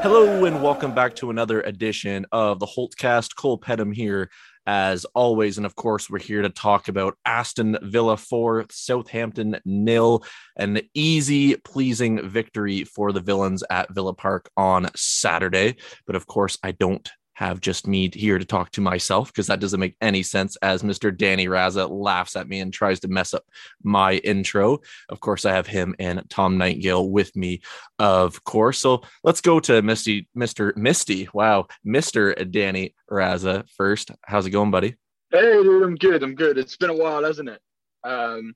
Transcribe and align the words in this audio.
Hello 0.00 0.44
and 0.44 0.62
welcome 0.62 0.94
back 0.94 1.16
to 1.16 1.28
another 1.28 1.60
edition 1.62 2.24
of 2.30 2.60
the 2.60 2.66
Holtcast. 2.66 3.34
Cole 3.34 3.58
Pedham 3.58 3.92
here, 3.92 4.30
as 4.64 5.04
always, 5.06 5.56
and 5.56 5.66
of 5.66 5.74
course, 5.74 6.08
we're 6.08 6.20
here 6.20 6.40
to 6.40 6.50
talk 6.50 6.86
about 6.86 7.18
Aston 7.24 7.76
Villa 7.82 8.16
four, 8.16 8.64
Southampton 8.70 9.58
nil, 9.64 10.22
an 10.56 10.82
easy, 10.94 11.56
pleasing 11.56 12.28
victory 12.28 12.84
for 12.84 13.10
the 13.10 13.20
villains 13.20 13.64
at 13.70 13.92
Villa 13.92 14.14
Park 14.14 14.48
on 14.56 14.88
Saturday. 14.94 15.74
But 16.06 16.14
of 16.14 16.28
course, 16.28 16.56
I 16.62 16.70
don't 16.70 17.10
have 17.38 17.60
just 17.60 17.86
me 17.86 18.10
here 18.12 18.36
to 18.36 18.44
talk 18.44 18.72
to 18.72 18.80
myself 18.80 19.28
because 19.28 19.46
that 19.46 19.60
doesn't 19.60 19.78
make 19.78 19.94
any 20.00 20.24
sense 20.24 20.56
as 20.56 20.82
Mr. 20.82 21.16
Danny 21.16 21.46
Raza 21.46 21.88
laughs 21.88 22.34
at 22.34 22.48
me 22.48 22.58
and 22.58 22.72
tries 22.72 22.98
to 23.00 23.08
mess 23.08 23.32
up 23.32 23.44
my 23.80 24.14
intro. 24.14 24.80
Of 25.08 25.20
course, 25.20 25.44
I 25.44 25.52
have 25.52 25.68
him 25.68 25.94
and 26.00 26.28
Tom 26.28 26.58
Nightingale 26.58 27.08
with 27.08 27.36
me, 27.36 27.60
of 28.00 28.42
course. 28.42 28.80
So 28.80 29.02
let's 29.22 29.40
go 29.40 29.60
to 29.60 29.80
Misty, 29.82 30.28
Mr. 30.36 30.76
Misty. 30.76 31.28
Wow, 31.32 31.68
Mr. 31.86 32.50
Danny 32.50 32.96
Raza 33.08 33.70
first. 33.70 34.10
How's 34.24 34.46
it 34.46 34.50
going, 34.50 34.72
buddy? 34.72 34.96
Hey, 35.30 35.62
dude, 35.62 35.84
I'm 35.84 35.94
good. 35.94 36.24
I'm 36.24 36.34
good. 36.34 36.58
It's 36.58 36.76
been 36.76 36.90
a 36.90 36.96
while, 36.96 37.22
hasn't 37.22 37.50
it? 37.50 37.60
Um, 38.02 38.52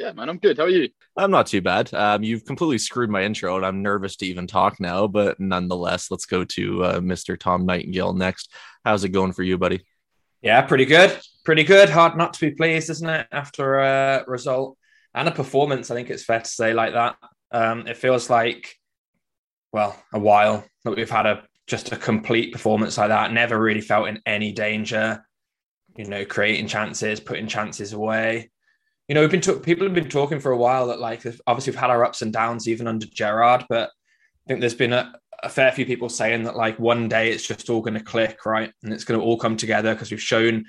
yeah, 0.00 0.12
man, 0.12 0.30
I'm 0.30 0.38
good. 0.38 0.56
How 0.56 0.64
are 0.64 0.70
you? 0.70 0.88
I'm 1.14 1.30
not 1.30 1.46
too 1.46 1.60
bad. 1.60 1.92
Um, 1.92 2.22
you've 2.22 2.46
completely 2.46 2.78
screwed 2.78 3.10
my 3.10 3.22
intro, 3.22 3.56
and 3.56 3.66
I'm 3.66 3.82
nervous 3.82 4.16
to 4.16 4.26
even 4.26 4.46
talk 4.46 4.80
now. 4.80 5.06
But 5.06 5.38
nonetheless, 5.38 6.10
let's 6.10 6.24
go 6.24 6.42
to 6.42 6.84
uh, 6.84 7.00
Mr. 7.00 7.38
Tom 7.38 7.66
Nightingale 7.66 8.14
next. 8.14 8.50
How's 8.82 9.04
it 9.04 9.10
going 9.10 9.32
for 9.32 9.42
you, 9.42 9.58
buddy? 9.58 9.84
Yeah, 10.40 10.62
pretty 10.62 10.86
good. 10.86 11.20
Pretty 11.44 11.64
good. 11.64 11.90
Hard 11.90 12.16
not 12.16 12.32
to 12.32 12.40
be 12.40 12.56
pleased, 12.56 12.88
isn't 12.88 13.08
it? 13.10 13.26
After 13.30 13.78
a 13.80 14.24
result 14.26 14.78
and 15.14 15.28
a 15.28 15.32
performance, 15.32 15.90
I 15.90 15.96
think 15.96 16.08
it's 16.08 16.24
fair 16.24 16.40
to 16.40 16.48
say 16.48 16.72
like 16.72 16.94
that. 16.94 17.16
Um, 17.52 17.86
it 17.86 17.98
feels 17.98 18.30
like, 18.30 18.74
well, 19.70 20.02
a 20.14 20.18
while 20.18 20.64
that 20.84 20.96
we've 20.96 21.10
had 21.10 21.26
a 21.26 21.44
just 21.66 21.92
a 21.92 21.96
complete 21.96 22.52
performance 22.52 22.96
like 22.96 23.08
that. 23.08 23.34
Never 23.34 23.60
really 23.60 23.82
felt 23.82 24.08
in 24.08 24.22
any 24.24 24.52
danger. 24.52 25.22
You 25.94 26.06
know, 26.06 26.24
creating 26.24 26.68
chances, 26.68 27.20
putting 27.20 27.48
chances 27.48 27.92
away 27.92 28.50
you 29.10 29.14
know, 29.14 29.22
we've 29.22 29.30
been 29.32 29.40
t- 29.40 29.58
people 29.58 29.84
have 29.84 29.92
been 29.92 30.08
talking 30.08 30.38
for 30.38 30.52
a 30.52 30.56
while 30.56 30.86
that 30.86 31.00
like 31.00 31.26
obviously 31.48 31.72
we've 31.72 31.80
had 31.80 31.90
our 31.90 32.04
ups 32.04 32.22
and 32.22 32.32
downs 32.32 32.68
even 32.68 32.86
under 32.86 33.06
Gerrard, 33.06 33.64
but 33.68 33.88
I 33.88 34.46
think 34.46 34.60
there's 34.60 34.72
been 34.72 34.92
a, 34.92 35.12
a 35.42 35.48
fair 35.48 35.72
few 35.72 35.84
people 35.84 36.08
saying 36.08 36.44
that 36.44 36.54
like 36.54 36.78
one 36.78 37.08
day 37.08 37.32
it's 37.32 37.44
just 37.44 37.68
all 37.68 37.80
going 37.80 37.94
to 37.94 38.04
click, 38.04 38.46
right, 38.46 38.72
and 38.84 38.92
it's 38.92 39.02
going 39.02 39.18
to 39.18 39.26
all 39.26 39.36
come 39.36 39.56
together 39.56 39.94
because 39.94 40.12
we've 40.12 40.22
shown 40.22 40.64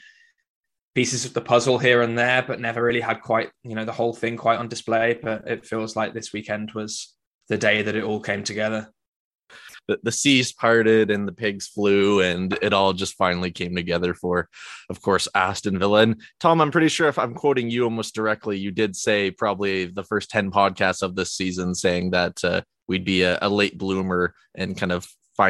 pieces 0.95 1.23
of 1.23 1.35
the 1.35 1.41
puzzle 1.41 1.77
here 1.77 2.01
and 2.01 2.17
there, 2.17 2.41
but 2.41 2.59
never 2.59 2.81
really 2.81 2.99
had 2.99 3.21
quite 3.21 3.51
you 3.61 3.75
know 3.75 3.85
the 3.85 3.91
whole 3.91 4.11
thing 4.11 4.37
quite 4.37 4.57
on 4.57 4.67
display. 4.67 5.19
But 5.21 5.47
it 5.47 5.63
feels 5.63 5.95
like 5.95 6.15
this 6.15 6.33
weekend 6.33 6.71
was 6.71 7.13
the 7.47 7.59
day 7.59 7.83
that 7.83 7.95
it 7.95 8.03
all 8.03 8.19
came 8.19 8.43
together 8.43 8.91
the, 9.87 9.99
the 10.03 10.11
seas 10.11 10.51
parted 10.51 11.11
and 11.11 11.27
the 11.27 11.33
pigs 11.33 11.67
flew 11.67 12.21
and 12.21 12.57
it 12.61 12.73
all 12.73 12.93
just 12.93 13.15
finally 13.15 13.51
came 13.51 13.75
together 13.75 14.13
for 14.13 14.49
of 14.89 15.01
course 15.01 15.27
aston 15.35 15.79
villa. 15.79 16.01
And 16.01 16.21
tom 16.39 16.61
i'm 16.61 16.71
pretty 16.71 16.89
sure 16.89 17.07
if 17.07 17.19
i'm 17.19 17.33
quoting 17.33 17.69
you 17.69 17.83
almost 17.83 18.15
directly 18.15 18.57
you 18.57 18.71
did 18.71 18.95
say 18.95 19.31
probably 19.31 19.85
the 19.85 20.03
first 20.03 20.29
10 20.29 20.51
podcasts 20.51 21.01
of 21.01 21.15
this 21.15 21.33
season 21.33 21.75
saying 21.75 22.11
that 22.11 22.43
uh, 22.43 22.61
we'd 22.87 23.05
be 23.05 23.23
a, 23.23 23.37
a 23.41 23.49
late 23.49 23.77
bloomer 23.77 24.33
and 24.55 24.77
kind 24.77 24.91
of 24.91 25.07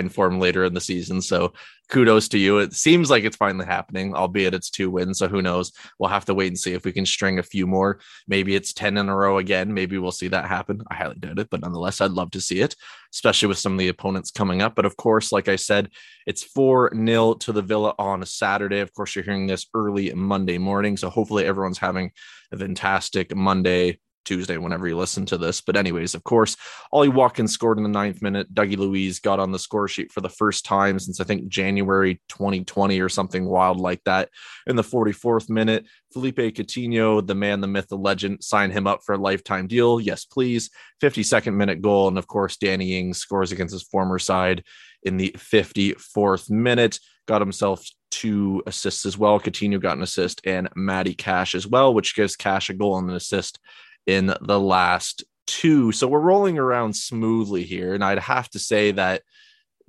form 0.10 0.40
later 0.40 0.64
in 0.64 0.74
the 0.74 0.82
season. 0.82 1.22
So 1.22 1.54
kudos 1.92 2.30
to 2.30 2.40
you. 2.40 2.60
It 2.60 2.74
seems 2.74 3.10
like 3.10 3.26
it's 3.26 3.36
finally 3.36 3.66
happening, 3.66 4.16
albeit 4.16 4.54
it's 4.54 4.70
two 4.70 4.90
wins. 4.90 5.20
So 5.20 5.28
who 5.28 5.42
knows? 5.42 5.74
We'll 6.00 6.10
have 6.10 6.26
to 6.26 6.34
wait 6.34 6.48
and 6.48 6.58
see 6.58 6.74
if 6.74 6.86
we 6.86 6.94
can 6.94 7.06
string 7.06 7.38
a 7.38 7.44
few 7.44 7.68
more. 7.68 8.00
Maybe 8.28 8.56
it's 8.56 8.74
10 8.74 8.98
in 8.98 9.10
a 9.10 9.16
row 9.16 9.38
again. 9.38 9.74
Maybe 9.74 9.98
we'll 9.98 10.12
see 10.12 10.30
that 10.30 10.46
happen. 10.46 10.82
I 10.90 10.96
highly 10.96 11.20
doubt 11.20 11.40
it, 11.40 11.50
but 11.50 11.62
nonetheless, 11.62 12.00
I'd 12.00 12.12
love 12.12 12.32
to 12.32 12.42
see 12.42 12.62
it, 12.62 12.76
especially 13.14 13.50
with 13.50 13.60
some 13.60 13.74
of 13.74 13.80
the 13.80 13.90
opponents 13.90 14.32
coming 14.32 14.62
up. 14.62 14.74
But 14.74 14.86
of 14.86 14.96
course, 14.96 15.32
like 15.32 15.50
I 15.50 15.58
said, 15.58 15.90
it's 16.26 16.44
4 16.44 16.94
0 16.96 17.34
to 17.36 17.52
the 17.52 17.62
Villa 17.62 17.94
on 18.00 18.24
a 18.24 18.26
Saturday. 18.26 18.80
Of 18.80 18.94
course, 18.94 19.16
you're 19.16 19.26
hearing 19.26 19.48
this 19.48 19.68
early 19.74 20.14
Monday 20.14 20.58
morning. 20.58 20.96
So 20.98 21.10
hopefully 21.10 21.46
everyone's 21.46 21.78
having 21.78 22.12
a 22.52 22.58
fantastic 22.58 23.36
Monday 23.36 24.00
Tuesday, 24.26 24.58
whenever 24.58 24.88
you 24.88 24.98
listen 24.98 25.26
to 25.28 25.38
this. 25.38 25.62
But, 25.62 25.76
anyways, 25.76 26.16
of 26.16 26.24
course, 26.24 26.58
Ollie 26.92 27.10
Watkins 27.10 27.54
scored 27.54 27.78
in 27.78 27.84
the 27.84 27.90
ninth 27.90 28.22
minute. 28.22 28.54
Dougie 28.54 28.78
Luiz 28.78 29.20
got 29.20 29.40
on 29.40 29.52
the 29.52 29.60
score 29.60 29.88
sheet 29.88 30.12
for 30.12 30.22
the 30.22 30.30
first 30.30 30.66
time 30.66 31.00
since 31.00 31.20
I 31.20 31.24
think 31.24 31.48
January 31.48 32.22
2020 32.30 33.00
or 33.00 33.10
something 33.10 33.46
wild 33.46 33.80
like 33.80 34.04
that. 34.06 34.30
In 34.68 34.76
the 34.76 34.84
44th 34.84 35.50
minute, 35.50 35.86
Felipe 36.14 36.38
Coutinho, 36.38 37.26
the 37.26 37.36
man, 37.36 37.62
the 37.62 37.68
myth, 37.68 37.88
the 37.90 37.98
legend, 37.98 38.44
signed 38.44 38.74
him 38.74 38.88
up 38.88 39.02
for 39.06 39.16
a 39.16 39.18
lifetime 39.18 39.68
deal. 39.68 40.00
Yes, 40.00 40.26
please. 40.26 40.70
52nd 41.02 41.54
minute 41.54 41.82
goal. 41.82 42.08
And 42.08 42.18
of 42.18 42.28
course, 42.28 42.58
Danny 42.58 42.98
Ings 42.98 43.18
scores 43.18 43.52
against 43.52 43.74
his 43.74 43.84
former 43.84 44.20
side 44.20 44.64
in 45.04 45.18
the 45.18 45.32
54th 45.38 46.50
minute. 46.50 47.00
Got 47.28 47.42
himself 47.42 47.86
two 48.12 48.62
assists 48.68 49.06
as 49.06 49.18
well. 49.18 49.40
Coutinho 49.40 49.82
got 49.82 49.98
an 49.98 50.04
assist 50.04 50.42
and 50.44 50.70
Matty 50.76 51.14
Cash 51.14 51.56
as 51.56 51.66
well, 51.66 51.94
which 51.94 52.16
gives 52.16 52.36
Cash 52.36 52.70
a 52.70 52.74
goal 52.74 52.98
and 52.98 53.10
an 53.10 53.16
assist 53.16 53.60
in 54.08 54.34
the 54.42 54.60
last 54.60 55.24
two. 55.48 55.92
So 55.92 56.08
we're 56.08 56.20
rolling 56.20 56.58
around 56.58 56.96
smoothly 56.96 57.64
here. 57.64 57.94
And 57.94 58.04
I'd 58.04 58.20
have 58.20 58.50
to 58.52 58.60
say 58.60 58.92
that, 58.92 59.24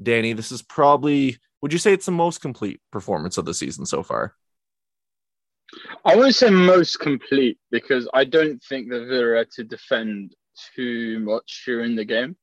Danny, 0.03 0.33
this 0.33 0.53
is 0.53 0.62
probably, 0.62 1.39
would 1.61 1.73
you 1.73 1.78
say 1.78 1.93
it's 1.93 2.06
the 2.06 2.12
most 2.12 2.41
complete 2.41 2.81
performance 2.91 3.39
of 3.39 3.45
the 3.45 3.55
season 3.55 3.87
so 3.87 4.03
far? 4.03 4.34
I 6.05 6.17
wouldn't 6.17 6.34
say 6.34 6.51
most 6.51 6.99
complete 7.01 7.59
because 7.71 8.09
I 8.12 8.25
don't 8.25 8.62
think 8.62 8.89
the 8.89 9.06
Villa 9.06 9.39
had 9.39 9.51
to 9.53 9.65
defend 9.65 10.34
too 10.75 11.21
much 11.21 11.62
during 11.65 11.97
the 11.97 12.05
game. 12.05 12.37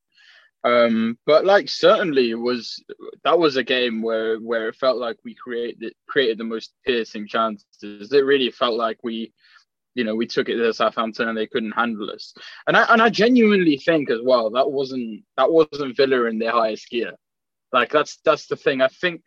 Um, 0.64 1.18
but 1.26 1.46
like 1.46 1.70
certainly 1.70 2.36
was 2.36 2.84
that 3.24 3.40
was 3.40 3.56
a 3.56 3.64
game 3.64 4.02
where 4.02 4.38
where 4.38 4.68
it 4.68 4.76
felt 4.76 4.98
like 4.98 5.16
we 5.24 5.34
created 5.34 5.94
created 6.08 6.38
the 6.38 6.44
most 6.44 6.74
piercing 6.86 7.28
chances. 7.28 8.12
It 8.12 8.26
really 8.26 8.52
felt 8.52 8.76
like 8.76 8.98
we 9.02 9.32
you 10.00 10.06
know 10.06 10.16
we 10.16 10.26
took 10.26 10.48
it 10.48 10.56
to 10.56 10.74
Southampton 10.74 11.28
and 11.28 11.38
they 11.38 11.46
couldn't 11.46 11.74
handle 11.74 12.10
us. 12.10 12.34
And 12.68 12.78
I 12.78 12.84
and 12.94 13.02
I 13.02 13.10
genuinely 13.10 13.78
think 13.78 14.10
as 14.10 14.22
well 14.24 14.50
that 14.52 14.72
wasn't 14.72 15.26
that 15.36 15.52
wasn't 15.52 15.98
Villa 15.98 16.24
in 16.24 16.40
their 16.40 16.54
highest 16.54 16.90
gear. 16.90 17.12
Like 17.74 17.92
that's 17.92 18.18
that's 18.24 18.48
the 18.48 18.56
thing. 18.56 18.82
I 18.82 18.88
think 18.88 19.22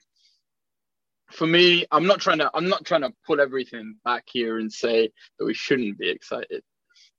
for 1.31 1.47
me, 1.47 1.85
I'm 1.91 2.07
not 2.07 2.21
trying 2.21 2.39
to 2.39 2.51
I'm 2.55 2.71
not 2.71 2.87
trying 2.87 3.03
to 3.03 3.13
pull 3.27 3.39
everything 3.39 3.97
back 4.03 4.25
here 4.33 4.59
and 4.59 4.73
say 4.73 5.11
that 5.39 5.45
we 5.45 5.53
shouldn't 5.53 5.99
be 5.99 6.09
excited. 6.09 6.63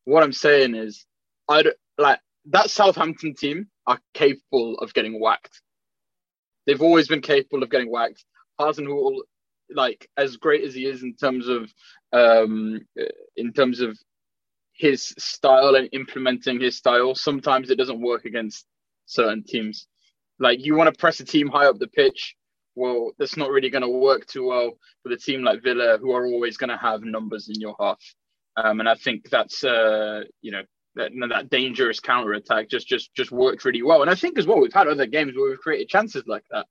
What 0.06 0.24
I'm 0.24 0.34
saying 0.34 0.74
is, 0.74 1.06
I 1.48 1.64
like 2.00 2.20
that 2.48 2.72
Southampton 2.72 3.36
team 3.36 3.68
are 3.86 4.00
capable 4.16 4.80
of 4.80 4.96
getting 4.96 5.20
whacked. 5.20 5.62
They've 6.66 6.82
always 6.82 7.08
been 7.08 7.22
capable 7.22 7.62
of 7.62 7.70
getting 7.70 7.92
whacked. 7.92 8.26
Hasenhüttl 8.60 9.20
like 9.74 10.10
as 10.18 10.38
great 10.38 10.64
as 10.64 10.74
he 10.74 10.86
is 10.86 11.04
in 11.04 11.16
terms 11.16 11.48
of 11.48 11.72
um 12.12 12.80
in 13.36 13.54
terms 13.54 13.80
of 13.80 13.98
his 14.74 15.14
style 15.18 15.76
and 15.76 15.90
implementing 15.94 16.60
his 16.60 16.76
style 16.76 17.16
sometimes 17.16 17.70
it 17.70 17.78
doesn't 17.78 18.02
work 18.02 18.26
against 18.26 18.66
certain 19.06 19.44
teams. 19.44 19.88
Like 20.40 20.66
you 20.66 20.76
want 20.76 20.94
to 20.94 21.00
press 21.00 21.20
a 21.20 21.26
team 21.26 21.48
high 21.48 21.68
up 21.68 21.78
the 21.80 21.88
pitch 21.88 22.36
well 22.76 23.12
that's 23.20 23.38
not 23.38 23.52
really 23.52 23.70
going 23.70 23.84
to 23.84 23.90
work 23.90 24.26
too 24.26 24.48
well 24.48 24.72
with 25.04 25.14
a 25.14 25.18
team 25.18 25.44
like 25.44 25.62
villa 25.62 25.98
who 26.00 26.12
are 26.12 26.26
always 26.26 26.58
going 26.58 26.72
to 26.72 26.78
have 26.78 27.04
numbers 27.04 27.50
in 27.50 27.60
your 27.60 27.76
half. 27.80 28.00
Um, 28.56 28.80
and 28.80 28.90
i 28.90 28.96
think 28.96 29.30
that's 29.32 29.64
uh 29.64 30.22
you 30.42 30.52
know 30.52 30.62
that, 30.96 31.12
that 31.30 31.50
dangerous 31.50 32.00
counter 32.00 32.34
attack 32.34 32.70
just 32.70 32.88
just 32.88 33.14
just 33.16 33.32
worked 33.32 33.66
really 33.66 33.82
well. 33.84 34.02
And 34.02 34.12
i 34.12 34.16
think 34.16 34.38
as 34.38 34.48
well 34.48 34.60
we've 34.60 34.74
had 34.74 34.88
other 34.88 35.06
games 35.06 35.34
where 35.36 35.50
we've 35.50 35.60
created 35.60 35.90
chances 35.90 36.24
like 36.28 36.46
that. 36.52 36.68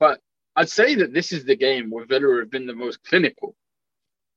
But 0.00 0.20
I'd 0.56 0.68
say 0.68 0.94
that 0.96 1.12
this 1.12 1.32
is 1.32 1.44
the 1.44 1.56
game 1.56 1.90
where 1.90 2.04
Villa 2.04 2.38
have 2.40 2.50
been 2.50 2.66
the 2.66 2.74
most 2.74 3.02
clinical. 3.04 3.54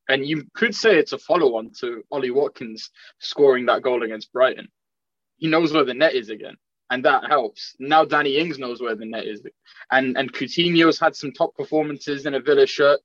And 0.08 0.24
you 0.24 0.44
could 0.54 0.74
say 0.74 0.96
it's 0.96 1.12
a 1.12 1.18
follow 1.18 1.56
on 1.56 1.72
to 1.80 2.02
Ollie 2.10 2.30
Watkins 2.30 2.90
scoring 3.18 3.66
that 3.66 3.82
goal 3.82 4.02
against 4.02 4.32
Brighton. 4.32 4.68
He 5.38 5.48
knows 5.48 5.72
where 5.72 5.84
the 5.84 5.94
net 5.94 6.14
is 6.14 6.30
again, 6.30 6.56
and 6.90 7.04
that 7.04 7.26
helps. 7.26 7.74
Now 7.78 8.04
Danny 8.04 8.36
Ings 8.38 8.58
knows 8.58 8.80
where 8.80 8.94
the 8.94 9.04
net 9.04 9.24
is. 9.26 9.42
And 9.90 10.16
and 10.16 10.32
Coutinho's 10.32 10.98
had 10.98 11.16
some 11.16 11.32
top 11.32 11.54
performances 11.56 12.24
in 12.24 12.34
a 12.34 12.40
Villa 12.40 12.66
shirt. 12.66 13.00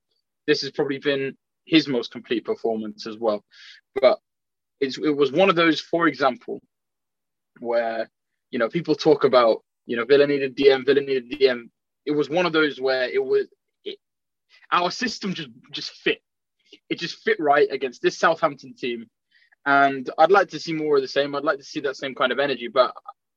This 0.48 0.62
has 0.62 0.72
probably 0.72 1.00
been 1.00 1.36
his 1.66 1.88
most 1.88 2.12
complete 2.12 2.46
performance 2.46 3.08
as 3.08 3.18
well. 3.18 3.44
But 4.00 4.19
it's, 4.80 4.98
it 4.98 5.16
was 5.16 5.31
one 5.31 5.50
of 5.50 5.56
those, 5.56 5.80
for 5.81 6.08
example, 6.08 6.62
where 7.60 8.10
you 8.52 8.60
know 8.60 8.69
people 8.69 8.96
talk 8.96 9.24
about 9.24 9.63
you 9.88 9.98
know 9.98 10.06
Villa 10.06 10.28
needed 10.28 10.56
DM, 10.56 10.86
Villa 10.86 11.02
needed 11.02 11.31
DM. 11.31 11.69
It 12.06 12.12
was 12.12 12.30
one 12.30 12.45
of 12.45 12.53
those 12.53 12.80
where 12.80 13.09
it 13.09 13.24
was 13.24 13.48
it, 13.83 13.98
our 14.71 14.92
system 14.92 15.33
just 15.33 15.50
just 15.71 15.92
fit. 15.92 16.21
It 16.89 17.00
just 17.00 17.19
fit 17.24 17.39
right 17.39 17.68
against 17.71 18.01
this 18.01 18.18
Southampton 18.18 18.74
team, 18.75 19.07
and 19.65 20.09
I'd 20.18 20.31
like 20.31 20.50
to 20.50 20.59
see 20.59 20.74
more 20.74 20.98
of 20.98 21.01
the 21.01 21.07
same. 21.07 21.36
I'd 21.36 21.44
like 21.44 21.57
to 21.57 21.63
see 21.63 21.80
that 21.81 21.98
same 21.98 22.15
kind 22.15 22.31
of 22.31 22.39
energy, 22.39 22.68
but 22.68 22.94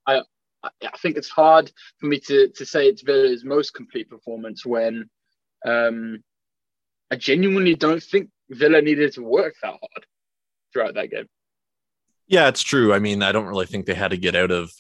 I 0.07 0.23
I 0.65 0.97
think 0.99 1.17
it's 1.17 1.29
hard 1.29 1.71
for 1.99 2.07
me 2.07 2.19
to 2.21 2.49
to 2.49 2.67
say 2.67 2.89
it's 2.89 3.03
Villa's 3.03 3.45
most 3.45 3.75
complete 3.75 4.09
performance 4.09 4.65
when 4.65 5.09
um, 5.67 6.23
I 7.11 7.17
genuinely 7.17 7.75
don't 7.75 8.03
think 8.03 8.31
Villa 8.51 8.81
needed 8.81 9.13
to 9.15 9.23
work 9.23 9.55
that 9.63 9.69
hard 9.71 10.07
throughout 10.73 10.95
that 10.95 11.11
game. 11.11 11.27
Yeah, 12.27 12.49
it's 12.49 12.63
true. 12.63 12.93
I 12.93 12.99
mean, 12.99 13.23
I 13.23 13.33
don't 13.33 13.47
really 13.47 13.67
think 13.67 13.87
they 13.87 13.95
had 13.95 14.11
to 14.13 14.17
get 14.17 14.35
out 14.35 14.51
of 14.51 14.73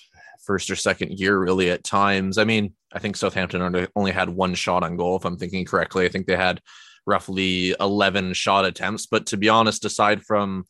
first 0.46 0.70
or 0.70 0.76
second 0.76 1.18
year 1.18 1.38
really 1.38 1.70
at 1.70 1.84
times. 1.84 2.38
I 2.38 2.44
mean, 2.44 2.74
I 2.92 2.98
think 2.98 3.16
Southampton 3.16 3.88
only 3.96 4.12
had 4.12 4.28
one 4.28 4.54
shot 4.54 4.82
on 4.82 4.96
goal, 4.96 5.16
if 5.16 5.24
I'm 5.24 5.36
thinking 5.36 5.64
correctly. 5.64 6.04
I 6.04 6.08
think 6.08 6.26
they 6.26 6.36
had 6.36 6.60
roughly 7.06 7.74
11 7.80 8.34
shot 8.34 8.64
attempts. 8.64 9.06
But 9.06 9.26
to 9.26 9.36
be 9.36 9.48
honest, 9.48 9.84
aside 9.84 10.22
from, 10.22 10.64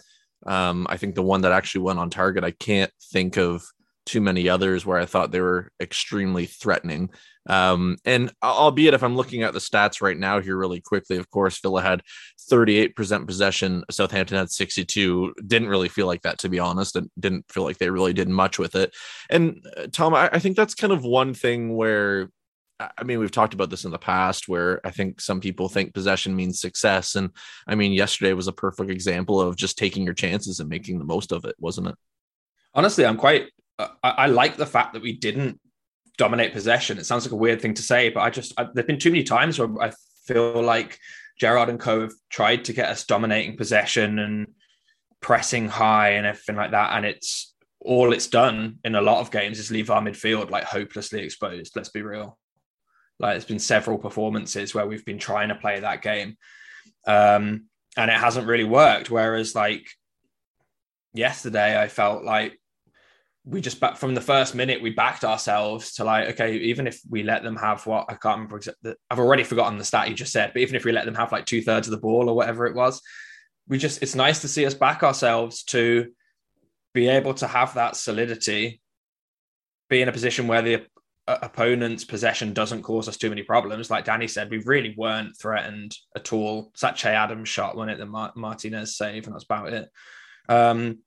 um, 0.47 0.87
I 0.89 0.97
think 0.97 1.15
the 1.15 1.23
one 1.23 1.43
that 1.43 1.53
actually 1.53 1.83
went 1.83 1.99
on 1.99 2.11
target, 2.11 2.45
I 2.45 2.51
can't 2.51 2.91
think 3.13 3.37
of 3.37 3.65
too 4.07 4.21
many 4.21 4.49
others 4.49 4.85
where 4.85 4.99
I 4.99 5.07
thought 5.07 5.33
they 5.33 5.41
were 5.41 5.71
extremely 5.81 6.47
threatening. 6.47 7.11
Um, 7.47 7.97
and 8.05 8.33
albeit 8.43 8.95
if 8.95 9.03
I'm 9.03 9.17
looking 9.17 9.43
at 9.43 9.53
the 9.53 9.59
stats 9.59 10.01
right 10.01 10.17
now 10.17 10.41
here 10.41 10.57
really 10.57 10.81
quickly, 10.81 11.17
of 11.17 11.31
course, 11.31 11.61
Villa 11.61 11.83
had 11.83 12.03
38% 12.51 13.27
possession, 13.27 13.85
Southampton 13.91 14.39
had 14.39 14.51
62. 14.51 15.35
Didn't 15.47 15.69
really 15.69 15.89
feel 15.89 16.07
like 16.07 16.23
that, 16.23 16.39
to 16.41 16.49
be 16.49 16.59
honest, 16.59 16.97
and 16.97 17.11
didn't 17.19 17.51
feel 17.51 17.65
like 17.65 17.79
they 17.79 17.91
really 17.91 18.13
did 18.13 18.29
much 18.29 18.59
with 18.59 18.75
it. 18.75 18.95
And 19.31 19.65
uh, 19.77 19.87
Tom, 19.93 20.15
I, 20.15 20.31
I 20.33 20.39
think 20.39 20.57
that's 20.57 20.75
kind 20.75 20.93
of 20.93 21.05
one 21.05 21.35
thing 21.35 21.77
where 21.77 22.31
I 22.81 23.05
mean, 23.05 23.21
we've 23.21 23.31
talked 23.31 23.55
about 23.55 23.71
this 23.71 23.85
in 23.85 23.93
the 23.93 23.99
past 23.99 24.49
where 24.49 24.85
I 24.85 24.91
think 24.91 25.21
some 25.21 25.41
people 25.41 25.69
think 25.69 25.95
possession 25.95 26.35
means 26.35 26.61
success. 26.61 27.15
And 27.15 27.31
I 27.69 27.77
mean, 27.77 27.93
yesterday 27.93 28.33
was 28.33 28.49
a 28.49 28.53
perfect 28.53 28.91
example 28.91 29.41
of 29.41 29.57
just 29.57 29.79
taking 29.79 30.05
your 30.05 30.15
chances 30.15 30.59
and 30.59 30.69
making 30.69 30.99
the 30.99 31.05
most 31.05 31.31
of 31.31 31.45
it, 31.45 31.55
wasn't 31.61 31.89
it? 31.89 31.95
Honestly, 32.75 33.07
I'm 33.07 33.17
quite 33.17 33.51
I, 33.79 33.89
I, 34.03 34.27
like 34.27 34.57
the 34.57 34.67
fact 34.67 34.93
that 34.93 35.03
we 35.03 35.13
didn't 35.13 35.61
dominate 36.17 36.53
possession. 36.53 36.99
It 36.99 37.07
sounds 37.07 37.25
like 37.25 37.33
a 37.33 37.37
weird 37.37 37.61
thing 37.61 37.75
to 37.75 37.83
say, 37.83 38.09
but 38.09 38.21
I 38.21 38.31
just 38.31 38.53
I, 38.59 38.69
there've 38.73 38.87
been 38.87 38.99
too 38.99 39.11
many 39.11 39.25
times 39.25 39.59
where 39.59 39.83
I 39.83 39.93
feel 40.27 40.63
like 40.63 40.99
Gerrard 41.39 41.69
and 41.69 41.81
Co 41.81 42.03
have 42.03 42.13
tried 42.31 42.65
to 42.67 42.73
get 42.73 42.89
us 42.89 43.05
dominating 43.05 43.57
possession 43.57 44.19
and 44.19 44.49
pressing 45.21 45.69
high 45.69 46.11
and 46.11 46.27
everything 46.27 46.57
like 46.57 46.71
that, 46.73 46.97
and 46.97 47.05
it's 47.05 47.55
all 47.81 48.13
it's 48.13 48.29
done 48.29 48.79
in 48.85 48.95
a 48.95 49.01
lot 49.01 49.21
of 49.21 49.31
games 49.31 49.59
is 49.59 49.71
leave 49.71 49.91
our 49.91 50.01
midfield 50.01 50.51
like 50.51 50.65
hopelessly 50.65 51.23
exposed. 51.23 51.77
Let's 51.77 51.91
be 51.91 52.03
real. 52.03 52.39
Like 53.19 53.37
it's 53.37 53.45
been 53.45 53.59
several 53.59 53.99
performances 53.99 54.75
where 54.75 54.87
we've 54.87 55.05
been 55.05 55.19
trying 55.19 55.49
to 55.49 55.55
play 55.55 55.81
that 55.81 56.03
game, 56.03 56.37
um, 57.07 57.67
and 57.97 58.11
it 58.11 58.19
hasn't 58.19 58.47
really 58.47 58.65
worked. 58.65 59.11
Whereas 59.11 59.55
like 59.55 59.87
yesterday, 61.13 61.81
I 61.81 61.89
felt 61.89 62.25
like 62.25 62.59
we 63.45 63.61
just 63.61 63.79
back 63.79 63.97
from 63.97 64.15
the 64.15 64.21
first 64.21 64.55
minute 64.55 64.81
we 64.81 64.91
backed 64.91 65.25
ourselves 65.25 65.95
to 65.95 66.05
like 66.05 66.29
okay 66.31 66.57
even 66.57 66.87
if 66.87 67.01
we 67.09 67.23
let 67.23 67.43
them 67.43 67.57
have 67.57 67.87
what 67.87 68.07
I 68.09 68.15
can't 68.15 68.51
remember 68.51 68.61
I've 69.11 69.19
already 69.19 69.45
forgotten 69.45 69.79
the 69.79 69.85
stat 69.85 70.09
you 70.09 70.15
just 70.15 70.33
said 70.33 70.53
but 70.53 70.63
even 70.63 70.77
if 70.77 70.85
we 70.85 70.93
let 70.93 71.05
them 71.05 71.15
have 71.15 71.33
like 71.33 71.45
two 71.45 71.63
thirds 71.63 71.87
of 71.87 71.91
the 71.91 71.99
ball 71.99 72.29
or 72.29 72.37
whatever 72.37 72.67
it 72.67 72.75
was 72.75 73.03
we 73.69 73.79
just 73.79 74.03
it's 74.03 74.15
nice 74.15 74.41
to 74.41 74.49
see 74.49 74.65
us 74.65 74.75
back 74.75 75.03
ourselves 75.03 75.63
to 75.65 76.11
be 76.95 77.09
able 77.09 77.35
to 77.35 77.47
have 77.47 77.75
that 77.75 77.97
solidity 77.97 78.81
be 79.91 80.01
in 80.01 80.09
a 80.09 80.13
position 80.13 80.47
where 80.47 80.63
the 80.63 80.87
opponent's 81.27 82.05
possession 82.05 82.53
doesn't 82.53 82.83
cause 82.83 83.09
us 83.09 83.17
too 83.17 83.31
many 83.31 83.43
problems. 83.43 83.91
Like 83.91 84.05
Danny 84.05 84.29
said 84.29 84.51
we 84.51 84.59
really 84.59 84.95
weren't 84.97 85.37
threatened 85.37 85.97
at 86.15 86.33
all. 86.33 86.73
Che 86.77 87.09
Adams 87.09 87.49
shot 87.49 87.77
when 87.77 87.89
it 87.89 87.99
the 87.99 88.33
Martinez 88.37 88.97
save 88.97 89.27
and 89.27 89.35
that's 89.35 89.45
about 89.45 89.73
it. 89.73 89.89
Um, 90.49 90.99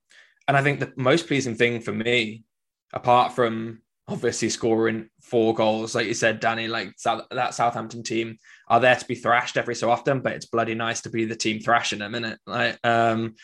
and 0.48 0.56
I 0.56 0.62
think 0.62 0.80
the 0.80 0.94
most 0.96 1.28
pleasing 1.28 1.56
thing 1.56 1.82
for 1.82 1.92
me, 1.92 2.44
apart 2.94 3.34
from 3.34 3.82
obviously 4.08 4.50
scoring 4.50 5.10
four 5.22 5.54
goals, 5.54 5.94
like 5.94 6.08
you 6.08 6.14
said, 6.14 6.40
Danny, 6.40 6.68
like 6.68 6.96
that 7.32 7.54
Southampton 7.54 8.04
team 8.04 8.38
are 8.70 8.80
there 8.80 8.96
to 8.96 9.06
be 9.06 9.16
thrashed 9.16 9.58
every 9.58 9.76
so 9.76 9.92
often, 9.92 10.22
but 10.22 10.34
it's 10.34 10.46
bloody 10.46 10.76
nice 10.76 11.02
to 11.02 11.10
be 11.10 11.26
the 11.26 11.36
team 11.36 11.60
thrashing 11.60 12.00
them, 12.00 12.16
isn't 12.16 12.32
it? 12.32 12.40
Like, 12.46 12.80
um, 12.86 13.36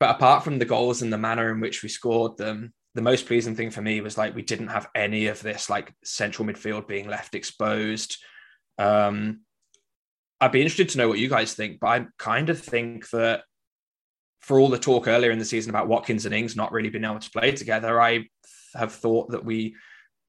but 0.00 0.10
apart 0.10 0.44
from 0.44 0.58
the 0.58 0.64
goals 0.64 1.02
and 1.02 1.12
the 1.12 1.18
manner 1.18 1.52
in 1.52 1.60
which 1.60 1.82
we 1.82 1.88
scored 1.88 2.38
them, 2.38 2.72
the 2.94 3.02
most 3.02 3.26
pleasing 3.26 3.54
thing 3.54 3.70
for 3.70 3.82
me 3.82 4.00
was 4.00 4.16
like 4.16 4.34
we 4.34 4.42
didn't 4.42 4.68
have 4.68 4.88
any 4.94 5.26
of 5.26 5.42
this 5.42 5.68
like 5.68 5.92
central 6.04 6.48
midfield 6.48 6.88
being 6.88 7.08
left 7.08 7.34
exposed. 7.34 8.16
Um, 8.78 9.40
I'd 10.40 10.52
be 10.52 10.62
interested 10.62 10.88
to 10.90 10.98
know 10.98 11.08
what 11.08 11.18
you 11.18 11.28
guys 11.28 11.54
think, 11.54 11.80
but 11.80 11.88
I 11.88 12.06
kind 12.18 12.48
of 12.48 12.58
think 12.60 13.10
that 13.10 13.42
for 14.40 14.58
all 14.58 14.68
the 14.68 14.78
talk 14.78 15.08
earlier 15.08 15.30
in 15.30 15.38
the 15.38 15.44
season 15.44 15.70
about 15.70 15.88
Watkins 15.88 16.24
and 16.24 16.34
Ings 16.34 16.56
not 16.56 16.72
really 16.72 16.90
being 16.90 17.04
able 17.04 17.18
to 17.18 17.30
play 17.30 17.52
together, 17.52 18.00
I 18.00 18.28
have 18.74 18.92
thought 18.92 19.30
that 19.30 19.44
we 19.44 19.74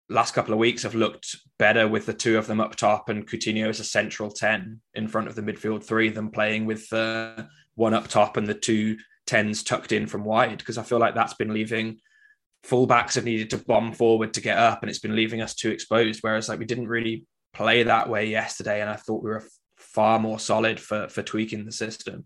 last 0.09 0.33
couple 0.33 0.53
of 0.53 0.59
weeks 0.59 0.83
have 0.83 0.95
looked 0.95 1.35
better 1.59 1.87
with 1.87 2.05
the 2.05 2.13
two 2.13 2.37
of 2.37 2.47
them 2.47 2.59
up 2.59 2.75
top 2.75 3.09
and 3.09 3.27
Coutinho 3.27 3.69
as 3.69 3.79
a 3.79 3.83
central 3.83 4.31
10 4.31 4.81
in 4.95 5.07
front 5.07 5.27
of 5.27 5.35
the 5.35 5.41
midfield 5.41 5.83
three 5.83 6.09
than 6.09 6.31
playing 6.31 6.65
with 6.65 6.87
one 7.75 7.93
up 7.93 8.07
top 8.07 8.35
and 8.35 8.47
the 8.47 8.55
two 8.55 8.97
tens 9.27 9.61
tucked 9.61 9.91
in 9.91 10.07
from 10.07 10.23
wide 10.23 10.57
because 10.57 10.79
I 10.79 10.83
feel 10.83 10.97
like 10.97 11.13
that's 11.13 11.35
been 11.35 11.53
leaving 11.53 11.99
fullbacks 12.65 13.13
have 13.13 13.23
needed 13.23 13.51
to 13.51 13.57
bomb 13.57 13.93
forward 13.93 14.33
to 14.33 14.41
get 14.41 14.57
up 14.57 14.81
and 14.81 14.89
it's 14.89 14.99
been 14.99 15.15
leaving 15.15 15.41
us 15.41 15.53
too 15.53 15.69
exposed 15.69 16.19
whereas 16.21 16.49
like 16.49 16.59
we 16.59 16.65
didn't 16.65 16.87
really 16.87 17.25
play 17.53 17.83
that 17.83 18.09
way 18.09 18.25
yesterday 18.25 18.81
and 18.81 18.89
I 18.89 18.95
thought 18.95 19.23
we 19.23 19.29
were 19.29 19.47
far 19.77 20.19
more 20.19 20.39
solid 20.39 20.79
for 20.79 21.07
for 21.07 21.23
tweaking 21.23 21.65
the 21.65 21.71
system. 21.71 22.25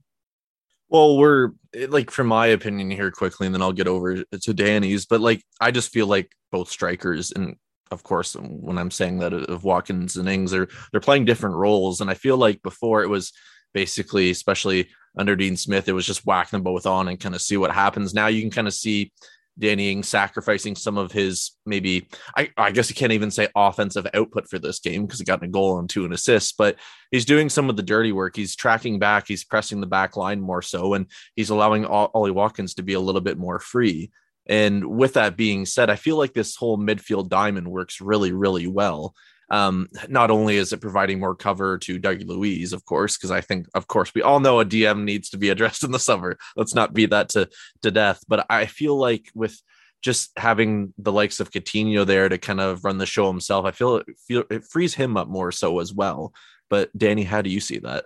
Well, 0.93 1.17
we're 1.17 1.49
like, 1.89 2.11
from 2.11 2.27
my 2.27 2.47
opinion 2.47 2.91
here 2.91 3.09
quickly, 3.09 3.47
and 3.47 3.53
then 3.55 3.63
I'll 3.63 3.73
get 3.73 3.87
over 3.87 4.23
to 4.23 4.53
Danny's. 4.53 5.07
But 5.07 5.21
like, 5.21 5.43
I 5.59 5.71
just 5.71 5.91
feel 5.91 6.05
like 6.05 6.31
both 6.51 6.69
strikers, 6.69 7.31
and 7.31 7.55
of 7.89 8.03
course, 8.03 8.35
when 8.35 8.77
I'm 8.77 8.91
saying 8.91 9.17
that 9.19 9.33
of 9.33 9.63
Watkins 9.63 10.17
and 10.17 10.29
Ings, 10.29 10.51
they're 10.51 10.67
they're 10.91 11.01
playing 11.01 11.25
different 11.25 11.55
roles. 11.55 11.99
And 11.99 12.11
I 12.11 12.13
feel 12.13 12.37
like 12.37 12.61
before 12.61 13.01
it 13.01 13.09
was 13.09 13.33
basically, 13.73 14.29
especially 14.29 14.89
under 15.17 15.35
Dean 15.35 15.57
Smith, 15.57 15.89
it 15.89 15.93
was 15.93 16.05
just 16.05 16.27
whack 16.27 16.51
them 16.51 16.61
both 16.61 16.85
on 16.85 17.07
and 17.07 17.19
kind 17.19 17.33
of 17.33 17.41
see 17.41 17.57
what 17.57 17.71
happens. 17.71 18.13
Now 18.13 18.27
you 18.27 18.41
can 18.41 18.51
kind 18.51 18.67
of 18.67 18.73
see 18.75 19.11
Danny 19.57 19.91
Ings 19.91 20.09
sacrificing 20.09 20.75
some 20.75 20.97
of 20.97 21.11
his 21.11 21.51
maybe 21.65 22.07
I, 22.35 22.49
I 22.57 22.71
guess 22.71 22.89
you 22.89 22.95
can't 22.95 23.11
even 23.11 23.31
say 23.31 23.47
offensive 23.55 24.07
output 24.13 24.49
for 24.49 24.59
this 24.59 24.79
game 24.79 25.05
because 25.05 25.19
he 25.19 25.25
got 25.25 25.43
a 25.43 25.47
goal 25.47 25.79
and 25.79 25.89
two 25.89 26.05
and 26.05 26.13
assists, 26.13 26.51
but 26.51 26.77
he's 27.11 27.25
doing 27.25 27.49
some 27.49 27.69
of 27.69 27.75
the 27.75 27.83
dirty 27.83 28.11
work. 28.11 28.35
He's 28.35 28.55
tracking 28.55 28.99
back, 28.99 29.27
he's 29.27 29.43
pressing 29.43 29.79
the 29.79 29.87
back 29.87 30.17
line 30.17 30.41
more 30.41 30.61
so, 30.61 30.95
and 30.95 31.05
he's 31.35 31.49
allowing 31.49 31.85
Ollie 31.85 32.31
Watkins 32.31 32.73
to 32.75 32.83
be 32.83 32.93
a 32.93 32.99
little 32.99 33.21
bit 33.21 33.37
more 33.37 33.59
free. 33.59 34.11
And 34.47 34.85
with 34.85 35.13
that 35.13 35.37
being 35.37 35.65
said, 35.65 35.89
I 35.89 35.95
feel 35.95 36.17
like 36.17 36.33
this 36.33 36.55
whole 36.55 36.77
midfield 36.77 37.29
diamond 37.29 37.67
works 37.67 38.01
really, 38.01 38.33
really 38.33 38.67
well. 38.67 39.15
Um, 39.53 39.87
not 40.09 40.31
only 40.31 40.57
is 40.57 40.73
it 40.73 40.81
providing 40.81 41.19
more 41.19 41.35
cover 41.35 41.77
to 41.77 41.99
Dougie 41.99 42.25
Luiz, 42.25 42.73
of 42.73 42.83
course, 42.85 43.15
because 43.15 43.29
I 43.29 43.41
think, 43.41 43.67
of 43.75 43.85
course, 43.85 44.11
we 44.15 44.23
all 44.23 44.39
know 44.39 44.59
a 44.59 44.65
DM 44.65 45.03
needs 45.03 45.29
to 45.29 45.37
be 45.37 45.49
addressed 45.53 45.83
in 45.83 45.91
the 45.91 45.99
summer. 45.99 46.39
Let's 46.55 46.73
not 46.73 46.95
beat 46.95 47.11
that 47.11 47.29
to 47.29 47.47
to 47.83 47.91
death. 47.91 48.21
But 48.27 48.47
I 48.49 48.65
feel 48.65 48.97
like 48.97 49.29
with 49.35 49.61
just 50.01 50.31
having 50.37 50.91
the 50.97 51.11
likes 51.11 51.39
of 51.39 51.51
Coutinho 51.51 52.03
there 52.03 52.29
to 52.29 52.39
kind 52.39 52.59
of 52.59 52.83
run 52.83 52.97
the 52.97 53.05
show 53.05 53.27
himself, 53.27 53.63
I 53.65 53.71
feel 53.71 53.97
it 53.97 54.07
feel 54.27 54.43
it 54.49 54.63
frees 54.63 54.95
him 54.95 55.17
up 55.17 55.27
more 55.27 55.51
so 55.51 55.77
as 55.77 55.93
well. 55.93 56.33
But 56.71 56.89
Danny, 56.97 57.23
how 57.23 57.43
do 57.43 57.51
you 57.51 57.59
see 57.59 57.77
that? 57.77 58.05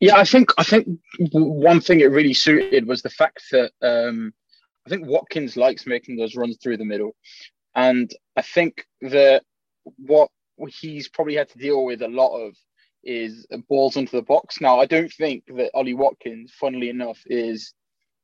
Yeah, 0.00 0.16
I 0.16 0.24
think 0.24 0.50
I 0.58 0.64
think 0.64 0.88
one 1.30 1.80
thing 1.80 2.00
it 2.00 2.10
really 2.10 2.34
suited 2.34 2.84
was 2.84 3.02
the 3.02 3.10
fact 3.10 3.44
that 3.52 3.70
um, 3.80 4.34
I 4.84 4.90
think 4.90 5.06
Watkins 5.06 5.56
likes 5.56 5.86
making 5.86 6.16
those 6.16 6.34
runs 6.34 6.58
through 6.60 6.78
the 6.78 6.84
middle, 6.84 7.14
and 7.76 8.10
I 8.36 8.42
think 8.42 8.84
that 9.02 9.44
what 9.98 10.30
he's 10.68 11.08
probably 11.08 11.36
had 11.36 11.48
to 11.50 11.58
deal 11.58 11.84
with 11.84 12.02
a 12.02 12.08
lot 12.08 12.36
of 12.36 12.54
is 13.02 13.46
balls 13.68 13.96
into 13.96 14.16
the 14.16 14.22
box. 14.22 14.60
Now, 14.60 14.78
I 14.78 14.86
don't 14.86 15.12
think 15.12 15.44
that 15.46 15.70
Ollie 15.74 15.94
Watkins, 15.94 16.52
funnily 16.58 16.90
enough, 16.90 17.18
is 17.26 17.72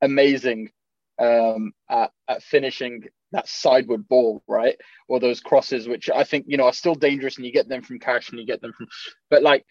amazing 0.03 0.71
um, 1.19 1.73
at, 1.91 2.11
at 2.29 2.43
finishing 2.43 3.05
that 3.33 3.49
sideward 3.49 4.07
ball, 4.07 4.43
right? 4.47 4.77
Or 5.09 5.19
those 5.19 5.41
crosses, 5.41 5.89
which 5.89 6.11
I 6.11 6.25
think, 6.25 6.45
you 6.49 6.57
know, 6.57 6.67
are 6.67 6.73
still 6.73 6.95
dangerous 6.95 7.37
and 7.37 7.47
you 7.47 7.53
get 7.53 7.69
them 7.69 7.83
from 7.83 7.99
Cash 7.99 8.31
and 8.31 8.39
you 8.39 8.47
get 8.47 8.61
them 8.61 8.73
from, 8.77 8.89
but 9.31 9.43
like, 9.43 9.65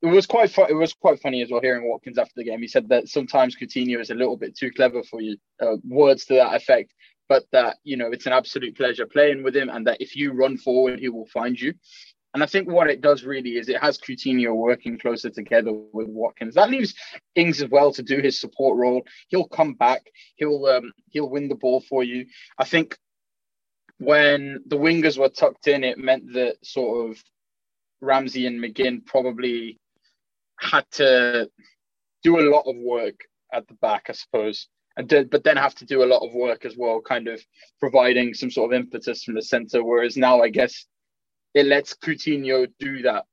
it 0.00 0.06
was 0.06 0.26
quite 0.26 0.56
it 0.56 0.74
was 0.74 0.92
quite 0.92 1.20
funny 1.20 1.42
as 1.42 1.50
well 1.50 1.60
hearing 1.60 1.88
Watkins 1.88 2.16
after 2.16 2.32
the 2.36 2.44
game. 2.44 2.60
He 2.60 2.68
said 2.68 2.88
that 2.90 3.08
sometimes 3.08 3.56
Coutinho 3.56 4.00
is 4.00 4.10
a 4.10 4.14
little 4.14 4.36
bit 4.36 4.56
too 4.56 4.70
clever 4.70 5.02
for 5.02 5.20
you. 5.20 5.36
Uh, 5.60 5.76
words 5.84 6.24
to 6.26 6.34
that 6.34 6.54
effect 6.54 6.92
but 7.28 7.44
that 7.52 7.76
you 7.84 7.96
know 7.96 8.10
it's 8.10 8.26
an 8.26 8.32
absolute 8.32 8.76
pleasure 8.76 9.06
playing 9.06 9.42
with 9.42 9.56
him, 9.56 9.68
and 9.68 9.86
that 9.86 10.00
if 10.00 10.16
you 10.16 10.32
run 10.32 10.56
forward, 10.56 10.98
he 10.98 11.08
will 11.08 11.26
find 11.26 11.60
you. 11.60 11.74
And 12.34 12.42
I 12.42 12.46
think 12.46 12.68
what 12.68 12.88
it 12.88 13.02
does 13.02 13.24
really 13.24 13.56
is 13.58 13.68
it 13.68 13.80
has 13.80 13.98
Coutinho 13.98 14.54
working 14.54 14.98
closer 14.98 15.28
together 15.28 15.72
with 15.92 16.08
Watkins. 16.08 16.54
That 16.54 16.70
leaves 16.70 16.94
Ings 17.34 17.60
as 17.60 17.68
well 17.68 17.92
to 17.92 18.02
do 18.02 18.20
his 18.20 18.40
support 18.40 18.78
role. 18.78 19.02
He'll 19.28 19.48
come 19.48 19.74
back. 19.74 20.06
He'll 20.36 20.64
um, 20.66 20.92
he'll 21.10 21.28
win 21.28 21.48
the 21.48 21.54
ball 21.54 21.80
for 21.80 22.02
you. 22.02 22.26
I 22.58 22.64
think 22.64 22.96
when 23.98 24.60
the 24.66 24.76
wingers 24.76 25.18
were 25.18 25.28
tucked 25.28 25.68
in, 25.68 25.84
it 25.84 25.98
meant 25.98 26.32
that 26.32 26.56
sort 26.64 27.10
of 27.10 27.22
Ramsey 28.00 28.46
and 28.46 28.58
McGinn 28.60 29.04
probably 29.04 29.78
had 30.58 30.84
to 30.92 31.48
do 32.22 32.38
a 32.38 32.48
lot 32.50 32.64
of 32.66 32.76
work 32.76 33.20
at 33.52 33.68
the 33.68 33.74
back, 33.74 34.06
I 34.08 34.12
suppose, 34.12 34.68
and 34.96 35.08
did, 35.08 35.30
but 35.30 35.44
then 35.44 35.56
have 35.56 35.74
to 35.76 35.84
do 35.84 36.02
a 36.02 36.06
lot 36.06 36.26
of 36.26 36.34
work 36.34 36.64
as 36.64 36.76
well, 36.76 37.00
kind 37.00 37.28
of 37.28 37.40
providing 37.80 38.34
some 38.34 38.50
sort 38.50 38.72
of 38.72 38.80
impetus 38.80 39.24
from 39.24 39.34
the 39.34 39.42
center. 39.42 39.82
Whereas 39.84 40.16
now, 40.16 40.42
I 40.42 40.48
guess 40.48 40.86
it 41.54 41.66
lets 41.66 41.94
Coutinho 41.94 42.66
do 42.78 43.02
that, 43.02 43.24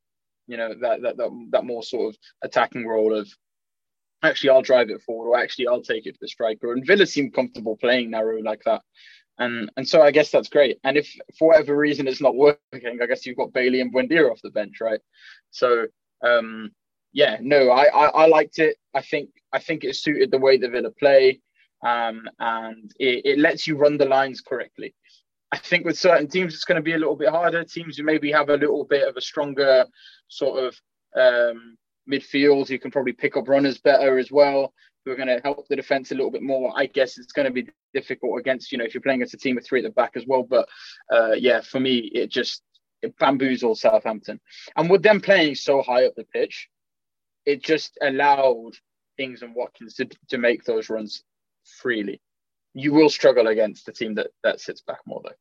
you 0.47 0.57
know, 0.57 0.73
that 0.81 1.01
that 1.01 1.17
that, 1.17 1.47
that 1.51 1.65
more 1.65 1.83
sort 1.83 2.13
of 2.13 2.19
attacking 2.43 2.87
role 2.87 3.15
of 3.15 3.29
actually 4.23 4.49
I'll 4.49 4.61
drive 4.61 4.89
it 4.89 5.01
forward, 5.01 5.29
or 5.29 5.37
actually 5.37 5.67
I'll 5.67 5.81
take 5.81 6.05
it 6.05 6.13
to 6.13 6.19
the 6.21 6.27
striker. 6.27 6.73
And 6.73 6.85
Villa 6.85 7.05
seem 7.05 7.31
comfortable 7.31 7.77
playing 7.77 8.11
narrow 8.11 8.41
like 8.41 8.61
that. 8.65 8.81
And 9.37 9.71
and 9.77 9.87
so 9.87 10.01
I 10.01 10.11
guess 10.11 10.31
that's 10.31 10.49
great. 10.49 10.79
And 10.83 10.97
if 10.97 11.09
for 11.37 11.49
whatever 11.49 11.75
reason 11.75 12.07
it's 12.07 12.21
not 12.21 12.35
working, 12.35 12.99
I 13.01 13.05
guess 13.05 13.25
you've 13.25 13.37
got 13.37 13.53
Bailey 13.53 13.81
and 13.81 13.93
Buendia 13.93 14.29
off 14.29 14.41
the 14.43 14.51
bench, 14.51 14.81
right? 14.81 14.99
So 15.51 15.87
um 16.21 16.71
yeah, 17.11 17.37
no, 17.41 17.71
I, 17.71 17.85
I, 17.85 18.05
I 18.05 18.27
liked 18.27 18.59
it. 18.59 18.77
I 18.93 19.01
think 19.01 19.29
I 19.51 19.59
think 19.59 19.83
it 19.83 19.95
suited 19.95 20.29
the 20.29 20.37
way 20.37 20.57
the 20.57 20.69
Villa 20.69 20.91
play, 20.91 21.39
um, 21.85 22.23
and 22.39 22.91
it, 22.99 23.25
it 23.25 23.39
lets 23.39 23.67
you 23.67 23.77
run 23.77 23.97
the 23.97 24.05
lines 24.05 24.41
correctly. 24.41 24.93
I 25.51 25.57
think 25.57 25.85
with 25.85 25.97
certain 25.97 26.27
teams 26.27 26.53
it's 26.53 26.65
going 26.65 26.75
to 26.75 26.81
be 26.81 26.93
a 26.93 26.97
little 26.97 27.15
bit 27.15 27.29
harder. 27.29 27.63
Teams 27.63 27.97
who 27.97 28.03
maybe 28.03 28.31
have 28.31 28.49
a 28.49 28.57
little 28.57 28.85
bit 28.85 29.07
of 29.07 29.17
a 29.17 29.21
stronger 29.21 29.85
sort 30.27 30.63
of 30.63 30.75
um, 31.15 31.77
midfield, 32.09 32.67
who 32.67 32.77
can 32.77 32.91
probably 32.91 33.13
pick 33.13 33.35
up 33.35 33.47
runners 33.47 33.79
better 33.79 34.19
as 34.19 34.31
well, 34.31 34.73
who 35.03 35.11
are 35.11 35.15
going 35.15 35.27
to 35.27 35.41
help 35.43 35.67
the 35.67 35.75
defense 35.75 36.11
a 36.11 36.15
little 36.15 36.29
bit 36.29 36.43
more. 36.43 36.71
I 36.75 36.85
guess 36.85 37.17
it's 37.17 37.31
going 37.31 37.47
to 37.47 37.53
be 37.53 37.67
difficult 37.93 38.39
against 38.39 38.71
you 38.71 38.77
know 38.77 38.83
if 38.83 38.93
you're 38.93 39.01
playing 39.01 39.21
against 39.21 39.33
a 39.33 39.37
team 39.37 39.55
with 39.55 39.65
three 39.65 39.79
at 39.79 39.83
the 39.83 39.89
back 39.89 40.11
as 40.15 40.25
well. 40.27 40.43
But 40.43 40.67
uh, 41.11 41.31
yeah, 41.31 41.61
for 41.61 41.79
me 41.79 41.97
it 42.13 42.29
just 42.29 42.61
it 43.01 43.17
bamboozled 43.17 43.79
Southampton, 43.79 44.39
and 44.75 44.89
with 44.89 45.01
them 45.01 45.21
playing 45.21 45.55
so 45.55 45.81
high 45.81 46.05
up 46.05 46.13
the 46.15 46.25
pitch, 46.25 46.67
it 47.45 47.63
just 47.63 47.97
allowed 48.01 48.73
Ings 49.17 49.41
and 49.41 49.55
Watkins 49.55 49.95
to, 49.95 50.07
to 50.29 50.37
make 50.37 50.63
those 50.63 50.89
runs 50.89 51.23
freely. 51.77 52.21
You 52.73 52.93
will 52.93 53.09
struggle 53.09 53.47
against 53.47 53.85
the 53.85 53.91
team 53.91 54.15
that 54.15 54.27
that 54.43 54.59
sits 54.59 54.81
back 54.81 54.99
more 55.05 55.21
though. 55.23 55.35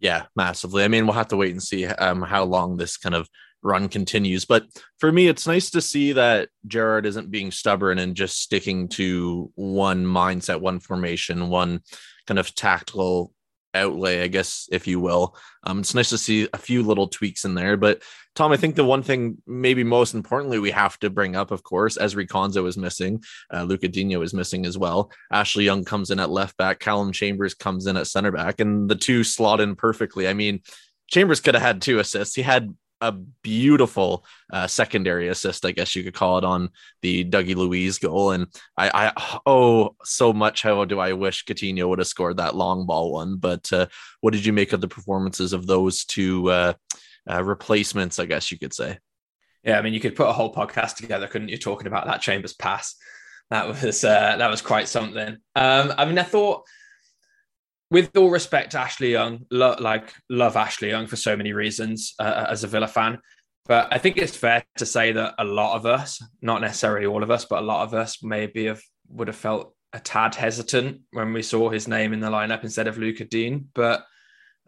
Yeah, 0.00 0.24
massively. 0.34 0.82
I 0.82 0.88
mean, 0.88 1.06
we'll 1.06 1.14
have 1.14 1.28
to 1.28 1.36
wait 1.36 1.52
and 1.52 1.62
see 1.62 1.86
um, 1.86 2.22
how 2.22 2.42
long 2.42 2.76
this 2.76 2.96
kind 2.96 3.14
of 3.14 3.28
run 3.62 3.88
continues. 3.88 4.44
But 4.44 4.64
for 4.98 5.12
me, 5.12 5.28
it's 5.28 5.46
nice 5.46 5.70
to 5.70 5.80
see 5.80 6.12
that 6.12 6.48
Gerrard 6.66 7.06
isn't 7.06 7.30
being 7.30 7.52
stubborn 7.52 7.98
and 7.98 8.16
just 8.16 8.40
sticking 8.40 8.88
to 8.88 9.52
one 9.54 10.04
mindset, 10.04 10.60
one 10.60 10.80
formation, 10.80 11.48
one 11.48 11.82
kind 12.26 12.40
of 12.40 12.52
tactical 12.54 13.32
outlay, 13.74 14.22
I 14.22 14.28
guess, 14.28 14.68
if 14.72 14.86
you 14.86 15.00
will. 15.00 15.36
Um, 15.64 15.80
it's 15.80 15.94
nice 15.94 16.10
to 16.10 16.18
see 16.18 16.48
a 16.52 16.58
few 16.58 16.82
little 16.82 17.08
tweaks 17.08 17.44
in 17.44 17.54
there. 17.54 17.76
But 17.76 18.02
Tom, 18.34 18.52
I 18.52 18.56
think 18.56 18.76
the 18.76 18.84
one 18.84 19.02
thing, 19.02 19.38
maybe 19.46 19.84
most 19.84 20.14
importantly, 20.14 20.58
we 20.58 20.70
have 20.70 20.98
to 21.00 21.10
bring 21.10 21.36
up, 21.36 21.50
of 21.50 21.62
course, 21.62 21.98
Ezri 21.98 22.26
Konsa 22.26 22.66
is 22.66 22.78
missing, 22.78 23.22
uh, 23.52 23.62
Luca 23.62 23.88
Digne 23.88 24.22
is 24.22 24.34
missing 24.34 24.64
as 24.66 24.78
well. 24.78 25.10
Ashley 25.30 25.64
Young 25.64 25.84
comes 25.84 26.10
in 26.10 26.18
at 26.18 26.30
left 26.30 26.56
back, 26.56 26.80
Callum 26.80 27.12
Chambers 27.12 27.54
comes 27.54 27.86
in 27.86 27.96
at 27.96 28.06
center 28.06 28.32
back, 28.32 28.60
and 28.60 28.88
the 28.88 28.96
two 28.96 29.22
slot 29.24 29.60
in 29.60 29.76
perfectly. 29.76 30.28
I 30.28 30.34
mean, 30.34 30.60
Chambers 31.08 31.40
could 31.40 31.54
have 31.54 31.62
had 31.62 31.82
two 31.82 31.98
assists. 31.98 32.34
He 32.34 32.42
had 32.42 32.74
a 33.02 33.12
beautiful 33.12 34.24
uh, 34.52 34.66
secondary 34.66 35.28
assist, 35.28 35.66
I 35.66 35.72
guess 35.72 35.94
you 35.94 36.04
could 36.04 36.14
call 36.14 36.38
it, 36.38 36.44
on 36.44 36.70
the 37.02 37.24
Dougie 37.24 37.56
Luiz 37.56 37.98
goal. 37.98 38.30
And 38.30 38.46
I, 38.76 39.12
I 39.14 39.40
oh, 39.44 39.96
so 40.04 40.32
much 40.32 40.62
how 40.62 40.84
do 40.84 41.00
I 41.00 41.12
wish 41.12 41.44
Coutinho 41.44 41.88
would 41.88 41.98
have 41.98 42.08
scored 42.08 42.38
that 42.38 42.54
long 42.54 42.86
ball 42.86 43.12
one. 43.12 43.36
But 43.36 43.70
uh, 43.72 43.86
what 44.20 44.32
did 44.32 44.46
you 44.46 44.52
make 44.52 44.72
of 44.72 44.80
the 44.80 44.88
performances 44.88 45.52
of 45.52 45.66
those 45.66 46.04
two 46.04 46.48
uh, 46.48 46.72
uh, 47.28 47.42
replacements? 47.42 48.18
I 48.18 48.26
guess 48.26 48.50
you 48.50 48.58
could 48.58 48.72
say. 48.72 48.98
Yeah, 49.64 49.78
I 49.78 49.82
mean, 49.82 49.94
you 49.94 50.00
could 50.00 50.16
put 50.16 50.28
a 50.28 50.32
whole 50.32 50.54
podcast 50.54 50.96
together, 50.96 51.26
couldn't 51.26 51.48
you? 51.48 51.58
Talking 51.58 51.86
about 51.86 52.06
that 52.06 52.20
Chambers 52.20 52.54
pass, 52.54 52.96
that 53.50 53.68
was 53.68 54.04
uh, 54.04 54.36
that 54.36 54.50
was 54.50 54.62
quite 54.62 54.88
something. 54.88 55.36
Um, 55.54 55.92
I 55.98 56.04
mean, 56.04 56.18
I 56.18 56.22
thought 56.22 56.62
with 57.92 58.16
all 58.16 58.30
respect 58.30 58.72
to 58.72 58.80
Ashley 58.80 59.12
Young, 59.12 59.44
lo- 59.50 59.76
like 59.78 60.14
love 60.30 60.56
Ashley 60.56 60.88
Young 60.88 61.06
for 61.06 61.16
so 61.16 61.36
many 61.36 61.52
reasons 61.52 62.14
uh, 62.18 62.46
as 62.48 62.64
a 62.64 62.66
Villa 62.66 62.88
fan. 62.88 63.18
But 63.66 63.88
I 63.92 63.98
think 63.98 64.16
it's 64.16 64.34
fair 64.34 64.64
to 64.78 64.86
say 64.86 65.12
that 65.12 65.34
a 65.38 65.44
lot 65.44 65.76
of 65.76 65.84
us, 65.84 66.20
not 66.40 66.62
necessarily 66.62 67.04
all 67.04 67.22
of 67.22 67.30
us, 67.30 67.44
but 67.44 67.62
a 67.62 67.66
lot 67.66 67.82
of 67.84 67.92
us 67.92 68.22
maybe 68.22 68.64
have 68.64 68.80
would 69.08 69.28
have 69.28 69.36
felt 69.36 69.74
a 69.92 70.00
tad 70.00 70.34
hesitant 70.34 71.02
when 71.12 71.34
we 71.34 71.42
saw 71.42 71.68
his 71.68 71.86
name 71.86 72.14
in 72.14 72.20
the 72.20 72.30
lineup 72.30 72.64
instead 72.64 72.88
of 72.88 72.96
Luca 72.96 73.26
Digne. 73.26 73.66
But 73.74 74.06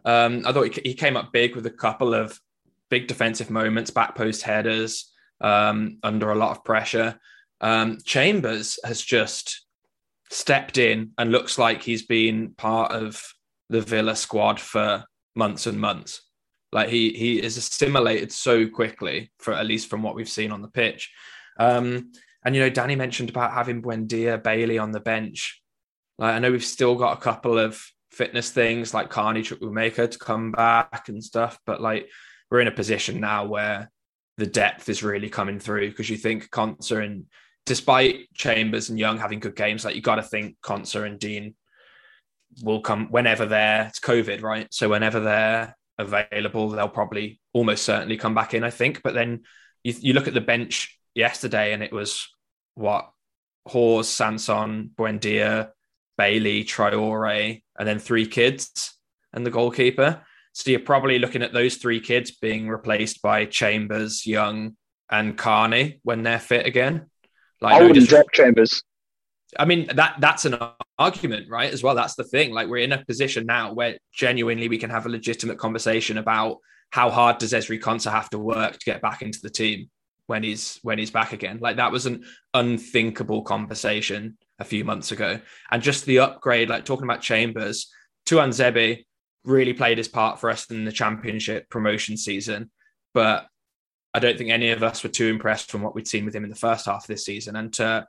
um, 0.05 0.43
I 0.45 0.53
thought 0.53 0.77
he, 0.77 0.93
came 0.93 1.17
up 1.17 1.33
big 1.33 1.55
with 1.55 1.65
a 1.65 1.71
couple 1.71 2.13
of 2.13 2.39
big 2.91 3.07
defensive 3.07 3.49
moments, 3.49 3.89
back 3.89 4.13
post 4.13 4.43
headers, 4.43 5.11
um, 5.41 5.97
under 6.03 6.31
a 6.31 6.35
lot 6.35 6.51
of 6.51 6.63
pressure. 6.63 7.19
Um, 7.59 7.97
Chambers 8.05 8.77
has 8.83 9.01
just 9.01 9.64
stepped 10.31 10.77
in 10.77 11.11
and 11.17 11.31
looks 11.31 11.57
like 11.57 11.83
he's 11.83 12.05
been 12.05 12.53
part 12.57 12.91
of 12.91 13.21
the 13.69 13.81
Villa 13.81 14.15
squad 14.15 14.59
for 14.59 15.03
months 15.35 15.67
and 15.67 15.79
months. 15.79 16.21
Like 16.71 16.89
he 16.89 17.11
he 17.11 17.41
is 17.41 17.57
assimilated 17.57 18.31
so 18.31 18.67
quickly, 18.67 19.31
for 19.39 19.53
at 19.53 19.65
least 19.65 19.89
from 19.89 20.03
what 20.03 20.15
we've 20.15 20.29
seen 20.29 20.51
on 20.51 20.61
the 20.61 20.67
pitch. 20.67 21.11
Um, 21.59 22.11
and 22.43 22.55
you 22.55 22.61
know, 22.61 22.69
Danny 22.69 22.95
mentioned 22.95 23.29
about 23.29 23.53
having 23.53 23.81
Buendia, 23.81 24.41
Bailey 24.41 24.77
on 24.77 24.91
the 24.91 24.99
bench. 24.99 25.61
Like 26.17 26.35
I 26.35 26.39
know 26.39 26.51
we've 26.51 26.63
still 26.63 26.95
got 26.95 27.17
a 27.17 27.21
couple 27.21 27.57
of 27.57 27.81
fitness 28.11 28.49
things 28.49 28.93
like 28.93 29.09
Carney 29.09 29.41
Chukwuemeka 29.41 30.11
to 30.11 30.19
come 30.19 30.51
back 30.51 31.09
and 31.09 31.23
stuff, 31.23 31.59
but 31.65 31.81
like 31.81 32.09
we're 32.49 32.61
in 32.61 32.67
a 32.67 32.71
position 32.71 33.19
now 33.19 33.45
where 33.45 33.91
the 34.37 34.45
depth 34.45 34.89
is 34.89 35.03
really 35.03 35.29
coming 35.29 35.59
through 35.59 35.89
because 35.89 36.09
you 36.09 36.17
think 36.17 36.49
Konsa 36.49 37.03
and 37.03 37.25
despite 37.65 38.31
Chambers 38.33 38.89
and 38.89 38.99
Young 38.99 39.17
having 39.17 39.39
good 39.39 39.55
games, 39.55 39.83
like 39.83 39.95
you 39.95 40.01
got 40.01 40.15
to 40.15 40.23
think 40.23 40.57
Konsa 40.63 41.05
and 41.05 41.19
Digne 41.19 41.55
will 42.63 42.81
come 42.81 43.07
whenever 43.09 43.45
they're 43.45 43.87
it's 43.87 43.99
COVID, 43.99 44.41
right? 44.41 44.67
So 44.71 44.89
whenever 44.89 45.19
they're 45.19 45.75
available, 45.97 46.69
they'll 46.69 46.87
probably 46.89 47.39
almost 47.53 47.83
certainly 47.83 48.17
come 48.17 48.35
back 48.35 48.53
in, 48.53 48.63
I 48.63 48.69
think. 48.69 49.01
But 49.03 49.13
then 49.13 49.43
you, 49.83 49.93
you 49.99 50.13
look 50.13 50.27
at 50.27 50.33
the 50.33 50.41
bench 50.41 50.99
yesterday, 51.13 51.73
and 51.73 51.83
it 51.83 51.91
was 51.91 52.27
what 52.75 53.11
Hause, 53.67 54.09
Sanson, 54.09 54.91
Buendia, 54.95 55.69
Bailey, 56.17 56.63
Traore, 56.63 57.61
and 57.77 57.87
then 57.87 57.99
three 57.99 58.27
kids 58.27 58.93
and 59.33 59.45
the 59.45 59.51
goalkeeper. 59.51 60.21
So 60.53 60.71
you're 60.71 60.79
probably 60.79 61.19
looking 61.19 61.41
at 61.41 61.51
those 61.51 61.75
three 61.75 61.99
kids 61.99 62.31
being 62.31 62.69
replaced 62.69 63.21
by 63.21 63.45
Chambers, 63.45 64.25
Young, 64.25 64.77
and 65.09 65.37
Carney 65.37 65.99
when 66.03 66.23
they're 66.23 66.39
fit 66.39 66.65
again. 66.65 67.09
Like, 67.61 67.81
I 67.81 67.83
wouldn't 67.83 68.09
drop 68.09 68.31
Chambers. 68.31 68.83
I 69.57 69.65
mean 69.65 69.87
that 69.95 70.15
that's 70.19 70.45
an 70.45 70.57
argument, 70.97 71.49
right? 71.49 71.71
As 71.71 71.83
well, 71.83 71.95
that's 71.95 72.15
the 72.15 72.23
thing. 72.23 72.51
Like 72.51 72.67
we're 72.67 72.83
in 72.83 72.91
a 72.91 73.05
position 73.05 73.45
now 73.45 73.73
where 73.73 73.97
genuinely 74.13 74.67
we 74.67 74.77
can 74.77 74.89
have 74.89 75.05
a 75.05 75.09
legitimate 75.09 75.57
conversation 75.57 76.17
about 76.17 76.57
how 76.89 77.09
hard 77.09 77.37
does 77.37 77.53
Ezri 77.53 77.79
Konsa 77.79 78.11
have 78.11 78.29
to 78.31 78.39
work 78.39 78.73
to 78.73 78.85
get 78.85 79.01
back 79.01 79.21
into 79.21 79.39
the 79.41 79.49
team 79.49 79.89
when 80.27 80.43
he's 80.43 80.79
when 80.81 80.97
he's 80.97 81.11
back 81.11 81.33
again. 81.33 81.59
Like 81.61 81.77
that 81.77 81.91
was 81.91 82.05
an 82.05 82.25
unthinkable 82.53 83.43
conversation 83.43 84.37
a 84.59 84.63
few 84.63 84.83
months 84.83 85.11
ago, 85.11 85.39
and 85.71 85.81
just 85.83 86.05
the 86.05 86.19
upgrade, 86.19 86.69
like 86.69 86.85
talking 86.85 87.05
about 87.05 87.21
Chambers, 87.21 87.91
Tuanzebe 88.25 89.05
really 89.43 89.73
played 89.73 89.97
his 89.97 90.07
part 90.07 90.39
for 90.39 90.49
us 90.49 90.65
in 90.71 90.85
the 90.85 90.91
championship 90.91 91.69
promotion 91.69 92.17
season, 92.17 92.71
but 93.13 93.47
I 94.15 94.19
don't 94.19 94.37
think 94.37 94.49
any 94.49 94.71
of 94.71 94.81
us 94.81 95.03
were 95.03 95.09
too 95.09 95.27
impressed 95.27 95.69
from 95.69 95.81
what 95.81 95.93
we'd 95.93 96.07
seen 96.07 96.23
with 96.23 96.33
him 96.33 96.45
in 96.45 96.49
the 96.49 96.55
first 96.55 96.85
half 96.85 97.03
of 97.03 97.07
this 97.07 97.25
season. 97.25 97.57
And 97.57 97.73
to 97.73 98.07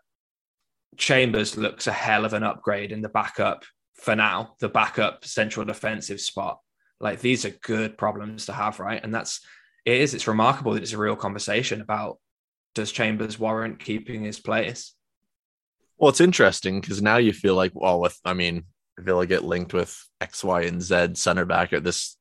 Chambers 0.96 1.56
looks 1.56 1.88
a 1.88 1.92
hell 1.92 2.24
of 2.24 2.32
an 2.32 2.44
upgrade 2.44 2.92
in 2.92 3.02
the 3.02 3.08
backup 3.08 3.64
for 3.94 4.14
now, 4.14 4.54
the 4.60 4.68
backup 4.68 5.24
central 5.24 5.66
defensive 5.66 6.20
spot. 6.20 6.60
Like 7.00 7.20
these 7.20 7.44
are 7.44 7.50
good 7.50 7.98
problems 7.98 8.46
to 8.46 8.52
have, 8.52 8.78
right? 8.78 9.02
And 9.02 9.12
that's 9.12 9.40
it 9.84 10.00
is. 10.00 10.14
It's 10.14 10.28
remarkable 10.28 10.74
that 10.74 10.84
it's 10.84 10.92
a 10.92 10.98
real 10.98 11.16
conversation 11.16 11.80
about 11.80 12.18
does 12.76 12.92
Chambers 12.92 13.36
warrant 13.36 13.80
keeping 13.80 14.22
his 14.22 14.38
place? 14.38 14.94
Well, 15.98 16.10
it's 16.10 16.20
interesting 16.20 16.80
because 16.80 17.02
now 17.02 17.16
you 17.16 17.32
feel 17.32 17.56
like, 17.56 17.72
well, 17.74 18.00
with 18.00 18.16
I 18.24 18.32
mean, 18.32 18.64
Villa 18.96 19.26
get 19.26 19.42
linked 19.42 19.74
with 19.74 19.98
X, 20.20 20.44
Y, 20.44 20.62
and 20.62 20.80
Z 20.80 21.14
center 21.14 21.46
back 21.46 21.72
at 21.72 21.82
this 21.82 22.15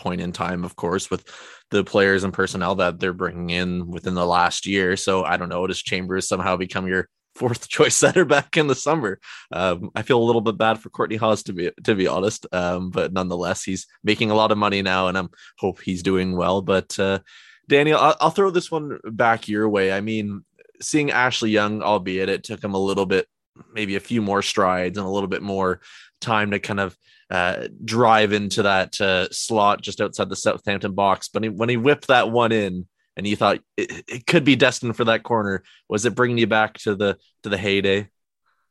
point 0.00 0.20
in 0.20 0.32
time, 0.32 0.64
of 0.64 0.74
course, 0.76 1.10
with 1.10 1.24
the 1.70 1.84
players 1.84 2.24
and 2.24 2.32
personnel 2.32 2.74
that 2.76 2.98
they're 2.98 3.12
bringing 3.12 3.50
in 3.50 3.86
within 3.86 4.14
the 4.14 4.26
last 4.26 4.66
year. 4.66 4.96
So 4.96 5.24
I 5.24 5.36
don't 5.36 5.48
know, 5.48 5.66
does 5.66 5.82
Chambers 5.82 6.26
somehow 6.26 6.56
become 6.56 6.88
your 6.88 7.08
fourth 7.36 7.68
choice 7.68 7.96
center 7.96 8.24
back 8.24 8.56
in 8.56 8.66
the 8.66 8.74
summer. 8.74 9.20
Um, 9.52 9.90
I 9.94 10.02
feel 10.02 10.20
a 10.20 10.24
little 10.24 10.40
bit 10.40 10.58
bad 10.58 10.78
for 10.78 10.90
Kortney 10.90 11.16
Hause 11.16 11.44
to 11.44 11.52
be 11.52 11.70
to 11.84 11.94
be 11.94 12.06
honest, 12.06 12.46
um, 12.52 12.90
but 12.90 13.12
nonetheless, 13.12 13.62
he's 13.62 13.86
making 14.02 14.30
a 14.30 14.34
lot 14.34 14.52
of 14.52 14.58
money 14.58 14.82
now, 14.82 15.08
and 15.08 15.16
I'm 15.16 15.30
hope 15.58 15.80
he's 15.80 16.02
doing 16.02 16.36
well. 16.36 16.60
But 16.60 16.98
uh, 16.98 17.20
Daniel, 17.68 17.98
I'll, 18.00 18.16
I'll 18.20 18.30
throw 18.30 18.50
this 18.50 18.70
one 18.70 18.98
back 19.04 19.48
your 19.48 19.68
way. 19.68 19.92
I 19.92 20.00
mean, 20.00 20.44
seeing 20.82 21.12
Ashley 21.12 21.50
Young, 21.50 21.82
albeit 21.82 22.28
it 22.28 22.42
took 22.42 22.62
him 22.62 22.74
a 22.74 22.78
little 22.78 23.06
bit, 23.06 23.26
maybe 23.72 23.96
a 23.96 24.00
few 24.00 24.22
more 24.22 24.42
strides 24.42 24.98
and 24.98 25.06
a 25.06 25.10
little 25.10 25.28
bit 25.28 25.42
more 25.42 25.80
time 26.20 26.50
to 26.50 26.58
kind 26.58 26.80
of 26.80 26.96
uh, 27.30 27.68
drive 27.84 28.32
into 28.32 28.62
that 28.62 29.00
uh, 29.00 29.28
slot 29.30 29.82
just 29.82 30.00
outside 30.00 30.28
the 30.28 30.36
Southampton 30.36 30.94
box. 30.94 31.28
But 31.28 31.44
he, 31.44 31.48
when 31.48 31.68
he 31.68 31.76
whipped 31.76 32.08
that 32.08 32.30
one 32.30 32.52
in, 32.52 32.86
and 33.16 33.26
you 33.26 33.36
thought 33.36 33.60
it, 33.76 34.04
it 34.08 34.26
could 34.26 34.44
be 34.44 34.56
destined 34.56 34.96
for 34.96 35.04
that 35.04 35.22
corner, 35.22 35.62
was 35.88 36.04
it 36.06 36.14
bringing 36.14 36.38
you 36.38 36.46
back 36.46 36.78
to 36.78 36.94
the 36.94 37.18
to 37.42 37.48
the 37.48 37.58
heyday? 37.58 38.08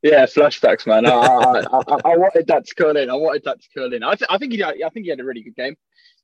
Yeah, 0.01 0.25
flashbacks, 0.25 0.87
man. 0.87 1.05
I, 1.05 1.11
I, 1.11 1.59
I, 1.59 2.13
I, 2.13 2.17
wanted 2.17 2.47
that 2.47 2.65
to 2.65 2.75
curl 2.75 2.95
in. 2.95 3.09
I 3.09 3.15
wanted 3.15 3.43
that 3.43 3.61
to 3.61 3.67
curl 3.75 3.93
in. 3.93 4.01
I, 4.01 4.15
th- 4.15 4.29
I 4.29 4.37
think 4.37 4.53
he, 4.53 4.63
I 4.63 4.89
think 4.93 5.03
he 5.03 5.09
had 5.09 5.19
a 5.19 5.25
really 5.25 5.43
good 5.43 5.57
game. 5.57 5.75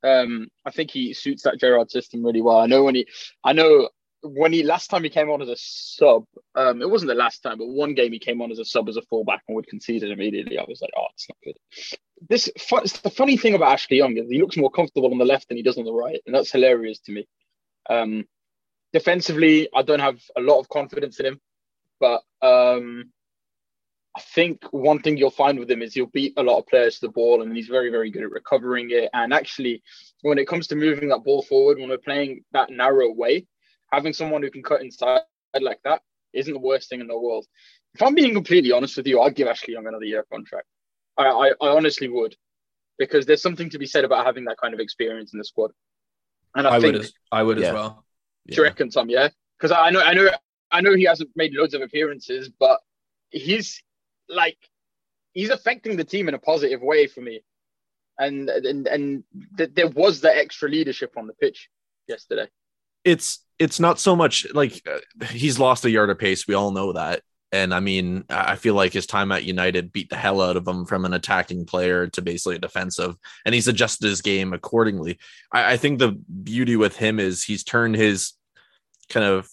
Um, 0.01 0.47
I 0.65 0.71
think 0.71 0.91
he 0.91 1.13
suits 1.13 1.43
that 1.43 1.59
Gerrard 1.59 1.91
system 1.91 2.25
really 2.25 2.41
well. 2.41 2.57
I 2.57 2.67
know 2.67 2.85
when 2.85 2.95
he, 2.95 3.05
I 3.43 3.51
know 3.51 3.89
when 4.21 4.53
he 4.53 4.63
last 4.63 4.89
time 4.89 5.03
he 5.03 5.09
came 5.09 5.29
on 5.29 5.41
as 5.41 5.49
a 5.49 5.57
sub, 5.57 6.23
um, 6.55 6.81
it 6.81 6.89
wasn't 6.89 7.09
the 7.09 7.15
last 7.15 7.39
time, 7.39 7.57
but 7.57 7.67
one 7.67 7.95
game 7.95 8.13
he 8.13 8.19
came 8.19 8.41
on 8.41 8.51
as 8.51 8.59
a 8.59 8.65
sub 8.65 8.87
as 8.87 8.97
a 8.97 9.01
fullback 9.03 9.43
and 9.47 9.55
would 9.55 9.67
concede 9.67 10.03
it 10.03 10.11
immediately. 10.11 10.57
I 10.57 10.65
was 10.67 10.81
like, 10.81 10.91
oh, 10.97 11.07
it's 11.13 11.27
not 11.29 11.37
good. 11.43 11.97
This 12.29 12.49
it's 12.55 12.99
the 12.99 13.09
funny 13.09 13.37
thing 13.37 13.55
about 13.55 13.73
Ashley 13.73 13.97
Young 13.97 14.17
is 14.17 14.29
he 14.29 14.39
looks 14.39 14.57
more 14.57 14.71
comfortable 14.71 15.11
on 15.11 15.17
the 15.17 15.25
left 15.25 15.47
than 15.47 15.57
he 15.57 15.63
does 15.63 15.77
on 15.77 15.85
the 15.85 15.93
right, 15.93 16.21
and 16.25 16.33
that's 16.33 16.51
hilarious 16.51 16.99
to 16.99 17.11
me. 17.11 17.27
Um, 17.89 18.25
defensively, 18.93 19.67
I 19.75 19.81
don't 19.81 19.99
have 19.99 20.21
a 20.37 20.41
lot 20.41 20.59
of 20.59 20.69
confidence 20.69 21.19
in 21.19 21.25
him, 21.25 21.41
but 21.99 22.21
um, 22.41 23.11
I 24.15 24.21
think 24.21 24.63
one 24.71 25.01
thing 25.01 25.17
you'll 25.17 25.29
find 25.29 25.59
with 25.59 25.69
him 25.69 25.81
is 25.81 25.93
he'll 25.93 26.05
beat 26.05 26.33
a 26.37 26.43
lot 26.43 26.57
of 26.57 26.67
players 26.67 26.95
to 26.95 27.07
the 27.07 27.11
ball, 27.11 27.41
and 27.41 27.55
he's 27.55 27.67
very, 27.67 27.91
very 27.91 28.09
good 28.09 28.23
at 28.23 28.31
recovering 28.31 28.87
it. 28.91 29.09
And 29.13 29.33
actually, 29.33 29.83
when 30.21 30.37
it 30.37 30.47
comes 30.47 30.67
to 30.67 30.75
moving 30.75 31.09
that 31.09 31.25
ball 31.25 31.41
forward, 31.41 31.77
when 31.77 31.89
we're 31.89 31.97
playing 31.97 32.45
that 32.53 32.69
narrow 32.69 33.11
way, 33.11 33.45
having 33.91 34.13
someone 34.13 34.41
who 34.41 34.51
can 34.51 34.63
cut 34.63 34.81
inside 34.81 35.21
like 35.59 35.79
that 35.83 36.01
isn't 36.33 36.53
the 36.53 36.59
worst 36.59 36.89
thing 36.89 37.01
in 37.01 37.07
the 37.07 37.17
world. 37.17 37.45
If 37.93 38.01
I'm 38.01 38.15
being 38.15 38.33
completely 38.33 38.71
honest 38.71 38.97
with 38.97 39.07
you, 39.07 39.21
I'd 39.21 39.35
give 39.35 39.47
Ashley 39.47 39.73
Young 39.73 39.87
another 39.87 40.05
year 40.05 40.25
contract. 40.31 40.67
I, 41.17 41.25
I, 41.25 41.47
I 41.61 41.67
honestly 41.69 42.07
would, 42.07 42.35
because 42.97 43.25
there's 43.25 43.41
something 43.41 43.69
to 43.69 43.77
be 43.77 43.85
said 43.85 44.05
about 44.05 44.25
having 44.25 44.45
that 44.45 44.57
kind 44.61 44.73
of 44.73 44.79
experience 44.79 45.33
in 45.33 45.39
the 45.39 45.45
squad. 45.45 45.71
And 46.55 46.67
I, 46.67 46.75
I 46.75 46.79
think, 46.79 46.93
would, 46.93 47.01
as, 47.03 47.13
I 47.31 47.43
would 47.43 47.59
yeah. 47.59 47.67
as 47.67 47.73
well. 47.73 48.05
Do 48.47 48.55
you 48.55 48.63
reckon, 48.63 48.89
Tom? 48.89 49.09
Yeah, 49.09 49.29
because 49.57 49.71
I 49.71 49.89
know, 49.89 50.01
I 50.01 50.13
know, 50.13 50.29
I 50.71 50.81
know 50.81 50.95
he 50.95 51.03
hasn't 51.03 51.29
made 51.35 51.53
loads 51.53 51.73
of 51.73 51.81
appearances, 51.81 52.49
but 52.49 52.79
he's 53.29 53.81
like 54.29 54.57
he's 55.33 55.49
affecting 55.49 55.97
the 55.97 56.03
team 56.03 56.27
in 56.27 56.33
a 56.33 56.39
positive 56.39 56.81
way 56.81 57.07
for 57.07 57.21
me. 57.21 57.41
And 58.17 58.49
and 58.49 58.87
and 58.87 59.23
th- 59.57 59.71
there 59.73 59.89
was 59.89 60.21
the 60.21 60.35
extra 60.35 60.69
leadership 60.69 61.13
on 61.17 61.27
the 61.27 61.33
pitch 61.33 61.69
yesterday. 62.07 62.47
It's 63.03 63.43
it's 63.59 63.79
not 63.79 63.99
so 63.99 64.15
much 64.15 64.47
like 64.53 64.81
uh, 64.87 65.25
he's 65.27 65.59
lost 65.59 65.85
a 65.85 65.89
yard 65.89 66.09
of 66.09 66.17
pace. 66.17 66.47
We 66.47 66.53
all 66.53 66.71
know 66.71 66.93
that. 66.93 67.23
And 67.51 67.73
I 67.73 67.79
mean, 67.79 68.25
I 68.29 68.55
feel 68.55 68.73
like 68.73 68.93
his 68.93 69.05
time 69.05 69.31
at 69.31 69.43
United 69.45 69.93
beat 69.93 70.09
the 70.09 70.15
hell 70.15 70.41
out 70.41 70.57
of 70.57 70.67
him 70.67 70.85
from 70.85 71.05
an 71.05 71.13
attacking 71.13 71.65
player 71.65 72.07
to 72.07 72.21
basically 72.21 72.55
a 72.55 72.59
defensive, 72.59 73.15
and 73.45 73.55
he's 73.55 73.67
adjusted 73.67 74.07
his 74.07 74.21
game 74.21 74.51
accordingly. 74.53 75.19
I, 75.51 75.73
I 75.73 75.77
think 75.77 75.99
the 75.99 76.11
beauty 76.11 76.75
with 76.75 76.97
him 76.97 77.19
is 77.19 77.43
he's 77.43 77.63
turned 77.63 77.95
his 77.95 78.33
kind 79.09 79.25
of 79.25 79.47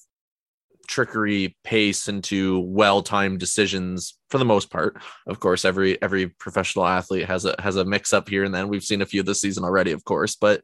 trickery 0.88 1.56
pace 1.62 2.08
into 2.08 2.58
well-timed 2.61 3.38
decisions 3.38 4.18
for 4.30 4.38
the 4.38 4.44
most 4.44 4.70
part. 4.70 5.00
Of 5.26 5.38
course 5.40 5.64
every 5.64 6.00
every 6.02 6.28
professional 6.28 6.87
athlete 6.87 7.26
has 7.26 7.44
a 7.44 7.54
has 7.61 7.76
a 7.76 7.84
mix 7.84 8.12
up 8.12 8.28
here 8.28 8.44
and 8.44 8.54
then. 8.54 8.68
We've 8.68 8.82
seen 8.82 9.00
a 9.00 9.06
few 9.06 9.22
this 9.22 9.40
season 9.40 9.64
already 9.64 9.92
of 9.92 10.04
course 10.04 10.34
but 10.34 10.62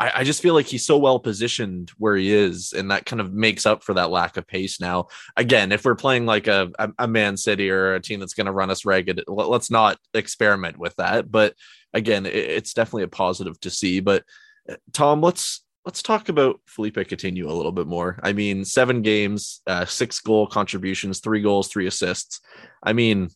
I, 0.00 0.12
I 0.16 0.24
just 0.24 0.40
feel 0.40 0.54
like 0.54 0.66
he's 0.66 0.84
so 0.84 0.96
well 0.96 1.20
positioned 1.20 1.90
where 1.98 2.16
he 2.16 2.32
is 2.32 2.72
and 2.72 2.90
that 2.90 3.04
kind 3.04 3.20
of 3.20 3.34
makes 3.34 3.66
up 3.66 3.84
for 3.84 3.94
that 3.94 4.10
lack 4.10 4.38
of 4.38 4.46
pace 4.46 4.80
now 4.80 5.08
again 5.36 5.70
if 5.70 5.84
we're 5.84 5.94
playing 5.94 6.26
like 6.26 6.46
a, 6.46 6.70
a, 6.98 7.06
man 7.06 7.36
city 7.36 7.70
or 7.70 7.94
a 7.94 8.00
team 8.00 8.18
that's 8.18 8.34
going 8.34 8.46
to 8.46 8.52
run 8.52 8.70
us 8.70 8.86
ragged 8.86 9.22
let's 9.28 9.70
not 9.70 9.98
experiment 10.14 10.78
with 10.78 10.96
that 10.96 11.30
but 11.30 11.54
again 11.92 12.24
it, 12.24 12.34
it's 12.34 12.72
definitely 12.72 13.02
a 13.02 13.08
positive 13.08 13.60
to 13.60 13.70
see 13.70 14.00
but 14.00 14.24
uh, 14.68 14.76
tom 14.92 15.20
let's 15.20 15.62
let's 15.84 16.02
talk 16.02 16.28
about 16.28 16.60
Felipe 16.66 16.96
Coutinho 16.96 17.46
a 17.46 17.52
little 17.52 17.72
bit 17.72 17.86
more. 17.86 18.20
I 18.22 18.34
mean, 18.34 18.66
seven 18.66 19.00
games, 19.00 19.62
uh, 19.66 19.86
six 19.86 20.20
goal 20.20 20.46
contributions, 20.46 21.20
three 21.20 21.40
goals, 21.40 21.68
three 21.68 21.86
assists. 21.86 22.40
I 22.82 22.92
mean, 22.92 23.30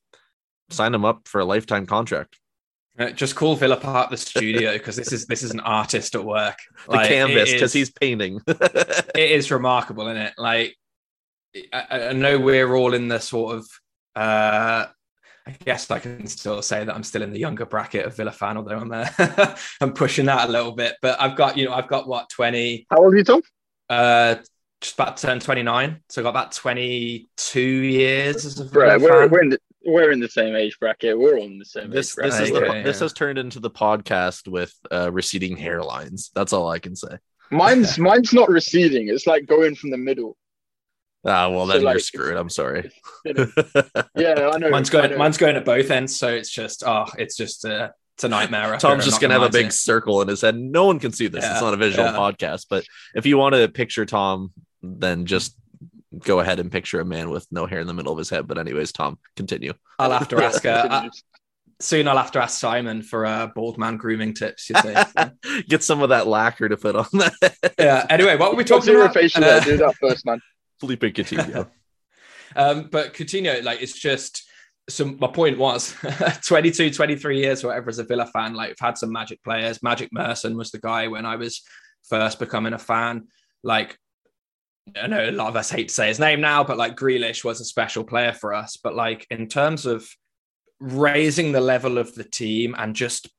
sign 0.69 0.95
him 0.95 1.07
up 1.07 1.27
for 1.27 1.41
a 1.41 1.45
lifetime 1.45 1.87
contract. 1.87 2.39
Uh, 2.97 3.11
just 3.11 3.35
call 3.35 3.57
Villa 3.57 3.77
Park 3.77 4.11
the 4.11 4.17
studio 4.17 4.73
because 4.75 4.95
this 4.95 5.13
is 5.13 5.27
this 5.27 5.43
is 5.43 5.51
an 5.51 5.61
artist 5.61 6.15
at 6.15 6.25
work. 6.25 6.59
The 6.89 6.99
canvas 6.99 7.53
because 7.53 7.73
he's 7.73 7.91
painting. 7.91 8.41
it 8.47 9.09
is 9.15 9.51
remarkable, 9.51 10.07
isn't 10.07 10.23
it? 10.23 10.35
Like 10.39 10.77
I, 11.73 12.09
I, 12.09 12.13
know 12.13 12.39
we're 12.39 12.75
all 12.75 12.95
in 12.95 13.09
the 13.09 13.19
sort 13.19 13.57
of 13.57 13.67
uh, 14.15 14.87
I 15.47 15.51
guess 15.65 15.91
I 15.91 15.99
can 15.99 16.27
still 16.29 16.63
say 16.63 16.85
that 16.85 16.95
I'm 16.95 17.03
still 17.03 17.23
in 17.23 17.33
the 17.33 17.39
younger 17.39 17.67
bracket 17.67 18.07
of 18.07 18.17
Villa 18.17 18.33
fan, 18.33 18.57
although 18.57 18.79
I'm 18.79 18.93
uh, 18.93 19.57
I'm 19.81 19.93
pushing 19.93 20.27
that 20.27 20.49
a 20.49 20.53
little 20.53 20.73
bit. 20.73 20.95
But 21.03 21.21
I've 21.21 21.37
got 21.37 21.59
you 21.59 21.67
know 21.67 21.75
I've 21.75 21.89
got 21.89 22.07
what 22.07 22.31
20. 22.31 22.87
How 22.91 22.99
old 22.99 23.13
are 23.13 23.17
you, 23.17 23.25
Tom? 23.25 23.43
Uh, 23.91 24.37
just 24.81 24.95
about 24.95 25.17
to 25.17 25.27
turn 25.27 25.41
29, 25.41 26.01
so 26.09 26.21
I 26.21 26.23
got 26.23 26.31
about 26.31 26.53
22 26.53 27.61
years 27.61 28.45
as 28.45 28.61
a 28.61 28.65
Villa 28.65 28.99
we're, 28.99 29.09
fan. 29.09 29.31
We're 29.31 29.43
in 29.43 29.49
the, 29.51 29.59
we're 29.87 30.13
in 30.13 30.21
the 30.21 30.29
same 30.29 30.55
age 30.55 30.79
bracket. 30.79 31.19
We're 31.19 31.39
all 31.39 31.45
in 31.45 31.59
the 31.59 31.65
same 31.65 31.91
this, 31.91 32.19
age 32.19 32.25
This, 32.25 32.41
is 32.41 32.51
okay, 32.51 32.69
the, 32.69 32.75
yeah. 32.75 32.83
this 32.83 33.01
has 33.01 33.13
turned 33.13 33.39
into 33.39 33.61
the 33.61 33.71
podcast 33.71 34.49
with 34.49 34.75
uh, 34.91 35.11
receding 35.13 35.57
hairlines. 35.57 36.31
That's 36.35 36.53
all 36.53 36.69
I 36.69 36.79
can 36.79 36.97
say. 36.97 37.19
Mine's 37.51 37.99
mine's 38.11 38.33
not 38.33 38.49
receding. 38.49 39.09
It's 39.09 39.27
like 39.27 39.47
going 39.47 39.75
from 39.75 39.91
the 39.91 39.99
middle. 39.99 40.37
Ah, 41.27 41.49
well, 41.49 41.67
then 41.67 41.81
so, 41.81 41.85
like, 41.85 41.95
you're 41.95 42.01
screwed. 42.01 42.37
I'm 42.37 42.51
sorry. 42.51 42.91
yeah, 43.25 44.51
I 44.53 44.59
know. 44.59 44.71
Mine's 44.71 44.91
going. 44.91 45.11
Know. 45.11 45.17
Mine's 45.17 45.39
going 45.39 45.57
at 45.57 45.65
both 45.65 45.91
ends, 45.91 46.17
so 46.17 46.29
it's 46.29 46.51
just 46.51 46.83
oh, 46.87 47.07
it's 47.17 47.37
just 47.37 47.65
uh, 47.65 47.91
it's 48.15 48.25
a 48.25 48.29
nightmare. 48.29 48.77
Tom's 48.77 49.05
just 49.05 49.21
gonna 49.21 49.35
have 49.35 49.43
a 49.43 49.49
big 49.49 49.67
it. 49.67 49.73
circle 49.73 50.21
in 50.21 50.29
his 50.29 50.43
head. 50.43 50.59
No 50.59 50.87
one 50.87 50.99
can 50.99 51.13
see 51.13 51.29
this. 51.29 51.43
Yeah, 51.43 51.53
it's 51.53 51.63
not 51.63 51.73
a 51.73 51.79
visual 51.79 52.07
yeah. 52.07 52.13
podcast, 52.15 52.67
but 52.69 52.85
if 53.15 53.25
you 53.25 53.39
want 53.39 53.55
to 53.55 53.69
picture 53.69 54.05
Tom, 54.05 54.53
then 54.83 55.25
just 55.25 55.57
go 56.19 56.41
ahead 56.41 56.61
and 56.61 56.71
picture 56.71 57.01
a 57.01 57.05
man 57.05 57.31
with 57.31 57.47
no 57.51 57.67
hair 57.67 57.81
in 57.81 57.87
the 57.87 57.95
middle 57.95 58.13
of 58.13 58.19
his 58.19 58.31
head. 58.31 58.47
But 58.47 58.59
anyways, 58.59 58.93
Tom, 58.93 59.19
continue. 59.37 59.75
I'll 59.99 60.11
have 60.11 60.29
to 60.29 60.43
ask. 60.43 60.65
Uh, 60.65 61.09
soon 61.81 62.09
I'll 62.09 62.17
have 62.17 62.33
to 62.33 62.43
ask 62.43 62.59
Simon 62.59 63.03
for 63.03 63.27
uh, 63.27 63.49
bald 63.55 63.79
man 63.79 63.97
grooming 63.97 64.35
tips. 64.35 64.71
You 64.71 64.77
see, 64.77 65.63
get 65.69 65.83
some 65.83 66.03
of 66.03 66.11
that 66.11 66.27
lacquer 66.27 66.69
to 66.69 66.77
put 66.77 66.97
on 66.97 67.07
that. 67.13 67.75
yeah. 67.79 68.07
Anyway, 68.11 68.37
what 68.37 68.51
were 68.51 68.57
we 68.57 68.65
talking 68.65 68.95
about? 68.95 69.15
Facial 69.15 69.45
uh, 69.45 69.61
do 69.61 69.77
that 69.77 69.95
first, 69.97 70.27
man. 70.27 70.41
Felipe 70.81 71.03
Coutinho. 71.03 71.69
um, 72.57 72.89
but 72.91 73.15
Coutinho, 73.15 73.63
like, 73.63 73.83
it's 73.83 73.99
just. 73.99 74.49
So 74.87 75.07
my 75.07 75.29
point 75.29 75.57
was 75.57 75.95
22, 76.47 76.91
23 76.91 77.39
years, 77.41 77.65
or 77.65 77.69
whatever, 77.69 77.89
as 77.89 77.99
a 77.99 78.05
Villa 78.05 78.27
fan, 78.27 78.53
like, 78.53 78.73
I've 78.73 78.87
had 78.87 78.99
some 78.99 79.11
magic 79.11 79.43
players. 79.43 79.83
Magic 79.83 80.11
Merson 80.13 80.59
was 80.59 80.73
the 80.73 80.79
guy 80.79 81.09
when 81.09 81.25
I 81.25 81.37
was 81.37 81.63
first 82.03 82.39
becoming 82.39 82.75
a 82.75 82.79
fan. 82.79 83.29
Like, 83.63 83.99
I 85.01 85.07
know 85.07 85.29
a 85.29 85.33
lot 85.33 85.49
of 85.49 85.57
us 85.57 85.71
hate 85.71 85.89
to 85.89 85.95
say 85.95 86.09
his 86.09 86.21
name 86.21 86.41
now, 86.41 86.63
but 86.63 86.77
like 86.77 86.97
Grealish 86.97 87.45
was 87.45 87.61
a 87.61 87.65
special 87.65 88.05
player 88.05 88.33
for 88.33 88.53
us. 88.53 88.77
But 88.77 88.95
like 88.95 89.27
in 89.31 89.49
terms 89.49 89.87
of 89.87 90.09
raising 90.79 91.53
the 91.53 91.61
level 91.61 91.99
of 91.99 92.15
the 92.15 92.25
team 92.25 92.75
and 92.77 92.95
just 92.95 93.31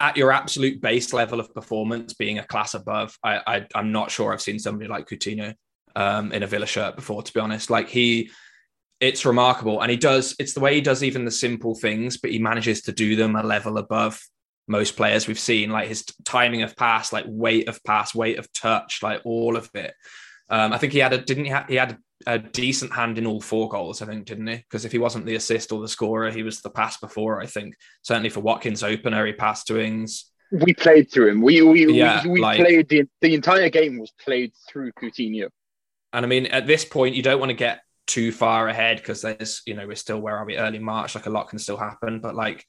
at 0.00 0.16
your 0.16 0.32
absolute 0.32 0.80
base 0.80 1.12
level 1.12 1.40
of 1.40 1.54
performance 1.54 2.14
being 2.14 2.38
a 2.38 2.46
class 2.46 2.74
above, 2.74 3.18
I, 3.22 3.66
I 3.74 3.78
am 3.78 3.92
not 3.92 4.10
sure 4.10 4.32
I've 4.32 4.42
seen 4.42 4.58
somebody 4.58 4.88
like 4.88 5.08
Coutinho 5.08 5.54
um, 5.96 6.32
in 6.32 6.42
a 6.42 6.46
Villa 6.46 6.66
shirt 6.66 6.96
before, 6.96 7.22
to 7.22 7.32
be 7.32 7.40
honest. 7.40 7.70
Like 7.70 7.88
he, 7.88 8.30
it's 9.00 9.24
remarkable, 9.24 9.80
and 9.80 9.90
he 9.90 9.96
does. 9.96 10.36
It's 10.38 10.54
the 10.54 10.60
way 10.60 10.74
he 10.74 10.80
does 10.80 11.02
even 11.02 11.24
the 11.24 11.30
simple 11.30 11.74
things, 11.74 12.16
but 12.16 12.30
he 12.30 12.38
manages 12.38 12.82
to 12.82 12.92
do 12.92 13.16
them 13.16 13.36
a 13.36 13.42
level 13.42 13.78
above 13.78 14.20
most 14.66 14.96
players 14.96 15.26
we've 15.26 15.38
seen. 15.38 15.70
Like 15.70 15.88
his 15.88 16.04
timing 16.24 16.62
of 16.62 16.76
pass, 16.76 17.12
like 17.12 17.24
weight 17.26 17.68
of 17.68 17.82
pass, 17.84 18.14
weight 18.14 18.38
of 18.38 18.52
touch, 18.52 19.02
like 19.02 19.20
all 19.24 19.56
of 19.56 19.70
it. 19.74 19.94
Um, 20.54 20.72
I 20.72 20.78
think 20.78 20.92
he 20.92 21.00
had 21.00 21.12
a 21.12 21.18
didn't 21.18 21.46
he? 21.46 21.50
Ha- 21.50 21.66
he 21.68 21.74
had 21.74 21.98
a 22.28 22.38
decent 22.38 22.92
hand 22.92 23.18
in 23.18 23.26
all 23.26 23.40
four 23.40 23.68
goals, 23.68 24.00
I 24.00 24.06
think, 24.06 24.24
didn't 24.24 24.46
he? 24.46 24.56
Because 24.56 24.84
if 24.84 24.92
he 24.92 24.98
wasn't 24.98 25.26
the 25.26 25.34
assist 25.34 25.72
or 25.72 25.80
the 25.80 25.88
scorer, 25.88 26.30
he 26.30 26.44
was 26.44 26.60
the 26.60 26.70
pass 26.70 26.96
before. 26.96 27.40
I 27.40 27.46
think 27.46 27.74
certainly 28.02 28.30
for 28.30 28.38
Watkins 28.38 28.84
opener, 28.84 29.26
he 29.26 29.32
passed 29.32 29.66
to 29.66 29.80
Ings. 29.80 30.30
We 30.52 30.72
played 30.74 31.10
through 31.10 31.30
him. 31.30 31.42
We 31.42 31.60
we 31.62 31.92
yeah, 31.92 32.22
we, 32.22 32.30
we 32.30 32.40
like, 32.40 32.60
played 32.60 32.88
the 32.88 33.02
the 33.20 33.34
entire 33.34 33.68
game 33.68 33.98
was 33.98 34.12
played 34.12 34.52
through 34.68 34.92
Coutinho. 34.92 35.48
And 36.12 36.24
I 36.24 36.28
mean, 36.28 36.46
at 36.46 36.68
this 36.68 36.84
point, 36.84 37.16
you 37.16 37.22
don't 37.22 37.40
want 37.40 37.50
to 37.50 37.56
get 37.56 37.80
too 38.06 38.30
far 38.30 38.68
ahead 38.68 38.98
because 38.98 39.22
there's, 39.22 39.62
you 39.66 39.74
know, 39.74 39.88
we're 39.88 39.96
still 39.96 40.20
where 40.20 40.36
are 40.36 40.44
we? 40.44 40.56
Early 40.56 40.78
March, 40.78 41.16
like 41.16 41.26
a 41.26 41.30
lot 41.30 41.48
can 41.48 41.58
still 41.58 41.76
happen. 41.76 42.20
But 42.20 42.36
like, 42.36 42.64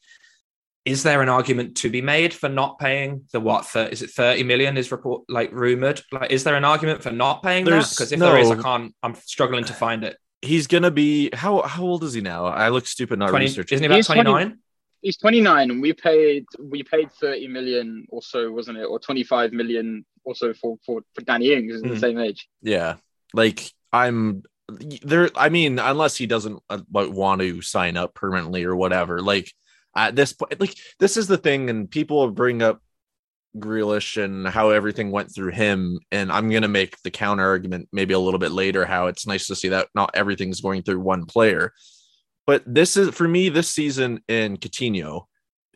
is 0.85 1.01
there 1.01 1.21
an 1.21 1.29
argument 1.29 1.75
to 1.77 1.89
be 1.89 2.01
made 2.01 2.33
for 2.33 2.47
not 2.47 2.77
paying 2.77 3.25
the 3.33 3.39
what? 3.39 3.65
For, 3.65 3.83
is 3.83 4.01
it 4.03 4.11
thirty 4.11 4.43
million? 4.43 4.77
Is 4.77 4.91
report 4.91 5.23
like 5.27 5.51
rumored? 5.51 6.01
Like, 6.11 6.31
is 6.31 6.43
there 6.43 6.55
an 6.55 6.63
argument 6.63 7.01
for 7.01 7.11
not 7.11 7.41
paying 7.41 7.65
there's, 7.65 7.89
that? 7.89 7.95
Because 7.95 8.11
if 8.11 8.19
no, 8.19 8.31
there 8.31 8.37
is, 8.39 8.51
I 8.51 8.61
can't. 8.61 8.93
I'm 9.01 9.15
struggling 9.15 9.65
to 9.65 9.73
find 9.73 10.03
it. 10.03 10.17
he's 10.41 10.67
gonna 10.67 10.91
be 10.91 11.31
how 11.33 11.63
how 11.63 11.83
old 11.83 12.03
is 12.03 12.13
he 12.13 12.21
now? 12.21 12.45
I 12.45 12.69
look 12.69 12.85
stupid 12.85 13.17
not 13.19 13.29
20, 13.29 13.45
researching. 13.45 13.77
isn't 13.77 13.83
he 13.91 13.97
about 13.97 14.05
29? 14.05 14.59
He's 15.01 15.17
29, 15.17 15.71
and 15.71 15.81
we 15.81 15.93
paid 15.93 16.45
we 16.59 16.83
paid 16.83 17.11
30 17.11 17.47
million 17.47 18.05
or 18.09 18.21
so, 18.21 18.51
wasn't 18.51 18.77
it, 18.77 18.83
or 18.85 18.99
25 18.99 19.53
million 19.53 20.05
or 20.23 20.35
so 20.35 20.53
for 20.53 20.77
for, 20.85 21.01
for 21.13 21.21
Danny 21.21 21.53
Ings, 21.53 21.73
who's 21.73 21.81
the 21.81 21.89
Mhm. 21.89 21.99
same 21.99 22.19
age. 22.19 22.47
Yeah, 22.61 22.95
like 23.33 23.71
I'm 23.91 24.43
there. 24.69 25.29
I 25.35 25.49
mean, 25.49 25.79
unless 25.79 26.15
he 26.15 26.25
doesn't 26.27 26.59
uh, 26.69 26.79
want 26.91 27.41
to 27.41 27.61
sign 27.61 27.97
up 27.97 28.13
permanently 28.13 28.63
or 28.65 28.75
whatever. 28.75 29.21
Like 29.21 29.51
at 29.95 30.15
this 30.15 30.33
point, 30.33 30.59
like 30.59 30.75
this 30.99 31.17
is 31.17 31.27
the 31.27 31.37
thing, 31.37 31.69
and 31.69 31.89
people 31.89 32.29
bring 32.31 32.61
up 32.61 32.81
Grealish 33.57 34.21
and 34.21 34.47
how 34.47 34.71
everything 34.71 35.11
went 35.11 35.33
through 35.33 35.51
him. 35.51 35.99
And 36.11 36.31
I'm 36.31 36.49
gonna 36.49 36.67
make 36.67 37.01
the 37.03 37.11
counter 37.11 37.45
argument 37.45 37.89
maybe 37.91 38.13
a 38.13 38.19
little 38.19 38.39
bit 38.39 38.51
later. 38.51 38.85
How 38.85 39.07
it's 39.07 39.27
nice 39.27 39.47
to 39.47 39.55
see 39.55 39.69
that 39.69 39.87
not 39.95 40.11
everything's 40.13 40.61
going 40.61 40.83
through 40.83 40.99
one 40.99 41.25
player. 41.25 41.73
But 42.45 42.63
this 42.65 42.97
is 42.97 43.09
for 43.09 43.27
me 43.27 43.49
this 43.49 43.69
season 43.69 44.21
in 44.27 44.57
Coutinho. 44.57 45.25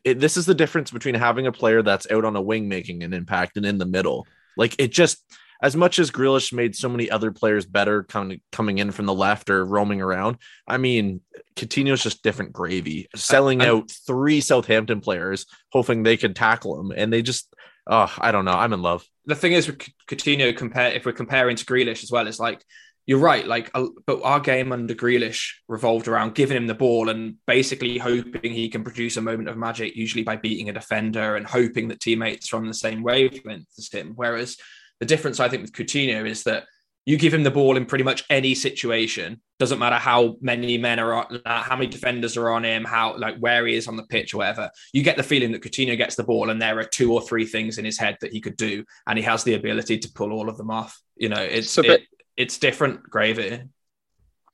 It, 0.04 0.20
this 0.20 0.38
is 0.38 0.46
the 0.46 0.56
difference 0.56 0.92
between 0.92 1.16
having 1.16 1.48
a 1.48 1.52
player 1.52 1.82
that's 1.82 2.10
out 2.10 2.26
on 2.26 2.36
a 2.36 2.42
wing 2.42 2.70
making 2.70 3.04
an 3.04 3.14
impact 3.14 3.58
and 3.58 3.66
in 3.66 3.78
the 3.78 3.86
middle. 3.86 4.28
Like 4.56 4.76
it 4.80 4.92
just 4.92 5.24
as 5.62 5.76
much 5.76 6.00
as 6.00 6.12
Grealish 6.12 6.54
made 6.54 6.76
so 6.76 6.90
many 6.90 7.10
other 7.10 7.32
players 7.32 7.66
better 7.66 8.04
coming 8.04 8.42
coming 8.52 8.78
in 8.78 8.92
from 8.92 9.06
the 9.06 9.14
left 9.14 9.50
or 9.50 9.66
roaming 9.66 10.02
around. 10.02 10.38
I 10.68 10.78
mean, 10.78 11.22
Coutinho's 11.56 12.04
just 12.04 12.24
different 12.24 12.54
gravy, 12.54 13.08
selling 13.16 13.62
I- 13.62 13.68
out 13.68 13.92
three 14.08 14.42
Southampton 14.42 15.02
players, 15.02 15.46
hoping 15.72 16.04
they 16.04 16.18
could 16.18 16.36
tackle 16.36 16.80
him, 16.80 16.92
and 16.96 17.12
they 17.12 17.22
just 17.22 17.54
oh, 17.88 18.14
I 18.20 18.32
don't 18.32 18.46
know. 18.46 18.52
I'm 18.54 18.74
in 18.74 18.82
love. 18.82 19.04
the 19.26 19.36
thing 19.36 19.54
is 19.54 19.68
with 19.68 19.80
Coutinho 20.08 20.56
compare 20.56 20.92
if 20.92 21.06
we're 21.06 21.12
comparing 21.12 21.56
to 21.56 21.66
Grealish 21.66 22.04
as 22.04 22.12
well, 22.12 22.28
it's 22.28 22.40
like 22.40 22.64
you're 23.06 23.18
right. 23.18 23.48
Like, 23.48 23.72
but 24.06 24.22
our 24.22 24.40
game 24.40 24.72
under 24.72 24.94
Grealish 24.94 25.54
revolved 25.68 26.08
around 26.08 26.36
giving 26.36 26.56
him 26.56 26.68
the 26.68 26.76
ball 26.76 27.10
and 27.10 27.38
basically 27.48 27.98
hoping 27.98 28.54
he 28.54 28.70
can 28.70 28.84
produce 28.84 29.18
a 29.18 29.22
moment 29.22 29.50
of 29.50 29.58
magic, 29.58 29.96
usually 29.96 30.24
by 30.24 30.36
beating 30.36 30.70
a 30.70 30.74
defender 30.74 31.36
and 31.36 31.48
hoping 31.48 31.88
that 31.88 32.00
teammates 32.00 32.54
are 32.54 32.58
on 32.58 32.68
the 32.68 32.74
same 32.74 33.02
wavelength 33.02 33.66
as 33.80 33.90
him. 33.92 34.14
Whereas 34.16 34.58
the 35.00 35.06
difference 35.06 35.40
I 35.40 35.50
think 35.50 35.62
with 35.62 35.74
Coutinho 35.74 36.28
is 36.28 36.44
that 36.44 36.66
you 37.06 37.18
give 37.18 37.34
him 37.34 37.44
the 37.44 37.52
ball 37.52 37.76
in 37.78 37.86
pretty 37.86 38.04
much 38.04 38.24
any 38.30 38.54
situation. 38.54 39.42
Doesn't 39.58 39.80
matter 39.80 39.96
how 39.96 40.36
many 40.42 40.78
men 40.78 41.00
are 41.00 41.14
on, 41.14 41.42
how 41.46 41.76
many 41.76 41.88
defenders 41.88 42.38
are 42.38 42.52
on 42.52 42.64
him, 42.64 42.86
how 42.86 43.18
like 43.18 43.38
where 43.38 43.66
he 43.66 43.76
is 43.76 43.88
on 43.88 43.96
the 43.96 44.04
pitch 44.04 44.34
or 44.34 44.38
whatever. 44.38 44.70
You 44.94 45.02
get 45.02 45.18
the 45.18 45.24
feeling 45.24 45.52
that 45.54 45.64
Coutinho 45.64 45.98
gets 45.98 46.16
the 46.16 46.24
ball 46.24 46.50
and 46.50 46.62
there 46.62 46.78
are 46.78 46.84
two 46.84 47.12
or 47.14 47.22
three 47.22 47.46
things 47.46 47.78
in 47.78 47.86
his 47.86 47.98
head 47.98 48.18
that 48.22 48.32
he 48.32 48.42
could 48.42 48.58
do, 48.58 48.84
and 49.08 49.18
he 49.18 49.24
has 49.24 49.44
the 49.44 49.56
ability 49.56 49.98
to 50.00 50.12
pull 50.14 50.32
all 50.32 50.50
of 50.50 50.58
them 50.58 50.70
off. 50.70 51.02
You 51.16 51.30
know, 51.30 51.42
it's 51.42 51.72
So, 51.72 51.82
it, 51.82 52.04
it's 52.38 52.60
different 52.60 53.04
gravy. 53.04 53.64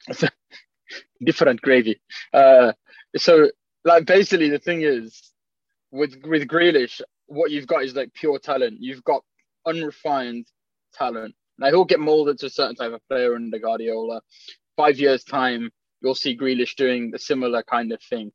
different 1.24 1.62
gravy. 1.62 2.00
Uh, 2.34 2.74
so 3.18 3.50
like 3.84 4.06
basically 4.06 4.50
the 4.50 4.60
thing 4.60 4.82
is 4.82 5.34
with 5.92 6.16
with 6.26 6.48
Grealish, 6.48 7.02
what 7.28 7.52
you've 7.52 7.68
got 7.68 7.84
is 7.84 7.96
like 7.96 8.14
pure 8.14 8.40
talent. 8.40 8.78
You've 8.80 9.04
got 9.04 9.24
unrefined 9.66 10.48
talent. 10.94 11.36
Now 11.58 11.68
he'll 11.68 11.86
get 11.86 12.00
molded 12.00 12.40
to 12.40 12.48
a 12.48 12.50
certain 12.50 12.76
type 12.76 12.94
of 12.94 13.02
player 13.10 13.36
under 13.36 13.60
Guardiola. 13.60 14.22
Five 14.78 15.00
years 15.00 15.24
time, 15.24 15.72
you'll 16.02 16.16
see 16.16 16.38
Grealish 16.38 16.76
doing 16.76 17.12
a 17.16 17.20
similar 17.20 17.64
kind 17.64 17.92
of 17.92 18.02
thing, 18.04 18.32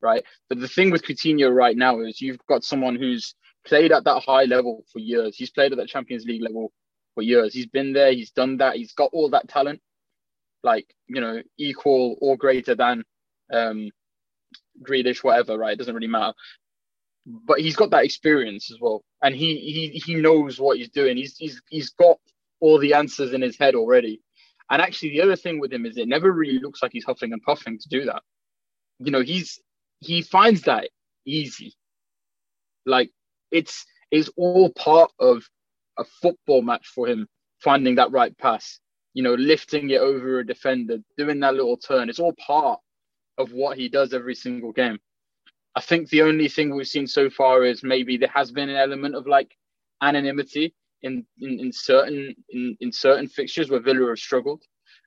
right? 0.00 0.24
But 0.48 0.60
the 0.60 0.68
thing 0.68 0.90
with 0.90 1.02
Coutinho 1.02 1.52
right 1.54 1.76
now 1.76 2.00
is 2.00 2.20
you've 2.20 2.44
got 2.48 2.64
someone 2.64 2.96
who's 2.96 3.34
played 3.66 3.92
at 3.92 4.04
that 4.04 4.22
high 4.24 4.44
level 4.44 4.84
for 4.92 5.00
years. 5.00 5.36
He's 5.36 5.50
played 5.50 5.72
at 5.72 5.78
that 5.78 5.88
Champions 5.88 6.24
League 6.24 6.42
level 6.42 6.72
for 7.14 7.22
years. 7.22 7.52
He's 7.52 7.66
been 7.66 7.92
there. 7.92 8.12
He's 8.12 8.30
done 8.30 8.58
that. 8.58 8.76
He's 8.76 8.92
got 8.92 9.10
all 9.12 9.30
that 9.30 9.48
talent 9.48 9.80
like 10.62 10.86
you 11.08 11.20
know 11.20 11.42
equal 11.58 12.16
or 12.20 12.36
greater 12.36 12.74
than 12.74 13.02
um 13.52 13.90
Grealish, 14.82 15.22
whatever, 15.22 15.58
right? 15.58 15.72
It 15.74 15.78
doesn't 15.78 15.94
really 15.94 16.06
matter. 16.06 16.32
But 17.26 17.60
he's 17.60 17.76
got 17.76 17.90
that 17.90 18.04
experience 18.04 18.70
as 18.70 18.78
well, 18.80 19.02
and 19.22 19.34
he 19.34 19.58
he 19.58 19.88
he 20.04 20.14
knows 20.14 20.58
what 20.58 20.78
he's 20.78 20.88
doing. 20.88 21.16
He's 21.16 21.36
he's 21.36 21.60
he's 21.68 21.90
got 21.90 22.18
all 22.60 22.78
the 22.78 22.94
answers 22.94 23.32
in 23.32 23.42
his 23.42 23.58
head 23.58 23.74
already. 23.74 24.20
And 24.70 24.80
actually, 24.80 25.10
the 25.10 25.22
other 25.22 25.36
thing 25.36 25.58
with 25.58 25.72
him 25.72 25.84
is 25.84 25.96
it 25.96 26.08
never 26.08 26.32
really 26.32 26.58
looks 26.58 26.82
like 26.82 26.92
he's 26.92 27.04
huffing 27.04 27.32
and 27.32 27.42
puffing 27.42 27.78
to 27.78 27.88
do 27.88 28.04
that. 28.06 28.22
You 28.98 29.10
know, 29.10 29.20
he's 29.20 29.60
he 30.00 30.22
finds 30.22 30.62
that 30.62 30.88
easy. 31.26 31.74
Like 32.86 33.10
it's 33.50 33.84
it's 34.10 34.30
all 34.36 34.70
part 34.70 35.10
of 35.18 35.42
a 35.98 36.04
football 36.04 36.62
match 36.62 36.86
for 36.86 37.06
him 37.06 37.28
finding 37.62 37.96
that 37.96 38.12
right 38.12 38.36
pass 38.38 38.80
you 39.14 39.22
know, 39.22 39.34
lifting 39.34 39.90
it 39.90 40.00
over 40.00 40.38
a 40.38 40.46
defender, 40.46 40.98
doing 41.16 41.40
that 41.40 41.54
little 41.54 41.76
turn. 41.76 42.08
It's 42.08 42.20
all 42.20 42.34
part 42.34 42.80
of 43.38 43.52
what 43.52 43.76
he 43.76 43.88
does 43.88 44.12
every 44.12 44.34
single 44.34 44.72
game. 44.72 44.98
I 45.76 45.80
think 45.80 46.08
the 46.08 46.22
only 46.22 46.48
thing 46.48 46.74
we've 46.74 46.86
seen 46.86 47.06
so 47.06 47.30
far 47.30 47.64
is 47.64 47.82
maybe 47.82 48.16
there 48.16 48.32
has 48.34 48.50
been 48.50 48.68
an 48.68 48.76
element 48.76 49.14
of 49.14 49.26
like 49.26 49.56
anonymity 50.02 50.74
in 51.02 51.24
in, 51.40 51.60
in 51.60 51.72
certain 51.72 52.34
in, 52.48 52.76
in 52.80 52.92
certain 52.92 53.28
fixtures 53.28 53.70
where 53.70 53.80
Villa 53.80 54.08
have 54.08 54.18
struggled. 54.18 54.62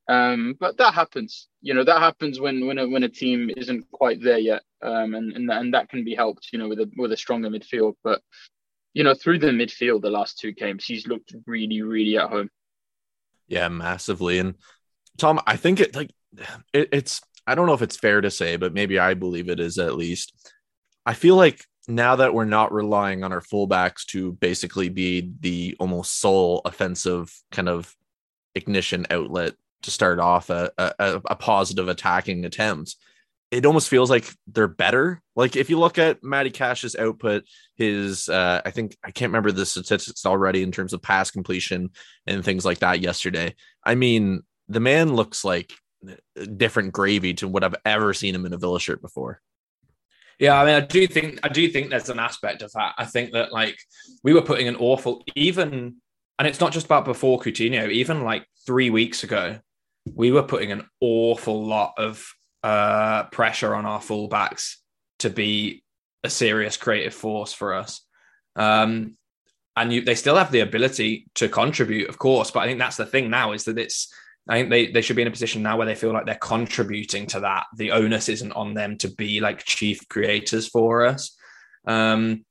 Um, 0.09 0.55
but 0.59 0.77
that 0.77 0.93
happens, 0.93 1.47
you 1.61 1.73
know, 1.73 1.85
that 1.85 1.99
happens 1.99 2.39
when 2.39 2.67
when 2.67 2.77
a, 2.77 2.87
when 2.87 3.03
a 3.03 3.09
team 3.09 3.49
isn't 3.55 3.89
quite 3.91 4.21
there 4.21 4.37
yet, 4.37 4.63
um, 4.81 5.15
and 5.15 5.31
and 5.33 5.49
and 5.49 5.73
that 5.73 5.89
can 5.89 6.03
be 6.03 6.13
helped, 6.13 6.49
you 6.51 6.59
know, 6.59 6.67
with 6.67 6.79
a 6.79 6.91
with 6.97 7.13
a 7.13 7.17
stronger 7.17 7.49
midfield. 7.49 7.93
But 8.03 8.21
you 8.93 9.03
know, 9.03 9.13
through 9.13 9.39
the 9.39 9.47
midfield, 9.47 10.01
the 10.01 10.09
last 10.09 10.39
two 10.39 10.51
games, 10.51 10.85
he's 10.85 11.07
looked 11.07 11.33
really, 11.47 11.81
really 11.81 12.17
at 12.17 12.29
home. 12.29 12.49
Yeah, 13.47 13.69
massively. 13.69 14.39
And 14.39 14.55
Tom, 15.17 15.39
I 15.47 15.55
think 15.55 15.79
it 15.79 15.95
like 15.95 16.11
it, 16.73 16.89
it's 16.91 17.21
I 17.47 17.55
don't 17.55 17.67
know 17.67 17.73
if 17.73 17.81
it's 17.81 17.97
fair 17.97 18.21
to 18.21 18.31
say, 18.31 18.57
but 18.57 18.73
maybe 18.73 18.99
I 18.99 19.13
believe 19.13 19.49
it 19.49 19.59
is 19.59 19.77
at 19.77 19.95
least. 19.95 20.33
I 21.05 21.13
feel 21.13 21.35
like 21.35 21.65
now 21.87 22.15
that 22.15 22.33
we're 22.33 22.45
not 22.45 22.71
relying 22.71 23.23
on 23.23 23.33
our 23.33 23.41
fullbacks 23.41 24.05
to 24.07 24.33
basically 24.33 24.89
be 24.89 25.31
the 25.39 25.75
almost 25.79 26.19
sole 26.19 26.61
offensive 26.65 27.33
kind 27.51 27.67
of 27.67 27.93
ignition 28.55 29.05
outlet 29.09 29.53
to 29.81 29.91
start 29.91 30.19
off 30.19 30.49
a, 30.49 30.71
a, 30.77 31.21
a 31.25 31.35
positive 31.35 31.89
attacking 31.89 32.45
attempt, 32.45 32.95
it 33.51 33.65
almost 33.65 33.89
feels 33.89 34.09
like 34.09 34.33
they're 34.47 34.67
better. 34.67 35.21
Like 35.35 35.55
if 35.55 35.69
you 35.69 35.77
look 35.77 35.97
at 35.99 36.23
Matty 36.23 36.49
Cash's 36.49 36.95
output, 36.95 37.43
his 37.75 38.29
uh, 38.29 38.61
I 38.65 38.71
think 38.71 38.97
I 39.03 39.11
can't 39.11 39.29
remember 39.29 39.51
the 39.51 39.65
statistics 39.65 40.25
already 40.25 40.63
in 40.63 40.71
terms 40.71 40.93
of 40.93 41.01
pass 41.01 41.29
completion 41.29 41.91
and 42.25 42.43
things 42.43 42.65
like 42.65 42.79
that 42.79 43.01
yesterday. 43.01 43.53
I 43.83 43.95
mean, 43.95 44.41
the 44.69 44.79
man 44.79 45.15
looks 45.15 45.45
like 45.45 45.73
different 46.57 46.93
gravy 46.93 47.33
to 47.35 47.47
what 47.47 47.63
I've 47.63 47.75
ever 47.85 48.13
seen 48.13 48.33
him 48.33 48.45
in 48.45 48.53
a 48.53 48.57
Villa 48.57 48.79
shirt 48.79 49.01
before. 49.01 49.41
Yeah, 50.39 50.59
I 50.59 50.65
mean, 50.65 50.75
I 50.75 50.81
do 50.81 51.07
think 51.07 51.39
I 51.43 51.49
do 51.49 51.67
think 51.69 51.89
there's 51.89 52.09
an 52.09 52.19
aspect 52.19 52.61
of 52.61 52.71
that. 52.73 52.95
I 52.97 53.05
think 53.05 53.31
that 53.33 53.51
like 53.51 53.77
we 54.23 54.33
were 54.33 54.41
putting 54.41 54.67
an 54.67 54.75
awful 54.75 55.23
even, 55.35 55.97
and 56.39 56.47
it's 56.47 56.59
not 56.59 56.73
just 56.73 56.85
about 56.85 57.05
before 57.05 57.39
Coutinho. 57.39 57.89
Even 57.89 58.23
like 58.23 58.45
three 58.65 58.89
weeks 58.89 59.23
ago, 59.23 59.59
we 60.13 60.31
were 60.31 60.43
putting 60.43 60.71
an 60.71 60.87
awful 60.99 61.65
lot 61.65 61.93
of 61.97 62.27
uh, 62.63 63.23
pressure 63.25 63.75
on 63.75 63.85
our 63.85 63.99
fullbacks 63.99 64.75
to 65.19 65.29
be 65.29 65.83
a 66.23 66.29
serious 66.29 66.77
creative 66.77 67.13
force 67.13 67.53
for 67.53 67.73
us. 67.73 68.01
Um, 68.55 69.17
and 69.75 69.91
you, 69.91 70.01
they 70.01 70.15
still 70.15 70.35
have 70.35 70.51
the 70.51 70.59
ability 70.59 71.27
to 71.35 71.49
contribute, 71.49 72.09
of 72.09 72.17
course. 72.17 72.51
But 72.51 72.61
I 72.61 72.65
think 72.67 72.79
that's 72.79 72.97
the 72.97 73.05
thing 73.05 73.29
now 73.29 73.53
is 73.53 73.65
that 73.65 73.77
it's. 73.77 74.13
I 74.47 74.57
think 74.57 74.69
they, 74.69 74.87
they 74.87 75.01
should 75.01 75.15
be 75.15 75.21
in 75.21 75.27
a 75.27 75.31
position 75.31 75.63
now 75.63 75.77
where 75.77 75.85
they 75.85 75.95
feel 75.95 76.11
like 76.11 76.25
they're 76.25 76.35
contributing 76.35 77.27
to 77.27 77.39
that. 77.41 77.67
The 77.77 77.91
onus 77.91 78.27
isn't 78.27 78.51
on 78.51 78.73
them 78.73 78.97
to 78.97 79.09
be 79.09 79.39
like 79.39 79.63
chief 79.63 80.07
creators 80.09 80.67
for 80.67 81.05
us. 81.05 81.35
Um, 81.85 82.43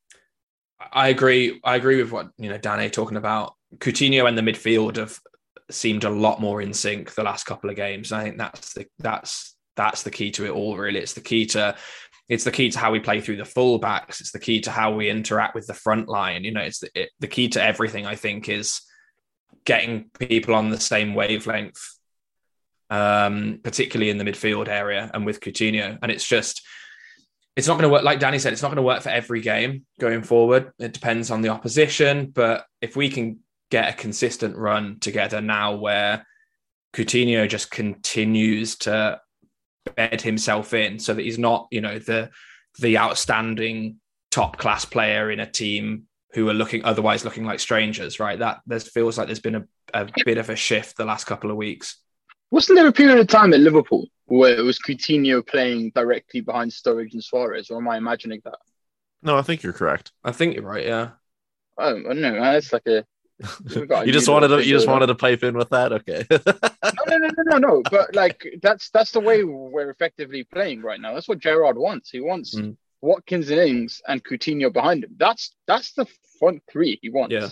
I 0.92 1.08
agree. 1.08 1.60
I 1.62 1.76
agree 1.76 2.02
with 2.02 2.10
what 2.10 2.30
you 2.38 2.48
know, 2.48 2.58
Danny 2.58 2.88
talking 2.88 3.18
about. 3.18 3.54
Coutinho 3.76 4.26
and 4.26 4.36
the 4.36 4.42
midfield 4.42 4.96
have 4.96 5.18
seemed 5.70 6.04
a 6.04 6.10
lot 6.10 6.40
more 6.40 6.60
in 6.62 6.72
sync 6.72 7.14
the 7.14 7.22
last 7.22 7.44
couple 7.44 7.70
of 7.70 7.76
games. 7.76 8.10
And 8.10 8.20
I 8.20 8.24
think 8.24 8.38
that's 8.38 8.74
the 8.74 8.86
that's 8.98 9.56
that's 9.76 10.02
the 10.02 10.10
key 10.10 10.30
to 10.32 10.46
it 10.46 10.50
all. 10.50 10.76
Really, 10.76 11.00
it's 11.00 11.14
the 11.14 11.20
key 11.20 11.46
to 11.46 11.76
it's 12.28 12.44
the 12.44 12.50
key 12.50 12.70
to 12.70 12.78
how 12.78 12.90
we 12.90 13.00
play 13.00 13.20
through 13.20 13.36
the 13.36 13.42
fullbacks. 13.42 14.20
It's 14.20 14.32
the 14.32 14.40
key 14.40 14.60
to 14.62 14.70
how 14.70 14.94
we 14.94 15.10
interact 15.10 15.54
with 15.54 15.66
the 15.66 15.74
front 15.74 16.08
line. 16.08 16.44
You 16.44 16.52
know, 16.52 16.62
it's 16.62 16.78
the, 16.78 16.90
it, 16.94 17.10
the 17.20 17.28
key 17.28 17.48
to 17.50 17.62
everything. 17.62 18.06
I 18.06 18.16
think 18.16 18.48
is 18.48 18.80
getting 19.64 20.10
people 20.18 20.54
on 20.54 20.70
the 20.70 20.80
same 20.80 21.14
wavelength, 21.14 21.98
um, 22.90 23.60
particularly 23.62 24.10
in 24.10 24.18
the 24.18 24.24
midfield 24.24 24.68
area 24.68 25.10
and 25.12 25.24
with 25.24 25.40
Coutinho. 25.40 25.98
And 26.02 26.10
it's 26.10 26.26
just, 26.26 26.62
it's 27.56 27.66
not 27.66 27.74
going 27.74 27.84
to 27.84 27.88
work. 27.88 28.02
Like 28.02 28.18
Danny 28.18 28.38
said, 28.38 28.52
it's 28.52 28.62
not 28.62 28.68
going 28.68 28.76
to 28.76 28.82
work 28.82 29.02
for 29.02 29.10
every 29.10 29.40
game 29.40 29.84
going 30.00 30.22
forward. 30.22 30.72
It 30.78 30.92
depends 30.92 31.30
on 31.30 31.42
the 31.42 31.50
opposition. 31.50 32.26
But 32.26 32.66
if 32.80 32.96
we 32.96 33.08
can 33.08 33.40
get 33.70 33.88
a 33.88 33.96
consistent 33.96 34.56
run 34.56 34.98
together 35.00 35.40
now 35.40 35.74
where 35.76 36.26
Coutinho 36.92 37.48
just 37.48 37.70
continues 37.70 38.76
to 38.76 39.20
bed 39.96 40.20
himself 40.20 40.74
in 40.74 40.98
so 40.98 41.14
that 41.14 41.22
he's 41.22 41.38
not, 41.38 41.68
you 41.70 41.80
know, 41.80 41.98
the 41.98 42.30
the 42.78 42.98
outstanding 42.98 43.96
top 44.30 44.56
class 44.56 44.84
player 44.84 45.30
in 45.30 45.40
a 45.40 45.50
team 45.50 46.06
who 46.34 46.48
are 46.48 46.54
looking 46.54 46.84
otherwise 46.84 47.24
looking 47.24 47.44
like 47.44 47.60
strangers, 47.60 48.18
right? 48.18 48.38
That 48.38 48.60
there 48.66 48.80
feels 48.80 49.18
like 49.18 49.26
there's 49.26 49.40
been 49.40 49.56
a, 49.56 49.64
a 49.94 50.08
bit 50.24 50.38
of 50.38 50.50
a 50.50 50.56
shift 50.56 50.96
the 50.96 51.04
last 51.04 51.24
couple 51.24 51.50
of 51.50 51.56
weeks. 51.56 51.98
Wasn't 52.50 52.76
there 52.76 52.86
a 52.88 52.92
period 52.92 53.18
of 53.18 53.26
time 53.28 53.52
at 53.54 53.60
Liverpool 53.60 54.06
where 54.26 54.54
it 54.56 54.62
was 54.62 54.78
Coutinho 54.78 55.46
playing 55.46 55.92
directly 55.94 56.40
behind 56.40 56.70
Sturridge 56.70 57.12
and 57.12 57.22
Suarez, 57.24 57.70
or 57.70 57.78
am 57.78 57.88
I 57.88 57.96
imagining 57.96 58.40
that? 58.44 58.56
No, 59.22 59.36
I 59.36 59.42
think 59.42 59.62
you're 59.62 59.72
correct. 59.72 60.12
I 60.24 60.32
think 60.32 60.54
you're 60.54 60.64
right. 60.64 60.86
Yeah. 60.86 61.10
I 61.78 61.90
don't, 61.90 62.06
I 62.06 62.08
don't 62.08 62.20
know. 62.20 62.40
That's 62.40 62.72
like 62.72 62.86
a. 62.86 63.04
we've 63.74 63.88
got 63.88 64.04
a 64.04 64.06
you 64.06 64.12
just 64.12 64.28
wanted 64.28 64.48
to 64.48 64.64
you 64.64 64.74
just 64.74 64.86
wanted 64.86 65.06
to 65.06 65.14
pipe 65.14 65.42
in 65.42 65.56
with 65.56 65.70
that. 65.70 65.92
Okay. 65.92 66.26
No, 66.84 67.16
no, 67.16 67.28
no, 67.28 67.28
no, 67.36 67.58
no, 67.58 67.68
no. 67.68 67.82
But 67.90 68.14
like 68.14 68.44
that's 68.62 68.90
that's 68.90 69.12
the 69.12 69.20
way 69.20 69.44
we're 69.44 69.90
effectively 69.90 70.44
playing 70.44 70.82
right 70.82 71.00
now. 71.00 71.14
That's 71.14 71.28
what 71.28 71.38
Gerrard 71.38 71.76
wants. 71.76 72.10
He 72.10 72.20
wants 72.20 72.54
Mm. 72.54 72.76
Watkins 73.02 73.50
and 73.50 73.60
Ings 73.60 74.00
and 74.06 74.24
Coutinho 74.24 74.72
behind 74.72 75.04
him. 75.04 75.16
That's 75.18 75.54
that's 75.66 75.92
the 75.92 76.06
front 76.38 76.62
three 76.70 76.98
he 77.02 77.10
wants. 77.10 77.34
Yeah. 77.34 77.48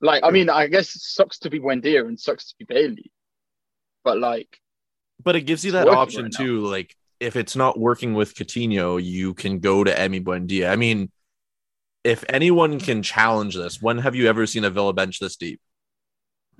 Like 0.00 0.22
I 0.24 0.30
mean, 0.30 0.50
I 0.50 0.66
guess 0.66 0.94
it 0.94 1.02
sucks 1.02 1.38
to 1.40 1.50
be 1.50 1.60
Buendia 1.60 2.06
and 2.06 2.18
sucks 2.18 2.48
to 2.48 2.54
be 2.58 2.64
Bailey, 2.64 3.10
but 4.04 4.18
like 4.18 4.58
but 5.22 5.36
it 5.36 5.42
gives 5.42 5.64
you 5.64 5.72
that 5.72 5.88
option 5.88 6.24
right 6.24 6.32
now. 6.32 6.44
too. 6.44 6.66
Like 6.66 6.94
if 7.20 7.36
it's 7.36 7.56
not 7.56 7.78
working 7.78 8.14
with 8.14 8.34
Coutinho, 8.34 9.02
you 9.02 9.34
can 9.34 9.58
go 9.60 9.82
to 9.82 9.92
Emi 9.92 10.22
Buendia. 10.22 10.70
I 10.70 10.76
mean, 10.76 11.10
if 12.04 12.24
anyone 12.28 12.78
can 12.78 13.02
challenge 13.02 13.56
this, 13.56 13.82
when 13.82 13.98
have 13.98 14.14
you 14.14 14.28
ever 14.28 14.46
seen 14.46 14.64
a 14.64 14.70
Villa 14.70 14.92
bench 14.92 15.18
this 15.18 15.36
deep? 15.36 15.60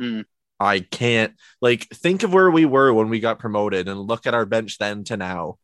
Mm. 0.01 0.25
I 0.61 0.81
can't 0.81 1.35
like 1.61 1.89
think 1.89 2.25
of 2.25 2.33
where 2.33 2.51
we 2.51 2.65
were 2.65 2.93
when 2.93 3.09
we 3.09 3.21
got 3.21 3.39
promoted 3.39 3.89
and 3.89 4.01
look 4.01 4.27
at 4.27 4.35
our 4.35 4.47
bench 4.47 4.79
then 4.79 5.05
to 5.05 5.17
now. 5.17 5.59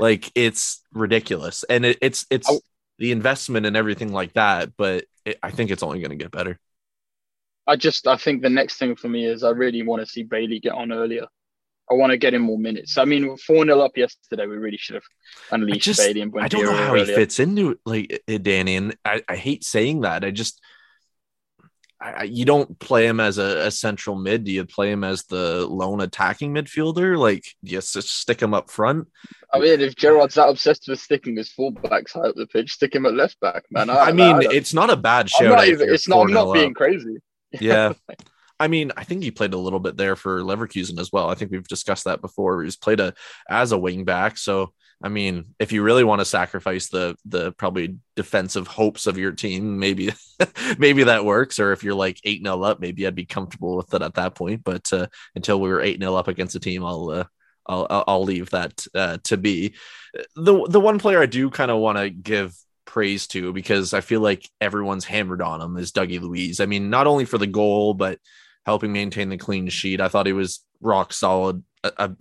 Like 0.00 0.32
it's 0.34 0.82
ridiculous, 0.92 1.64
and 1.64 1.84
it, 1.84 1.98
it's 2.00 2.26
it's 2.30 2.48
Oh. 2.50 2.60
the 2.98 3.12
investment 3.12 3.66
and 3.66 3.76
everything 3.76 4.12
like 4.12 4.32
that. 4.34 4.70
But 4.76 5.04
it, 5.24 5.38
I 5.42 5.50
think 5.50 5.70
it's 5.70 5.82
only 5.82 6.00
going 6.00 6.10
to 6.10 6.16
get 6.16 6.30
better. 6.30 6.58
I 7.66 7.76
just 7.76 8.06
I 8.06 8.16
think 8.16 8.42
the 8.42 8.50
next 8.50 8.78
thing 8.78 8.96
for 8.96 9.08
me 9.08 9.26
is 9.26 9.44
I 9.44 9.50
really 9.50 9.82
want 9.82 10.00
to 10.00 10.06
see 10.06 10.22
Bailey 10.22 10.58
get 10.60 10.72
on 10.72 10.92
earlier. 10.92 11.26
I 11.90 11.94
want 11.94 12.10
to 12.12 12.16
get 12.16 12.34
him 12.34 12.42
more 12.42 12.58
minutes. 12.58 12.98
I 12.98 13.04
mean, 13.04 13.36
four 13.36 13.64
0 13.64 13.80
up 13.80 13.96
yesterday. 13.96 14.46
We 14.46 14.56
really 14.56 14.76
should 14.76 14.94
have 14.94 15.02
unleashed 15.50 15.82
just- 15.82 16.00
Bailey 16.00 16.20
and 16.20 16.32
Buendia 16.32 16.44
I 16.44 16.48
don't 16.48 16.64
know 16.64 16.72
how 16.76 16.94
he 16.94 17.04
fits 17.04 17.40
into 17.40 17.78
like 17.84 18.22
it, 18.26 18.42
Danny, 18.42 18.76
and 18.76 18.96
I, 19.04 19.22
I 19.28 19.36
hate 19.36 19.64
saying 19.64 20.02
that. 20.02 20.24
I 20.24 20.30
just 20.30 20.60
I, 22.00 22.12
I- 22.12 22.22
you 22.24 22.44
don't 22.44 22.78
play 22.78 23.06
him 23.06 23.20
as 23.20 23.38
a, 23.38 23.66
a 23.66 23.70
central 23.70 24.16
mid. 24.16 24.44
Do 24.44 24.52
you 24.52 24.64
play 24.64 24.90
him 24.90 25.04
as 25.04 25.24
the 25.24 25.66
lone 25.66 26.00
attacking 26.00 26.54
midfielder? 26.54 27.18
Like, 27.18 27.44
do 27.64 27.72
you 27.72 27.80
just 27.80 28.08
stick 28.08 28.40
him 28.40 28.54
up 28.54 28.70
front? 28.70 29.08
I 29.52 29.58
mean, 29.58 29.80
if 29.80 29.96
Gerrard's 29.96 30.36
that 30.36 30.48
obsessed 30.48 30.86
with 30.88 31.00
sticking 31.00 31.36
his 31.36 31.50
fullbacks 31.50 32.12
high 32.12 32.28
up 32.28 32.36
the 32.36 32.46
pitch, 32.46 32.72
stick 32.72 32.94
him 32.94 33.06
at 33.06 33.14
left 33.14 33.38
back, 33.40 33.64
man. 33.70 33.90
I, 33.90 34.12
mean, 34.12 34.36
I 34.36 34.52
it's 34.52 34.72
not 34.72 34.90
a 34.90 34.96
bad 34.96 35.28
show. 35.28 35.56
It's 35.58 36.08
not. 36.08 36.22
I'm 36.22 36.32
not 36.32 36.48
uh, 36.48 36.52
being 36.52 36.74
crazy. 36.74 37.16
yeah. 37.60 37.94
I 38.60 38.68
mean, 38.68 38.92
I 38.96 39.04
think 39.04 39.22
he 39.22 39.30
played 39.30 39.54
a 39.54 39.58
little 39.58 39.80
bit 39.80 39.96
there 39.96 40.16
for 40.16 40.42
Leverkusen 40.42 41.00
as 41.00 41.10
well. 41.10 41.30
I 41.30 41.34
think 41.34 41.50
we've 41.50 41.66
discussed 41.66 42.04
that 42.04 42.20
before. 42.20 42.62
He's 42.62 42.76
played 42.76 43.00
a 43.00 43.14
as 43.48 43.72
a 43.72 43.78
wing 43.78 44.04
back. 44.04 44.36
So 44.36 44.74
I 45.02 45.08
mean, 45.08 45.54
if 45.58 45.72
you 45.72 45.82
really 45.82 46.04
want 46.04 46.20
to 46.20 46.26
sacrifice 46.26 46.88
the 46.88 47.16
the 47.24 47.52
probably 47.52 47.96
defensive 48.16 48.66
hopes 48.66 49.06
of 49.06 49.16
your 49.16 49.32
team, 49.32 49.78
maybe 49.78 50.10
maybe 50.78 51.04
that 51.04 51.24
works. 51.24 51.58
Or 51.58 51.72
if 51.72 51.82
you're 51.82 51.94
like 51.94 52.20
eight 52.24 52.42
0 52.44 52.62
up, 52.62 52.80
maybe 52.80 53.06
I'd 53.06 53.14
be 53.14 53.24
comfortable 53.24 53.76
with 53.76 53.94
it 53.94 54.02
at 54.02 54.14
that 54.14 54.34
point. 54.34 54.62
But 54.62 54.92
uh, 54.92 55.06
until 55.34 55.60
we 55.60 55.70
were 55.70 55.80
eight 55.80 56.00
0 56.00 56.14
up 56.14 56.28
against 56.28 56.54
a 56.54 56.60
team, 56.60 56.84
I'll 56.84 57.10
uh, 57.10 57.24
I'll 57.66 58.04
I'll- 58.06 58.24
leave 58.24 58.50
that 58.50 58.86
uh, 58.94 59.18
to 59.24 59.36
be. 59.36 59.74
The 60.36 60.66
the 60.68 60.80
one 60.80 60.98
player 60.98 61.20
I 61.22 61.26
do 61.26 61.50
kind 61.50 61.70
of 61.70 61.78
want 61.78 61.96
to 61.98 62.10
give 62.10 62.54
praise 62.84 63.26
to 63.28 63.52
because 63.52 63.94
I 63.94 64.00
feel 64.00 64.20
like 64.20 64.48
everyone's 64.60 65.04
hammered 65.04 65.40
on 65.40 65.60
him 65.60 65.76
is 65.76 65.92
Dougie 65.92 66.20
Luiz. 66.20 66.60
I 66.60 66.66
mean, 66.66 66.90
not 66.90 67.06
only 67.06 67.24
for 67.24 67.38
the 67.38 67.46
goal, 67.46 67.94
but 67.94 68.18
helping 68.66 68.92
maintain 68.92 69.28
the 69.28 69.36
clean 69.36 69.68
sheet. 69.68 70.00
I 70.00 70.08
thought 70.08 70.26
he 70.26 70.32
was 70.32 70.64
rock 70.80 71.12
solid. 71.12 71.62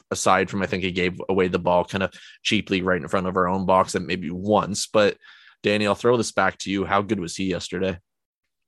Aside 0.09 0.49
from, 0.49 0.61
I 0.61 0.67
think 0.67 0.83
he 0.83 0.91
gave 0.91 1.19
away 1.27 1.49
the 1.49 1.59
ball 1.59 1.83
kind 1.83 2.03
of 2.03 2.13
cheaply 2.43 2.81
right 2.81 3.01
in 3.01 3.07
front 3.09 3.27
of 3.27 3.35
our 3.35 3.47
own 3.47 3.65
box 3.65 3.93
and 3.93 4.07
maybe 4.07 4.31
once. 4.31 4.87
But 4.87 5.17
Danny, 5.63 5.85
I'll 5.85 5.95
throw 5.95 6.15
this 6.15 6.31
back 6.31 6.57
to 6.59 6.71
you. 6.71 6.85
How 6.85 7.01
good 7.01 7.19
was 7.19 7.35
he 7.35 7.45
yesterday? 7.45 7.99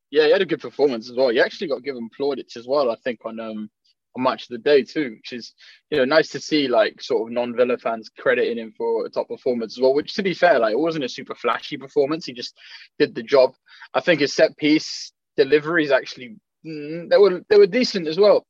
Yeah, 0.10 0.26
he 0.26 0.32
had 0.32 0.42
a 0.42 0.46
good 0.46 0.60
performance 0.60 1.10
as 1.10 1.16
well. 1.16 1.30
He 1.30 1.40
actually 1.40 1.70
got 1.70 1.84
given 1.84 2.10
plaudits 2.16 2.58
as 2.58 2.68
well. 2.68 2.92
I 2.92 2.98
think 2.98 3.20
on 3.24 3.40
um 3.40 3.70
on 4.16 4.24
match 4.24 4.44
of 4.44 4.50
the 4.50 4.58
day 4.58 4.84
too, 4.84 5.16
which 5.18 5.32
is 5.32 5.54
you 5.90 5.98
know 5.98 6.06
nice 6.06 6.30
to 6.30 6.40
see 6.40 6.68
like 6.68 7.02
sort 7.02 7.30
of 7.30 7.34
non 7.34 7.56
Villa 7.56 7.78
fans 7.78 8.10
crediting 8.18 8.58
him 8.58 8.74
for 8.78 9.06
a 9.06 9.10
top 9.10 9.30
performance 9.30 9.78
as 9.78 9.82
well. 9.82 9.94
Which 9.94 10.14
to 10.16 10.24
be 10.24 10.34
fair, 10.34 10.60
like 10.60 10.74
it 10.74 10.80
wasn't 10.80 11.06
a 11.06 11.10
super 11.10 11.36
flashy 11.36 11.78
performance. 11.78 12.26
He 12.26 12.34
just 12.34 12.54
did 13.00 13.16
the 13.16 13.24
job. 13.24 13.54
I 13.94 14.02
think 14.02 14.20
his 14.20 14.34
set 14.34 14.58
piece 14.58 15.14
deliveries 15.38 15.92
actually 15.92 16.36
mm, 16.36 16.38
they 16.64 17.18
were 17.18 17.44
they 17.50 17.58
were 17.58 17.68
decent 17.68 18.08
as 18.08 18.18
well. 18.18 18.46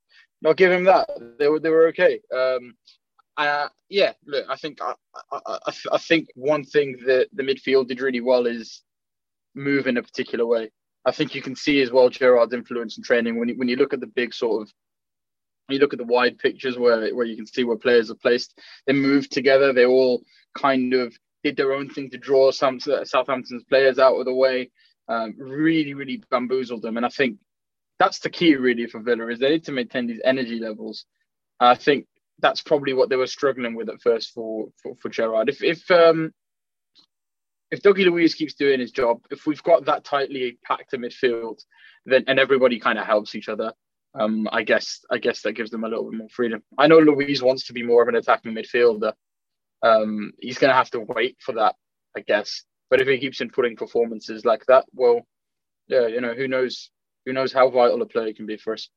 I'll 0.46 0.54
give 0.54 0.72
him 0.72 0.86
that. 0.86 1.10
They 1.40 1.48
were 1.48 1.60
they 1.60 1.70
were 1.70 1.88
okay. 1.90 2.20
Um, 2.36 2.76
uh, 3.38 3.70
yeah, 3.90 4.14
look, 4.26 4.46
I 4.50 4.56
think 4.56 4.80
I, 4.82 4.94
I, 5.32 5.40
I, 5.68 5.74
I 5.94 5.98
think 5.98 6.28
one 6.36 6.64
thing 6.64 6.98
that 7.06 7.30
the 7.34 7.44
midfield 7.44 7.88
did 7.88 8.02
really 8.02 8.22
well 8.22 8.46
is 8.46 8.82
move 9.56 9.88
in 9.88 9.98
a 9.98 10.04
particular 10.04 10.46
way. 10.46 10.72
I 11.06 11.12
think 11.12 11.34
you 11.34 11.42
can 11.42 11.56
see 11.56 11.82
as 11.82 11.92
well 11.92 12.10
Gerrard's 12.10 12.54
influence 12.54 12.98
in 12.98 13.04
training 13.04 13.40
when 13.40 13.50
you, 13.50 13.56
when 13.56 13.68
you 13.68 13.76
look 13.76 13.94
at 13.94 14.00
the 14.00 14.08
big 14.08 14.34
sort 14.34 14.64
of 14.64 14.74
you 15.70 15.80
look 15.80 15.94
at 15.94 16.00
the 16.00 16.06
wide 16.06 16.38
pictures 16.38 16.78
where 16.78 17.14
where 17.16 17.26
you 17.26 17.36
can 17.36 17.46
see 17.46 17.64
where 17.64 17.78
players 17.78 18.12
are 18.12 18.16
placed. 18.16 18.60
They 18.86 18.94
moved 18.94 19.32
together. 19.32 19.74
They 19.74 19.86
all 19.86 20.22
kind 20.56 20.94
of 20.94 21.16
did 21.44 21.56
their 21.56 21.74
own 21.74 21.90
thing 21.90 22.10
to 22.12 22.18
draw 22.18 22.52
some 22.52 22.80
Southampton's 22.80 23.64
players 23.64 23.98
out 23.98 24.16
of 24.18 24.26
the 24.26 24.34
way. 24.34 24.70
Um, 25.08 25.34
really, 25.38 25.94
really 25.94 26.24
bamboozled 26.30 26.84
them, 26.84 26.98
and 26.98 27.06
I 27.06 27.10
think 27.10 27.38
that's 28.02 28.20
the 28.20 28.32
key 28.32 28.56
really 28.56 28.88
for 28.88 29.00
Villa 29.00 29.28
is 29.28 29.38
they 29.38 29.52
need 29.52 29.66
to 29.66 29.72
maintain 29.72 30.08
these 30.08 30.22
energy 30.26 30.60
levels. 30.60 31.06
I 31.60 31.76
think 31.76 32.08
that's 32.40 32.62
probably 32.62 32.94
what 32.94 33.10
they 33.10 33.16
were 33.16 33.28
struggling 33.28 33.76
with 33.76 33.90
at 33.90 34.02
first 34.02 34.34
for 34.34 34.70
for, 34.82 34.96
for 34.96 35.10
Gerrard. 35.10 35.50
If 35.50 35.62
if 35.62 35.90
um 35.92 36.34
if 37.70 37.84
Dougie 37.84 38.06
Luiz 38.06 38.34
keeps 38.34 38.56
doing 38.56 38.80
his 38.80 38.92
job, 38.92 39.20
if 39.30 39.46
we've 39.46 39.62
got 39.62 39.86
that 39.86 40.04
tightly 40.04 40.58
packed 40.66 40.94
a 40.94 40.98
midfield, 40.98 41.60
then 42.08 42.24
and 42.28 42.40
everybody 42.40 42.80
kind 42.80 42.98
of 42.98 43.06
helps 43.06 43.36
each 43.36 43.48
other, 43.48 43.72
um, 44.20 44.50
I 44.52 44.64
guess 44.64 45.06
I 45.12 45.20
guess 45.20 45.42
that 45.44 45.54
gives 45.54 45.70
them 45.70 45.84
a 45.84 45.88
little 45.88 46.10
bit 46.10 46.18
more 46.18 46.30
freedom. 46.30 46.64
I 46.80 46.88
know 46.88 46.98
Luiz 46.98 47.44
wants 47.44 47.68
to 47.68 47.74
be 47.74 47.84
more 47.84 48.02
of 48.02 48.10
an 48.10 48.16
attacking 48.16 48.56
midfielder. 48.56 49.14
Um, 49.84 50.32
he's 50.40 50.58
going 50.58 50.70
to 50.70 50.76
have 50.76 50.92
to 50.92 51.02
wait 51.02 51.38
for 51.40 51.54
that, 51.54 51.76
I 52.18 52.22
guess. 52.22 52.64
But 52.90 53.02
if 53.02 53.08
he 53.08 53.20
keeps 53.20 53.40
inputting 53.40 53.78
performances 53.78 54.44
like 54.44 54.66
that, 54.68 54.86
well, 54.94 55.22
yeah, 55.88 56.08
you 56.08 56.22
know, 56.22 56.34
who 56.34 56.48
knows? 56.48 56.90
Who 57.26 57.34
knows 57.34 57.54
how 57.54 57.70
vital 57.70 58.02
a 58.02 58.06
player 58.06 58.34
can 58.34 58.46
be 58.46 58.58
for 58.58 58.74
us? 58.74 58.90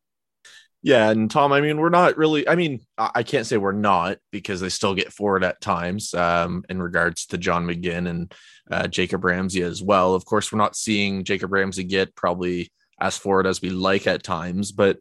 Yeah, 0.83 1.11
and 1.11 1.31
Tom, 1.31 1.51
I 1.51 1.63
mean, 1.63 1.79
we're 1.79 1.89
not 1.89 2.19
really. 2.19 2.47
I 2.47 2.57
mean, 2.57 2.81
I 2.99 3.11
I 3.17 3.23
can't 3.23 3.47
say 3.47 3.57
we're 3.57 3.73
not 3.73 4.19
because 4.31 4.61
they 4.61 4.69
still 4.69 4.95
get 4.95 5.13
forward 5.13 5.43
at 5.43 5.61
times. 5.63 6.13
Um, 6.13 6.63
in 6.69 6.83
regards 6.83 7.27
to 7.27 7.39
John 7.39 7.67
McGinn 7.67 8.09
and 8.09 8.35
uh, 8.71 8.87
Jacob 8.87 9.25
Ramsey 9.25 9.63
as 9.63 9.83
well. 9.83 10.15
Of 10.15 10.25
course, 10.25 10.53
we're 10.53 10.59
not 10.59 10.77
seeing 10.77 11.25
Jacob 11.25 11.53
Ramsey 11.53 11.85
get 11.85 12.15
probably 12.15 12.71
as 13.01 13.17
forward 13.17 13.47
as 13.47 13.61
we 13.61 13.71
like 13.71 14.07
at 14.07 14.23
times, 14.23 14.73
but 14.73 14.99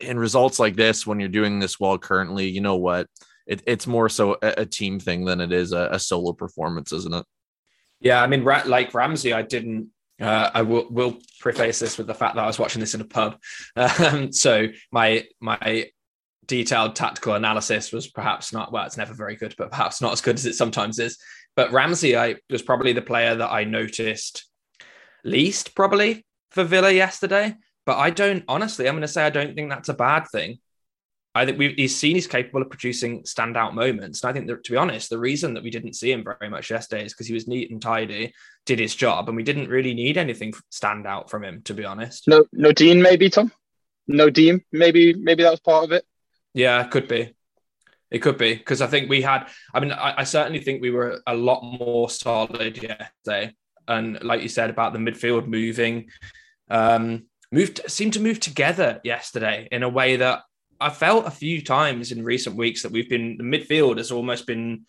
in 0.00 0.18
results 0.18 0.58
like 0.58 0.76
this, 0.76 1.06
when 1.06 1.20
you're 1.20 1.28
doing 1.28 1.58
this 1.58 1.78
well 1.80 1.98
currently, 1.98 2.48
you 2.48 2.60
know 2.60 2.76
what? 2.76 3.08
It, 3.46 3.62
it's 3.66 3.86
more 3.86 4.08
so 4.08 4.36
a, 4.42 4.54
a 4.58 4.66
team 4.66 5.00
thing 5.00 5.24
than 5.24 5.40
it 5.40 5.52
is 5.52 5.72
a, 5.72 5.88
a 5.92 5.98
solo 5.98 6.32
performance, 6.32 6.92
isn't 6.92 7.14
it? 7.14 7.24
Yeah, 8.00 8.22
I 8.22 8.26
mean, 8.26 8.44
like 8.44 8.94
Ramsey, 8.94 9.32
I 9.32 9.42
didn't. 9.42 9.88
Uh, 10.22 10.50
I 10.54 10.62
will, 10.62 10.86
will 10.88 11.18
preface 11.40 11.80
this 11.80 11.98
with 11.98 12.06
the 12.06 12.14
fact 12.14 12.36
that 12.36 12.44
I 12.44 12.46
was 12.46 12.58
watching 12.58 12.80
this 12.80 12.94
in 12.94 13.00
a 13.00 13.04
pub, 13.04 13.38
um, 13.76 14.32
so 14.32 14.68
my 14.92 15.26
my 15.40 15.90
detailed 16.46 16.94
tactical 16.94 17.34
analysis 17.34 17.92
was 17.92 18.08
perhaps 18.08 18.52
not 18.52 18.72
well. 18.72 18.86
It's 18.86 18.96
never 18.96 19.14
very 19.14 19.36
good, 19.36 19.54
but 19.58 19.70
perhaps 19.70 20.00
not 20.00 20.12
as 20.12 20.20
good 20.20 20.36
as 20.36 20.46
it 20.46 20.54
sometimes 20.54 20.98
is. 20.98 21.18
But 21.56 21.72
Ramsey, 21.72 22.16
I 22.16 22.36
was 22.50 22.62
probably 22.62 22.92
the 22.92 23.02
player 23.02 23.34
that 23.34 23.50
I 23.50 23.64
noticed 23.64 24.46
least 25.24 25.74
probably 25.74 26.24
for 26.50 26.64
Villa 26.64 26.92
yesterday. 26.92 27.54
But 27.84 27.98
I 27.98 28.10
don't 28.10 28.44
honestly. 28.46 28.86
I'm 28.86 28.94
going 28.94 29.02
to 29.02 29.08
say 29.08 29.26
I 29.26 29.30
don't 29.30 29.56
think 29.56 29.70
that's 29.70 29.88
a 29.88 29.94
bad 29.94 30.28
thing. 30.30 30.58
I 31.34 31.46
think 31.46 31.58
we've, 31.58 31.74
he's 31.76 31.96
seen 31.96 32.16
he's 32.16 32.26
capable 32.26 32.60
of 32.60 32.68
producing 32.68 33.22
standout 33.22 33.72
moments. 33.72 34.22
And 34.22 34.30
I 34.30 34.32
think 34.32 34.46
that, 34.48 34.64
to 34.64 34.70
be 34.70 34.76
honest, 34.76 35.08
the 35.08 35.18
reason 35.18 35.54
that 35.54 35.62
we 35.62 35.70
didn't 35.70 35.94
see 35.94 36.12
him 36.12 36.24
very 36.24 36.50
much 36.50 36.70
yesterday 36.70 37.06
is 37.06 37.14
because 37.14 37.26
he 37.26 37.32
was 37.32 37.48
neat 37.48 37.70
and 37.70 37.80
tidy, 37.80 38.34
did 38.66 38.78
his 38.78 38.94
job, 38.94 39.28
and 39.28 39.36
we 39.36 39.42
didn't 39.42 39.70
really 39.70 39.94
need 39.94 40.18
anything 40.18 40.52
stand 40.70 41.06
out 41.06 41.30
from 41.30 41.42
him, 41.42 41.62
to 41.62 41.74
be 41.74 41.84
honest. 41.84 42.28
No, 42.28 42.44
no 42.52 42.72
Dean, 42.72 43.00
maybe 43.00 43.30
Tom. 43.30 43.50
No 44.06 44.28
Dean, 44.28 44.62
maybe 44.72 45.14
maybe 45.14 45.42
that 45.42 45.50
was 45.50 45.60
part 45.60 45.84
of 45.84 45.92
it. 45.92 46.04
Yeah, 46.54 46.84
it 46.84 46.90
could 46.90 47.08
be. 47.08 47.34
It 48.10 48.18
could 48.18 48.36
be 48.36 48.54
because 48.54 48.82
I 48.82 48.86
think 48.86 49.08
we 49.08 49.22
had. 49.22 49.48
I 49.72 49.80
mean, 49.80 49.92
I, 49.92 50.14
I 50.18 50.24
certainly 50.24 50.60
think 50.60 50.82
we 50.82 50.90
were 50.90 51.22
a 51.26 51.34
lot 51.34 51.62
more 51.62 52.10
solid 52.10 52.82
yesterday, 52.82 53.54
and 53.88 54.22
like 54.22 54.42
you 54.42 54.48
said 54.48 54.68
about 54.68 54.92
the 54.92 54.98
midfield 54.98 55.46
moving, 55.46 56.10
um, 56.68 57.24
moved 57.50 57.80
seemed 57.86 58.12
to 58.14 58.20
move 58.20 58.38
together 58.38 59.00
yesterday 59.02 59.66
in 59.72 59.82
a 59.82 59.88
way 59.88 60.16
that 60.16 60.42
I 60.82 60.90
felt 60.90 61.26
a 61.26 61.30
few 61.30 61.62
times 61.62 62.12
in 62.12 62.24
recent 62.24 62.56
weeks 62.56 62.82
that 62.82 62.92
we've 62.92 63.08
been 63.08 63.36
the 63.36 63.44
midfield 63.44 63.98
has 63.98 64.10
almost 64.10 64.46
been 64.46 64.84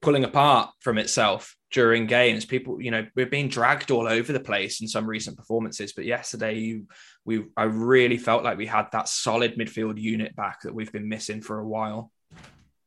pulling 0.00 0.24
apart 0.24 0.70
from 0.80 0.98
itself 0.98 1.56
during 1.70 2.06
games. 2.06 2.44
People, 2.44 2.80
you 2.80 2.90
know, 2.90 3.06
we're 3.16 3.26
being 3.26 3.48
dragged 3.48 3.90
all 3.90 4.06
over 4.06 4.32
the 4.32 4.40
place 4.40 4.80
in 4.80 4.88
some 4.88 5.06
recent 5.06 5.36
performances. 5.36 5.92
But 5.92 6.04
yesterday, 6.04 6.58
you, 6.58 6.86
we, 7.24 7.44
I 7.56 7.64
really 7.64 8.18
felt 8.18 8.44
like 8.44 8.58
we 8.58 8.66
had 8.66 8.86
that 8.92 9.08
solid 9.08 9.56
midfield 9.56 10.00
unit 10.00 10.36
back 10.36 10.62
that 10.62 10.74
we've 10.74 10.92
been 10.92 11.08
missing 11.08 11.40
for 11.40 11.58
a 11.58 11.66
while. 11.66 12.12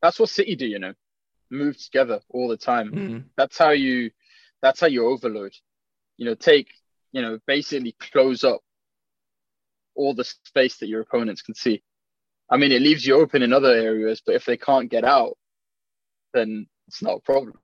That's 0.00 0.18
what 0.18 0.30
City 0.30 0.56
do, 0.56 0.66
you 0.66 0.78
know, 0.78 0.94
move 1.50 1.78
together 1.78 2.20
all 2.30 2.48
the 2.48 2.56
time. 2.56 2.90
Mm. 2.90 3.24
That's 3.36 3.58
how 3.58 3.70
you, 3.70 4.10
that's 4.62 4.80
how 4.80 4.88
you 4.88 5.06
overload. 5.06 5.52
You 6.16 6.26
know, 6.26 6.34
take, 6.34 6.68
you 7.12 7.22
know, 7.22 7.38
basically 7.46 7.94
close 8.00 8.42
up 8.42 8.60
all 9.94 10.14
the 10.14 10.24
space 10.24 10.78
that 10.78 10.88
your 10.88 11.02
opponents 11.02 11.42
can 11.42 11.54
see. 11.54 11.82
I 12.50 12.56
mean, 12.56 12.72
it 12.72 12.82
leaves 12.82 13.06
you 13.06 13.16
open 13.16 13.42
in 13.42 13.52
other 13.52 13.72
areas, 13.72 14.22
but 14.24 14.34
if 14.34 14.44
they 14.44 14.56
can't 14.56 14.90
get 14.90 15.04
out, 15.04 15.36
then 16.34 16.66
it's 16.88 17.02
not 17.02 17.18
a 17.18 17.20
problem 17.20 17.54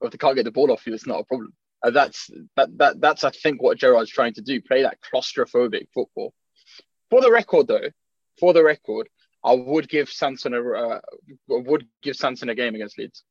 or 0.00 0.06
if 0.06 0.12
they 0.12 0.18
can't 0.18 0.36
get 0.36 0.44
the 0.44 0.50
ball 0.50 0.72
off 0.72 0.86
you, 0.86 0.94
it's 0.94 1.06
not 1.06 1.20
a 1.20 1.24
problem. 1.24 1.52
And 1.82 1.94
that's 1.94 2.30
that 2.56 2.76
that 2.78 3.00
that's 3.00 3.24
I 3.24 3.30
think 3.30 3.62
what 3.62 3.78
Gerrard's 3.78 4.10
trying 4.10 4.34
to 4.34 4.42
do: 4.42 4.60
play 4.60 4.82
that 4.82 4.98
claustrophobic 5.00 5.88
football. 5.92 6.32
For 7.10 7.20
the 7.20 7.30
record, 7.30 7.68
though, 7.68 7.90
for 8.40 8.52
the 8.52 8.64
record, 8.64 9.08
I 9.44 9.54
would 9.54 9.88
give 9.88 10.08
Sanson 10.08 10.54
a 10.54 10.60
uh, 10.60 11.00
would 11.48 11.86
give 12.02 12.16
Sanson 12.16 12.48
a 12.48 12.54
game 12.54 12.74
against 12.74 12.98
Leeds. 12.98 13.22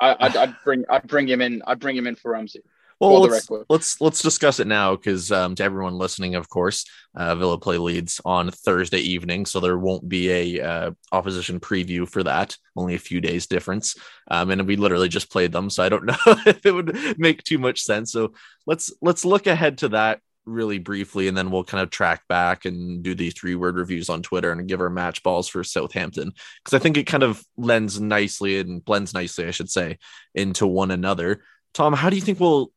I, 0.00 0.16
I'd, 0.20 0.54
bring 0.62 0.84
I'd 0.88 1.08
bring 1.08 1.26
him 1.26 1.40
in. 1.40 1.62
I'd 1.66 1.80
bring 1.80 1.96
him 1.96 2.06
in 2.06 2.14
for 2.14 2.32
Ramsey. 2.32 2.60
Well, 3.00 3.20
let's, 3.20 3.48
let's 3.68 4.00
let's 4.00 4.22
discuss 4.22 4.58
it 4.58 4.66
now 4.66 4.96
because 4.96 5.30
um, 5.30 5.54
to 5.54 5.62
everyone 5.62 5.98
listening, 5.98 6.34
of 6.34 6.48
course, 6.48 6.84
uh, 7.14 7.36
Villa 7.36 7.56
play 7.56 7.78
Leeds 7.78 8.20
on 8.24 8.50
Thursday 8.50 8.98
evening, 8.98 9.46
so 9.46 9.60
there 9.60 9.78
won't 9.78 10.08
be 10.08 10.30
a 10.30 10.66
uh, 10.66 10.90
opposition 11.12 11.60
preview 11.60 12.08
for 12.08 12.24
that. 12.24 12.56
Only 12.76 12.96
a 12.96 12.98
few 12.98 13.20
days 13.20 13.46
difference, 13.46 13.94
um, 14.28 14.50
and 14.50 14.66
we 14.66 14.74
literally 14.74 15.08
just 15.08 15.30
played 15.30 15.52
them, 15.52 15.70
so 15.70 15.84
I 15.84 15.88
don't 15.88 16.04
know 16.06 16.16
if 16.26 16.66
it 16.66 16.72
would 16.72 17.18
make 17.18 17.44
too 17.44 17.58
much 17.58 17.82
sense. 17.82 18.10
So 18.10 18.32
let's 18.66 18.92
let's 19.00 19.24
look 19.24 19.46
ahead 19.46 19.78
to 19.78 19.90
that 19.90 20.20
really 20.44 20.78
briefly, 20.78 21.28
and 21.28 21.36
then 21.36 21.52
we'll 21.52 21.62
kind 21.62 21.82
of 21.82 21.90
track 21.90 22.26
back 22.28 22.64
and 22.64 23.04
do 23.04 23.14
these 23.14 23.34
three 23.34 23.54
word 23.54 23.76
reviews 23.76 24.08
on 24.08 24.22
Twitter 24.22 24.50
and 24.50 24.66
give 24.66 24.80
our 24.80 24.90
match 24.90 25.22
balls 25.22 25.46
for 25.46 25.62
Southampton 25.62 26.32
because 26.64 26.74
I 26.74 26.82
think 26.82 26.96
it 26.96 27.06
kind 27.06 27.22
of 27.22 27.44
lends 27.56 28.00
nicely 28.00 28.58
and 28.58 28.84
blends 28.84 29.14
nicely, 29.14 29.46
I 29.46 29.52
should 29.52 29.70
say, 29.70 29.98
into 30.34 30.66
one 30.66 30.90
another. 30.90 31.44
Tom, 31.74 31.92
how 31.92 32.10
do 32.10 32.16
you 32.16 32.22
think 32.22 32.40
we'll 32.40 32.72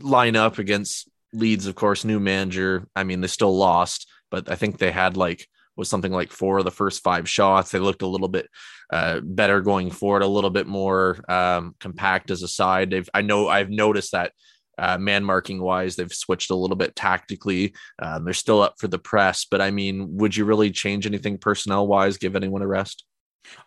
line 0.00 0.36
up 0.36 0.58
against 0.58 1.08
Leeds, 1.32 1.66
of 1.66 1.74
course, 1.74 2.04
new 2.04 2.20
manager. 2.20 2.86
I 2.96 3.04
mean, 3.04 3.20
they 3.20 3.28
still 3.28 3.56
lost, 3.56 4.10
but 4.30 4.50
I 4.50 4.54
think 4.54 4.78
they 4.78 4.90
had 4.90 5.16
like 5.16 5.46
was 5.76 5.88
something 5.88 6.12
like 6.12 6.32
four 6.32 6.58
of 6.58 6.64
the 6.64 6.70
first 6.70 7.02
five 7.02 7.28
shots. 7.28 7.70
They 7.70 7.78
looked 7.78 8.02
a 8.02 8.06
little 8.06 8.28
bit 8.28 8.48
uh, 8.92 9.20
better 9.22 9.60
going 9.60 9.90
forward, 9.90 10.22
a 10.22 10.26
little 10.26 10.50
bit 10.50 10.66
more 10.66 11.18
um, 11.28 11.76
compact 11.78 12.30
as 12.30 12.42
a 12.42 12.48
side. 12.48 12.90
They've 12.90 13.08
I 13.14 13.22
know 13.22 13.48
I've 13.48 13.70
noticed 13.70 14.12
that 14.12 14.32
uh, 14.76 14.98
man 14.98 15.24
marking 15.24 15.60
wise, 15.60 15.96
they've 15.96 16.12
switched 16.12 16.50
a 16.50 16.54
little 16.54 16.76
bit 16.76 16.94
tactically. 16.94 17.74
Um, 18.00 18.24
they're 18.24 18.34
still 18.34 18.62
up 18.62 18.74
for 18.78 18.88
the 18.88 18.98
press, 18.98 19.46
but 19.48 19.60
I 19.60 19.70
mean, 19.70 20.16
would 20.16 20.36
you 20.36 20.44
really 20.44 20.70
change 20.70 21.06
anything 21.06 21.38
personnel 21.38 21.86
wise? 21.86 22.16
Give 22.16 22.36
anyone 22.36 22.62
a 22.62 22.66
rest? 22.66 23.04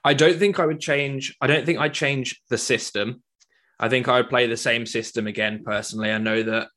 I 0.03 0.13
don't 0.13 0.37
think 0.37 0.59
I 0.59 0.65
would 0.65 0.79
change. 0.79 1.35
I 1.41 1.47
don't 1.47 1.65
think 1.65 1.79
I'd 1.79 1.93
change 1.93 2.41
the 2.49 2.57
system. 2.57 3.23
I 3.81 3.89
think 3.89 4.07
I 4.07 4.17
would 4.17 4.29
play 4.29 4.47
the 4.47 4.55
same 4.55 4.85
system 4.85 5.27
again. 5.27 5.63
Personally, 5.65 6.11
I 6.11 6.19
know 6.19 6.43
that 6.43 6.67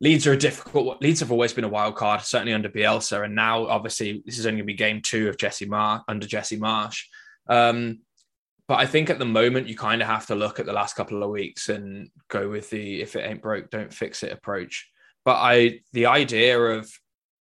Leeds 0.00 0.26
are 0.26 0.32
a 0.32 0.36
difficult. 0.36 1.00
Leeds 1.00 1.20
have 1.20 1.30
always 1.30 1.52
been 1.52 1.64
a 1.64 1.68
wild 1.68 1.94
card, 1.94 2.20
certainly 2.22 2.52
under 2.52 2.68
Bielsa, 2.68 3.24
and 3.24 3.34
now 3.34 3.66
obviously 3.66 4.22
this 4.26 4.38
is 4.38 4.44
only 4.44 4.58
going 4.58 4.66
to 4.66 4.72
be 4.72 4.74
game 4.74 5.00
two 5.00 5.28
of 5.28 5.38
Jesse 5.38 5.66
Mar 5.66 6.02
under 6.08 6.26
Jesse 6.26 6.58
Marsch. 6.58 7.04
Um, 7.48 8.00
but 8.66 8.80
I 8.80 8.86
think 8.86 9.08
at 9.08 9.18
the 9.18 9.24
moment 9.24 9.68
you 9.68 9.76
kind 9.76 10.02
of 10.02 10.08
have 10.08 10.26
to 10.26 10.34
look 10.34 10.58
at 10.58 10.66
the 10.66 10.72
last 10.72 10.96
couple 10.96 11.22
of 11.22 11.30
weeks 11.30 11.68
and 11.68 12.10
go 12.28 12.48
with 12.48 12.70
the 12.70 13.00
if 13.00 13.14
it 13.14 13.20
ain't 13.20 13.42
broke, 13.42 13.70
don't 13.70 13.92
fix 13.92 14.22
it 14.22 14.32
approach. 14.32 14.90
But 15.24 15.36
I 15.36 15.80
the 15.92 16.06
idea 16.06 16.58
of 16.58 16.90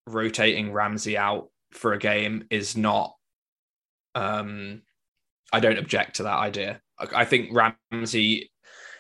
rotating 0.06 0.72
Ramsey 0.72 1.18
out 1.18 1.50
for 1.72 1.94
a 1.94 2.00
game 2.00 2.46
is 2.50 2.78
not. 2.78 3.16
Um, 4.16 4.84
I 5.52 5.60
don't 5.60 5.80
object 5.80 6.18
to 6.18 6.24
that 6.24 6.38
idea. 6.38 6.82
I 7.14 7.26
think 7.26 7.52
Ramsey 7.52 8.52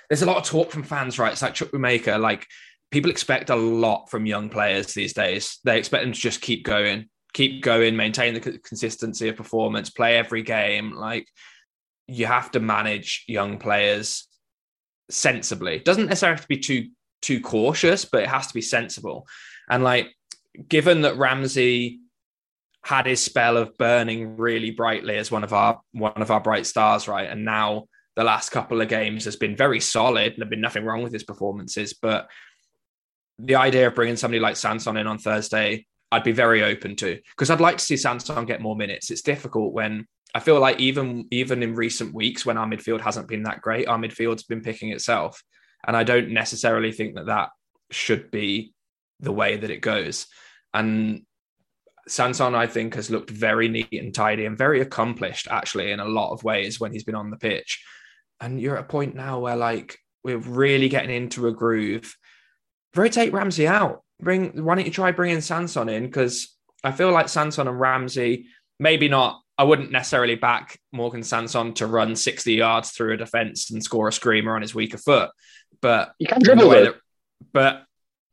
there's 0.10 0.22
a 0.22 0.26
lot 0.26 0.38
of 0.38 0.44
talk 0.44 0.72
from 0.72 0.84
fans, 0.84 1.20
right? 1.20 1.32
It's 1.32 1.42
like 1.42 1.54
Chukwuemeka, 1.54 2.20
like 2.20 2.48
people 2.92 3.12
expect 3.12 3.50
a 3.50 3.56
lot 3.56 4.10
from 4.10 4.26
young 4.26 4.50
players 4.50 4.94
these 4.94 5.13
days. 5.13 5.60
They 5.63 5.78
expect 5.78 6.04
them 6.04 6.13
to 6.13 6.20
just 6.20 6.42
keep 6.42 6.63
going, 6.63 7.10
keep 7.34 7.63
going, 7.63 7.96
maintain 7.96 8.34
the 8.34 8.60
consistency 8.60 9.30
of 9.30 9.36
performance, 9.36 9.89
play 9.89 10.18
every 10.18 10.44
game. 10.44 10.94
Like 10.94 11.28
you 12.08 12.26
have 12.26 12.52
to 12.52 12.60
manage 12.60 13.24
young 13.28 13.58
players 13.58 14.28
sensibly. 15.10 15.78
It 15.78 15.86
doesn't 15.86 16.08
necessarily 16.08 16.36
have 16.36 16.44
to 16.44 16.48
be 16.48 16.60
too 16.60 16.89
too 17.22 17.39
cautious, 17.39 18.06
but 18.06 18.24
it 18.24 18.30
has 18.30 18.48
to 18.48 18.54
be 18.54 18.62
sensible. 18.62 19.26
And 19.70 19.84
like, 19.84 20.13
given 20.68 21.02
that 21.02 21.18
Ramsey 21.18 22.00
had 22.84 23.06
his 23.06 23.24
spell 23.24 23.58
of 23.58 23.78
burning 23.78 24.36
really 24.36 24.72
brightly 24.72 25.16
as 25.16 25.32
one 25.32 25.44
of 25.44 25.54
our 25.54 25.80
one 25.94 26.22
of 26.22 26.32
our 26.32 26.42
bright 26.42 26.68
stars, 26.68 27.08
right? 27.08 27.30
And 27.30 27.46
now 27.46 27.86
the 28.15 28.23
last 28.23 28.49
couple 28.49 28.82
of 28.82 28.88
games 28.88 29.26
has 29.26 29.36
been 29.36 29.56
very 29.56 29.80
solid. 29.80 30.36
There's 30.38 30.49
been 30.49 30.62
nothing 30.62 30.86
wrong 30.86 31.04
with 31.04 31.13
his 31.13 31.23
performances, 31.23 31.93
but 31.93 32.30
the 33.39 33.56
idea 33.56 33.88
of 33.88 33.95
bringing 33.95 34.15
somebody 34.15 34.39
like 34.39 34.56
Sanson 34.56 34.97
in 34.97 35.08
on 35.08 35.17
Thursday, 35.17 35.86
I'd 36.12 36.23
be 36.23 36.32
very 36.32 36.63
open 36.63 36.95
to 36.97 37.19
because 37.32 37.49
I'd 37.49 37.60
like 37.60 37.78
to 37.78 37.84
see 37.86 37.97
Sanson 37.97 38.45
get 38.45 38.62
more 38.62 38.76
minutes. 38.76 39.10
It's 39.10 39.23
difficult 39.23 39.73
when 39.73 40.08
I 40.36 40.39
feel 40.39 40.60
like 40.60 40.80
even 40.80 41.28
even 41.32 41.63
in 41.63 41.76
recent 41.76 42.13
weeks 42.13 42.45
when 42.45 42.58
our 42.58 42.67
midfield 42.67 43.02
hasn't 43.02 43.28
been 43.28 43.43
that 43.43 43.62
great, 43.62 43.88
our 43.88 43.97
midfield's 43.97 44.43
been 44.43 44.62
picking 44.62 44.89
itself, 44.89 45.41
and 45.88 45.97
I 45.97 46.04
don't 46.04 46.30
necessarily 46.30 46.91
think 46.91 47.15
that 47.15 47.28
that 47.28 47.49
should 47.89 48.30
be 48.30 48.73
the 49.19 49.32
way 49.32 49.58
that 49.58 49.71
it 49.71 49.82
goes. 49.82 50.28
And 50.73 51.23
Sanson, 52.08 52.54
I 52.54 52.67
think, 52.67 52.95
has 52.95 53.10
looked 53.10 53.30
very 53.30 53.67
neat 53.67 53.93
and 53.93 54.13
tidy 54.13 54.45
and 54.45 54.58
very 54.58 54.82
accomplished 54.82 55.47
actually 55.49 55.91
in 55.91 55.99
a 55.99 56.06
lot 56.06 56.34
of 56.34 56.43
ways 56.43 56.80
when 56.80 56.91
he's 56.91 57.04
been 57.04 57.15
on 57.15 57.32
the 57.32 57.38
pitch 57.38 57.84
and 58.43 58.60
you're 58.60 58.77
at 58.77 58.84
a 58.84 58.88
point 58.88 59.15
now 59.15 59.39
where 59.39 59.56
like 59.56 59.97
we're 60.23 60.38
really 60.38 60.89
getting 60.89 61.15
into 61.15 61.47
a 61.47 61.51
groove. 61.51 62.15
Rotate 62.93 63.32
Ramsey 63.32 63.67
out. 63.67 64.03
Bring. 64.21 64.63
Why 64.63 64.75
don't 64.75 64.86
you 64.86 64.91
try 64.91 65.12
bringing 65.12 65.41
Sanson 65.41 65.89
in? 65.89 66.06
Because 66.06 66.56
I 66.84 66.91
feel 66.91 67.12
like 67.12 67.29
Sanson 67.29 67.67
and 67.67 67.79
Ramsey, 67.79 68.47
maybe 68.79 69.08
not. 69.08 69.41
I 69.58 69.63
wouldn't 69.63 69.91
necessarily 69.91 70.36
back 70.36 70.77
Morgan 70.91 71.23
Sanson 71.23 71.73
to 71.75 71.88
run 71.88 72.15
60 72.15 72.53
yards 72.53 72.91
through 72.91 73.13
a 73.13 73.17
defense 73.17 73.71
and 73.71 73.84
score 73.84 74.08
a 74.08 74.12
screamer 74.12 74.56
on 74.56 74.62
his 74.62 74.75
weaker 74.75 74.97
foot, 74.97 75.29
but 75.82 76.13
you 76.19 76.27
can 76.27 76.41
dribble 76.41 76.71
it. 76.73 76.95
But 77.53 77.84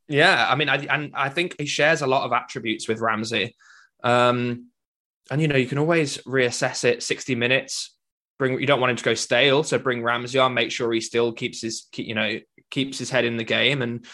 yeah, 0.08 0.46
I 0.48 0.56
mean, 0.56 0.68
I 0.68 0.76
and 0.86 1.12
I 1.14 1.28
think 1.28 1.56
he 1.58 1.66
shares 1.66 2.02
a 2.02 2.06
lot 2.06 2.24
of 2.24 2.32
attributes 2.32 2.88
with 2.88 3.00
Ramsey. 3.00 3.54
Um, 4.02 4.70
and 5.30 5.40
you 5.40 5.46
know, 5.46 5.56
you 5.56 5.66
can 5.66 5.78
always 5.78 6.18
reassess 6.18 6.84
it 6.84 7.02
60 7.02 7.36
minutes, 7.36 7.94
bring 8.40 8.60
you 8.60 8.66
don't 8.66 8.80
want 8.80 8.90
him 8.90 8.96
to 8.96 9.04
go 9.04 9.14
stale, 9.14 9.62
so 9.62 9.78
bring 9.78 10.02
Ramsey 10.02 10.40
on, 10.40 10.54
make 10.54 10.72
sure 10.72 10.92
he 10.92 11.00
still 11.00 11.32
keeps 11.32 11.62
his 11.62 11.86
you 11.94 12.14
know 12.14 12.40
keeps 12.70 12.98
his 12.98 13.10
head 13.10 13.24
in 13.24 13.36
the 13.36 13.44
game 13.44 13.82
and 13.82 14.06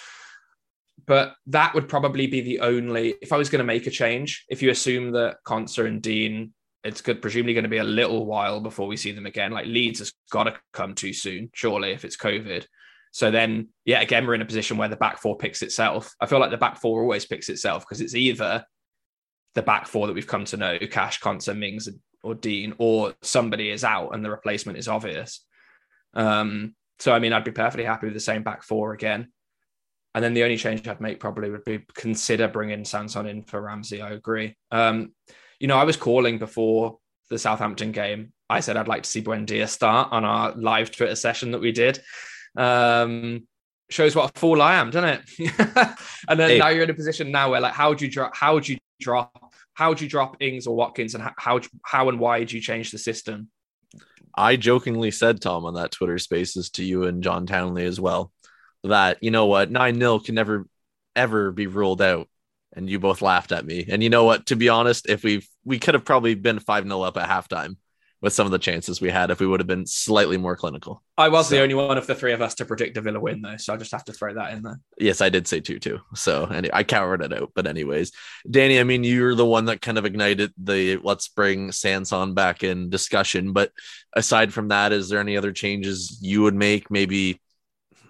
but 1.07 1.35
that 1.47 1.75
would 1.75 1.89
probably 1.89 2.27
be 2.27 2.41
the 2.41 2.61
only 2.61 3.15
if 3.23 3.33
I 3.33 3.37
was 3.37 3.49
going 3.49 3.61
to 3.61 3.65
make 3.65 3.87
a 3.87 3.91
change. 3.91 4.45
If 4.49 4.61
you 4.61 4.71
assume 4.71 5.13
that 5.13 5.37
Konsa 5.47 5.87
and 5.87 6.03
Digne, 6.03 6.51
it's 6.85 7.01
good, 7.01 7.23
presumably 7.23 7.55
going 7.55 7.65
to 7.65 7.71
be 7.71 7.79
a 7.79 7.85
little 7.85 8.27
while 8.27 8.61
before 8.61 8.89
we 8.89 8.97
see 8.97 9.13
them 9.13 9.27
again. 9.27 9.53
Like 9.53 9.67
Leeds 9.67 10.01
has 10.01 10.13
got 10.31 10.45
to 10.45 10.55
come 10.73 10.95
too 10.95 11.13
soon, 11.13 11.51
surely, 11.55 11.93
if 11.93 12.05
it's 12.05 12.17
COVID. 12.17 12.67
So 13.13 13.31
then, 13.31 13.69
yeah, 13.85 14.01
again, 14.01 14.27
we're 14.27 14.35
in 14.35 14.43
a 14.43 14.47
position 14.47 14.77
where 14.77 14.89
the 14.89 14.97
back 14.97 15.19
four 15.19 15.37
picks 15.37 15.63
itself. 15.63 16.15
I 16.21 16.27
feel 16.27 16.39
like 16.39 16.51
the 16.51 16.57
back 16.57 16.81
four 16.81 17.01
always 17.01 17.25
picks 17.25 17.49
itself 17.49 17.85
because 17.85 18.01
it's 18.01 18.15
either 18.15 18.65
the 19.55 19.63
back 19.63 19.87
four 19.87 20.07
that 20.07 20.13
we've 20.13 20.27
come 20.27 20.45
to 20.47 20.57
know, 20.57 20.79
Cash, 20.79 21.21
Konsa, 21.21 21.57
Mings, 21.57 21.87
and 21.87 21.99
or 22.27 22.35
Digne 22.35 22.75
or 22.79 23.15
somebody 23.23 23.71
is 23.71 23.85
out 23.85 24.15
and 24.15 24.25
the 24.25 24.31
replacement 24.31 24.79
is 24.79 24.89
obvious. 24.89 25.45
Um, 26.15 26.75
so 26.99 27.13
I 27.13 27.19
mean, 27.19 27.33
I'd 27.33 27.45
be 27.45 27.53
perfectly 27.53 27.85
happy 27.85 28.07
with 28.07 28.15
the 28.15 28.21
same 28.21 28.43
back 28.43 28.63
four 28.63 28.93
again. 28.93 29.29
And 30.15 30.25
then 30.25 30.35
the 30.35 30.43
only 30.43 30.57
change 30.57 30.89
I'd 30.89 31.01
make 31.01 31.21
probably 31.21 31.51
would 31.51 31.65
be 31.65 31.85
consider 31.95 32.49
bringing 32.49 32.85
Sanson 32.85 33.27
in 33.27 33.45
for 33.45 33.61
Ramsey. 33.61 34.01
I 34.01 34.11
agree. 34.11 34.57
Um, 34.71 35.13
you 35.61 35.69
know, 35.69 35.77
I 35.77 35.85
was 35.85 35.97
calling 35.97 36.39
before 36.39 36.99
the 37.31 37.39
Southampton 37.39 37.93
game. 37.93 38.33
I 38.49 38.61
said 38.61 38.77
I'd 38.77 38.89
like 38.89 39.03
to 39.03 39.11
see 39.11 39.23
Buendia 39.23 39.69
start 39.69 40.09
on 40.13 40.25
our 40.25 40.53
live 40.57 40.91
Twitter 40.91 41.17
session 41.17 41.51
that 41.53 41.61
we 41.61 41.71
did. 41.71 42.01
Um, 42.57 43.47
shows 43.91 44.17
what 44.17 44.31
a 44.35 44.39
fool 44.39 44.63
I 44.63 44.75
am, 44.77 44.91
doesn't 44.91 45.23
it? 45.39 45.59
and 46.29 46.41
then 46.41 46.51
hey. 46.51 46.59
now 46.59 46.69
you're 46.69 46.85
in 46.85 46.91
a 46.91 46.95
position 46.95 47.31
now 47.31 47.51
where 47.51 47.61
like, 47.61 47.75
how 47.75 47.91
would 47.91 48.01
you 48.01 48.11
drop? 48.11 48.35
How 48.35 48.55
would 48.55 48.69
you 48.69 48.79
drop 49.01 49.46
how 49.77 49.93
do 49.93 50.05
you 50.05 50.11
drop 50.11 50.39
Ings 50.41 50.67
or 50.67 50.75
Watkins, 50.75 51.15
and 51.15 51.23
how 51.37 51.61
how 51.85 52.09
and 52.09 52.19
why 52.19 52.45
do 52.45 52.57
you 52.57 52.63
change 52.63 52.91
the 52.91 52.99
system? 52.99 53.49
I 54.35 54.57
jokingly 54.57 55.11
said 55.11 55.41
Tom 55.41 55.65
on 55.67 55.75
that 55.75 55.93
Twitter 55.93 56.19
Spaces 56.19 56.71
to 56.71 56.85
you 56.85 57.05
and 57.05 57.23
John 57.23 57.47
Townley 57.47 57.85
as 57.85 58.01
well 58.01 58.33
that 58.85 59.23
you 59.23 59.31
know 59.31 59.47
what 59.47 59.71
nine 59.71 59.99
0 59.99 60.21
can 60.21 60.35
never 60.35 60.67
ever 61.15 61.53
be 61.53 61.67
ruled 61.67 62.01
out, 62.01 62.27
and 62.75 62.89
you 62.89 62.99
both 62.99 63.21
laughed 63.21 63.53
at 63.53 63.67
me. 63.67 63.87
And 63.89 64.03
you 64.03 64.09
know 64.09 64.25
what? 64.25 64.47
To 64.47 64.57
be 64.57 64.71
honest, 64.71 65.09
if 65.09 65.23
we 65.23 65.47
we 65.65 65.79
could 65.79 65.95
have 65.95 66.05
probably 66.05 66.35
been 66.35 66.59
five 66.59 66.85
0 66.85 67.03
up 67.03 67.19
at 67.19 67.29
halftime 67.29 67.77
with 68.27 68.33
some 68.33 68.45
of 68.45 68.51
the 68.51 68.59
chances 68.59 69.01
we 69.01 69.09
had 69.09 69.31
if 69.31 69.39
we 69.39 69.47
would 69.47 69.61
have 69.61 69.69
been 69.69 69.87
slightly 69.87 70.37
more 70.37 70.57
clinical. 70.57 71.01
I 71.17 71.29
was 71.29 71.49
So- 71.49 71.55
the 71.55 71.63
only 71.63 71.77
one 71.77 71.97
of 71.97 72.09
the 72.09 72.15
three 72.17 72.33
of 72.33 72.43
us 72.43 72.57
to 72.57 72.65
predict 72.65 72.97
a 72.97 73.01
Villa 73.01 73.21
win, 73.21 73.41
though, 73.41 73.57
so 73.57 73.73
I 73.73 73.77
just 73.77 73.93
have 73.93 74.05
to 74.07 74.13
throw 74.13 74.35
that 74.35 74.53
in 74.53 74.65
there. 74.65 74.81
Yes, 74.99 75.21
I 75.21 75.29
did 75.29 75.47
say 75.47 75.61
two 75.61 75.79
too. 75.79 76.01
So 76.17 76.45
and 76.45 76.69
I 76.73 76.83
counted 76.83 77.25
it 77.33 77.41
out. 77.41 77.53
But 77.55 77.69
anyways, 77.69 78.11
Danny, 78.51 78.81
I 78.81 78.83
mean, 78.83 79.05
you're 79.05 79.37
the 79.37 79.47
one 79.47 79.67
that 79.67 79.81
kind 79.81 79.97
of 79.97 80.05
ignited 80.05 80.53
the 80.59 80.97
let's 80.97 81.29
bring 81.29 81.71
Sanson 81.71 82.35
back 82.35 82.65
in 82.65 82.91
discussion. 82.91 83.53
But 83.53 83.71
aside 84.13 84.53
from 84.53 84.69
that, 84.69 84.91
is 84.93 85.09
there 85.09 85.21
any 85.21 85.37
other 85.37 85.53
changes 85.53 86.19
you 86.21 86.43
would 86.43 86.55
make? 86.57 86.91
Maybe 86.91 87.41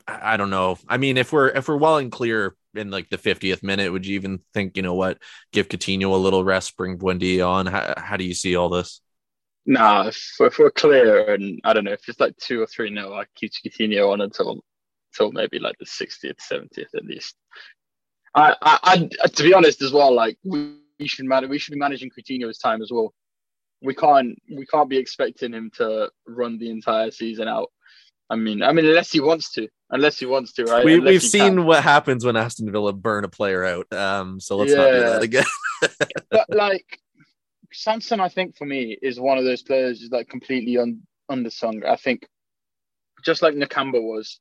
I 0.09 0.33
I 0.33 0.37
don't 0.39 0.49
know. 0.49 0.79
I 0.89 0.97
mean, 0.97 1.19
if 1.19 1.31
we're 1.31 1.49
if 1.49 1.69
we're 1.69 1.77
well 1.77 1.99
and 1.99 2.11
clear 2.11 2.57
in 2.75 2.91
like 2.91 3.11
the 3.11 3.19
50th 3.19 3.63
minute, 3.63 3.93
would 3.93 4.07
you 4.07 4.15
even 4.15 4.41
think, 4.55 4.79
you 4.79 4.83
know 4.83 4.95
what, 4.95 5.19
give 5.53 5.69
Coutinho 5.69 6.13
a 6.13 6.17
little 6.17 6.43
rest, 6.43 6.75
bring 6.79 6.97
Buendia 6.97 7.47
on? 7.47 7.67
How, 7.67 7.93
how 7.99 8.17
do 8.17 8.25
you 8.25 8.33
see 8.35 8.57
all 8.57 8.71
this? 8.71 9.03
Nah, 9.67 10.07
if, 10.07 10.37
if 10.39 10.59
we're 10.59 10.71
clear 10.71 11.35
and 11.35 11.61
I 11.65 11.73
don't 11.73 11.85
know, 11.85 11.93
if 11.93 12.09
it's 12.09 12.21
like 12.21 12.37
two 12.37 12.63
or 12.63 12.67
three 12.67 12.89
nil, 12.89 13.13
I 13.13 13.25
keep 13.35 13.53
Coutinho 13.53 14.13
on 14.13 14.21
until 14.21 14.63
until 15.13 15.33
maybe 15.33 15.59
like 15.59 15.77
the 15.79 15.85
60th, 15.85 16.37
70th 16.51 16.95
at 16.95 17.05
least. 17.05 17.37
I, 18.35 18.55
I, 18.63 19.09
I 19.23 19.29
to 19.29 19.43
be 19.43 19.55
honest 19.55 19.83
as 19.83 19.93
well, 19.93 20.15
like 20.15 20.39
we, 20.45 20.77
should 21.05 21.25
manage, 21.25 21.51
we 21.51 21.59
should 21.59 21.73
be 21.73 21.79
managing 21.79 22.11
Coutinho's 22.11 22.59
time 22.59 22.83
as 22.83 22.91
well. 22.93 23.13
We 23.83 23.95
can't 23.95 24.39
we 24.55 24.67
can't 24.67 24.89
be 24.89 24.97
expecting 24.97 25.53
him 25.53 25.71
to 25.77 26.11
run 26.27 26.59
the 26.59 26.71
entire 26.71 27.11
season 27.11 27.49
out. 27.49 27.71
I 28.31 28.37
mean, 28.37 28.63
I 28.63 28.73
mean, 28.73 28.87
unless 28.87 29.13
he 29.13 29.21
wants 29.21 29.53
to, 29.53 29.69
unless 29.91 30.19
he 30.19 30.27
wants 30.27 30.53
to, 30.55 30.65
right? 30.65 30.85
We, 30.85 30.95
Unless 30.95 31.11
we've 31.11 31.23
seen 31.23 31.57
can. 31.57 31.65
what 31.65 31.83
happens 31.83 32.25
when 32.25 32.37
Aston 32.37 32.71
Villa 32.73 32.93
burn 32.93 33.25
a 33.25 33.29
player 33.29 33.65
out. 33.65 33.93
Um, 33.93 34.41
so 34.41 34.57
let's 34.57 34.73
not 34.73 34.91
do 34.91 35.01
that 35.01 35.23
again. 35.23 35.45
but 36.31 36.47
like 36.49 36.99
Sanson, 37.77 38.21
I 38.21 38.29
think 38.29 38.57
for 38.57 38.65
me 38.65 38.97
is 39.03 39.21
one 39.21 39.39
of 39.39 39.45
those 39.45 39.63
players 39.63 40.01
who's 40.01 40.11
like 40.11 40.29
completely 40.29 40.79
un- 40.79 41.03
undersung. 41.31 41.85
I 41.85 41.97
think 41.97 42.27
just 43.25 43.43
like 43.43 43.55
Nakamba 43.55 44.03
was, 44.03 44.41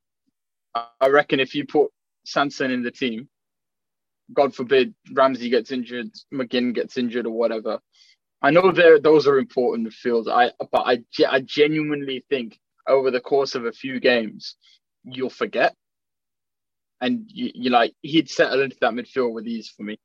I 0.73 1.07
reckon 1.09 1.39
if 1.39 1.53
you 1.53 1.65
put 1.65 1.91
Sanson 2.25 2.71
in 2.71 2.81
the 2.81 2.91
team, 2.91 3.27
God 4.33 4.55
forbid 4.55 4.95
Ramsey 5.11 5.49
gets 5.49 5.71
injured, 5.71 6.11
McGinn 6.33 6.73
gets 6.73 6.97
injured, 6.97 7.25
or 7.27 7.31
whatever. 7.31 7.79
I 8.41 8.51
know 8.51 8.71
there 8.71 8.99
those 8.99 9.27
are 9.27 9.37
important 9.37 9.87
midfields. 9.87 10.27
I 10.29 10.51
but 10.71 10.83
I 10.85 11.03
I 11.29 11.41
genuinely 11.41 12.25
think 12.29 12.57
over 12.87 13.11
the 13.11 13.21
course 13.21 13.55
of 13.55 13.65
a 13.65 13.71
few 13.71 13.99
games 13.99 14.55
you'll 15.03 15.29
forget, 15.29 15.75
and 17.01 17.25
you, 17.27 17.51
you 17.53 17.69
like 17.69 17.93
he'd 18.01 18.29
settle 18.29 18.61
into 18.61 18.77
that 18.81 18.93
midfield 18.93 19.33
with 19.33 19.47
ease 19.47 19.69
for 19.75 19.83
me. 19.83 19.97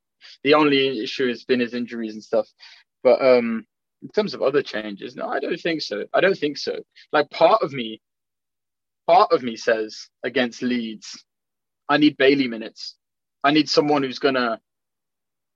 The 0.44 0.54
only 0.54 1.02
issue 1.02 1.28
has 1.28 1.44
been 1.44 1.60
his 1.60 1.74
injuries 1.74 2.14
and 2.14 2.22
stuff. 2.22 2.46
But 3.02 3.22
um, 3.22 3.66
in 4.02 4.08
terms 4.10 4.34
of 4.34 4.42
other 4.42 4.62
changes, 4.62 5.16
no, 5.16 5.28
I 5.28 5.40
don't 5.40 5.60
think 5.60 5.80
so. 5.82 6.04
I 6.12 6.20
don't 6.20 6.36
think 6.38 6.58
so. 6.58 6.80
Like 7.12 7.30
part 7.30 7.62
of 7.62 7.72
me, 7.72 8.00
part 9.06 9.32
of 9.32 9.42
me 9.42 9.56
says 9.56 10.08
against 10.24 10.62
Leeds, 10.62 11.24
I 11.88 11.98
need 11.98 12.16
Bailey 12.16 12.48
minutes. 12.48 12.96
I 13.44 13.52
need 13.52 13.68
someone 13.68 14.02
who's 14.02 14.18
gonna 14.18 14.60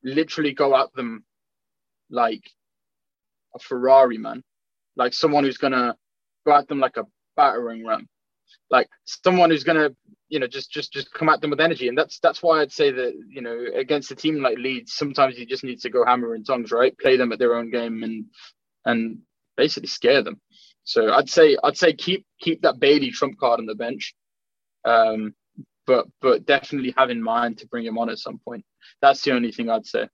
literally 0.03 0.53
go 0.53 0.77
at 0.77 0.93
them 0.95 1.25
like 2.11 2.45
a 3.55 3.59
Ferrari 3.59 4.19
man, 4.19 4.43
like 4.97 5.13
someone 5.15 5.45
who's 5.45 5.59
gonna 5.59 5.97
go 6.47 6.53
at 6.55 6.69
them 6.69 6.81
like 6.81 6.97
a 6.97 7.07
battering 7.37 7.87
ram, 7.87 8.09
like 8.71 8.89
someone 9.05 9.51
who's 9.51 9.65
gonna 9.65 9.91
you 10.29 10.39
know 10.39 10.47
just 10.47 10.71
just 10.71 10.93
just 10.93 11.13
come 11.13 11.29
at 11.29 11.41
them 11.41 11.51
with 11.51 11.61
energy. 11.61 11.89
And 11.89 11.97
that's 11.97 12.19
that's 12.19 12.43
why 12.43 12.61
i'd 12.61 12.73
say 12.73 12.91
that 12.91 13.15
you 13.29 13.43
know 13.43 13.67
against 13.75 14.11
a 14.11 14.15
team 14.15 14.43
like 14.43 14.59
leeds 14.59 14.95
sometimes 14.95 15.39
you 15.39 15.47
just 15.47 15.65
need 15.65 15.81
to 15.81 15.91
go 15.91 16.05
hammer 16.05 16.35
and 16.35 16.47
tongs 16.47 16.73
right? 16.73 16.97
Play 16.99 17.17
them 17.17 17.33
at 17.33 17.39
their 17.39 17.55
own 17.55 17.71
game 17.71 18.03
and 18.03 18.27
and 18.85 19.19
basically 19.57 19.89
scare 19.89 20.23
them. 20.23 20.41
So 20.85 21.13
i'd 21.13 21.31
say 21.31 21.57
i'd 21.63 21.77
say 21.77 21.93
keep 21.93 22.27
keep 22.41 22.63
that 22.63 22.81
bailey 22.81 23.11
trump 23.11 23.39
card 23.39 23.61
on 23.61 23.67
the 23.67 23.75
bench. 23.75 24.15
Um 24.85 25.35
but 25.87 26.07
but 26.21 26.47
definitely 26.47 26.95
have 26.97 27.11
in 27.11 27.23
mind 27.23 27.59
to 27.59 27.69
bring 27.69 27.85
him 27.85 27.99
on 27.99 28.09
at 28.11 28.19
some 28.19 28.39
point. 28.39 28.65
That's 29.03 29.23
the 29.23 29.33
only 29.33 29.53
thing 29.53 29.71
i'd 29.71 29.87
say. 29.87 30.09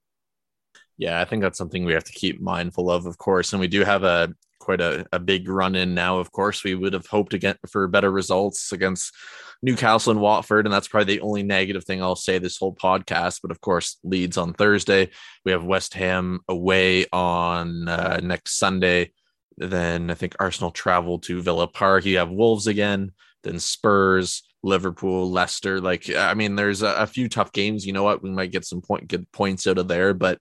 Yeah, 0.99 1.19
I 1.19 1.25
think 1.25 1.41
that's 1.41 1.57
something 1.57 1.87
we 1.87 1.95
have 1.95 2.05
to 2.05 2.13
keep 2.13 2.43
mindful 2.43 2.91
of, 2.91 3.07
of 3.07 3.17
course. 3.17 3.55
And 3.55 3.61
we 3.61 3.69
do 3.69 3.85
have 3.85 4.05
a 4.05 4.35
quite 4.61 4.81
a, 4.81 5.07
a 5.13 5.19
big 5.19 5.49
run 5.49 5.75
in 5.75 5.95
now. 5.95 6.19
Of 6.19 6.31
course, 6.31 6.63
we 6.63 6.77
would 6.77 6.93
have 6.93 7.07
hoped 7.07 7.35
again 7.35 7.57
for 7.69 7.89
better 7.89 8.11
results 8.11 8.71
against 8.73 9.13
Newcastle 9.63 10.13
and 10.13 10.21
Watford, 10.21 10.67
and 10.67 10.73
that's 10.73 10.89
probably 10.89 11.17
the 11.17 11.23
only 11.23 11.43
negative 11.43 11.85
thing 11.85 12.03
I'll 12.03 12.17
say 12.17 12.39
this 12.39 12.57
whole 12.57 12.75
podcast. 12.75 13.41
But 13.43 13.51
of 13.51 13.61
course, 13.61 13.99
Leeds 14.05 14.37
on 14.37 14.53
Thursday. 14.53 15.11
We 15.45 15.53
have 15.53 15.65
West 15.65 15.95
Ham 15.95 16.41
away 16.49 17.07
on 17.13 17.89
uh, 17.89 18.21
next 18.23 18.59
Sunday. 18.59 19.13
Then 19.59 20.11
I 20.11 20.15
think 20.15 20.37
Arsenal 20.39 20.71
travel 20.71 21.19
to 21.21 21.43
Villa 21.43 21.67
Park. 21.67 22.07
You 22.07 22.19
have 22.19 22.31
Wolves 22.31 22.67
again, 22.67 23.13
then 23.43 23.59
Spurs, 23.59 24.43
Liverpool, 24.63 25.31
Leicester. 25.31 25.81
Like 25.81 26.09
I 26.15 26.35
mean, 26.35 26.55
there's 26.55 26.83
a, 26.83 26.95
a 26.95 27.07
few 27.07 27.29
tough 27.29 27.53
games. 27.53 27.85
You 27.85 27.93
know 27.93 28.05
what? 28.05 28.23
We 28.23 28.31
might 28.31 28.53
get 28.53 28.65
some 28.65 28.81
point 28.81 29.09
good 29.09 29.31
points 29.33 29.67
out 29.67 29.79
of 29.79 29.89
there, 29.89 30.15
but 30.15 30.39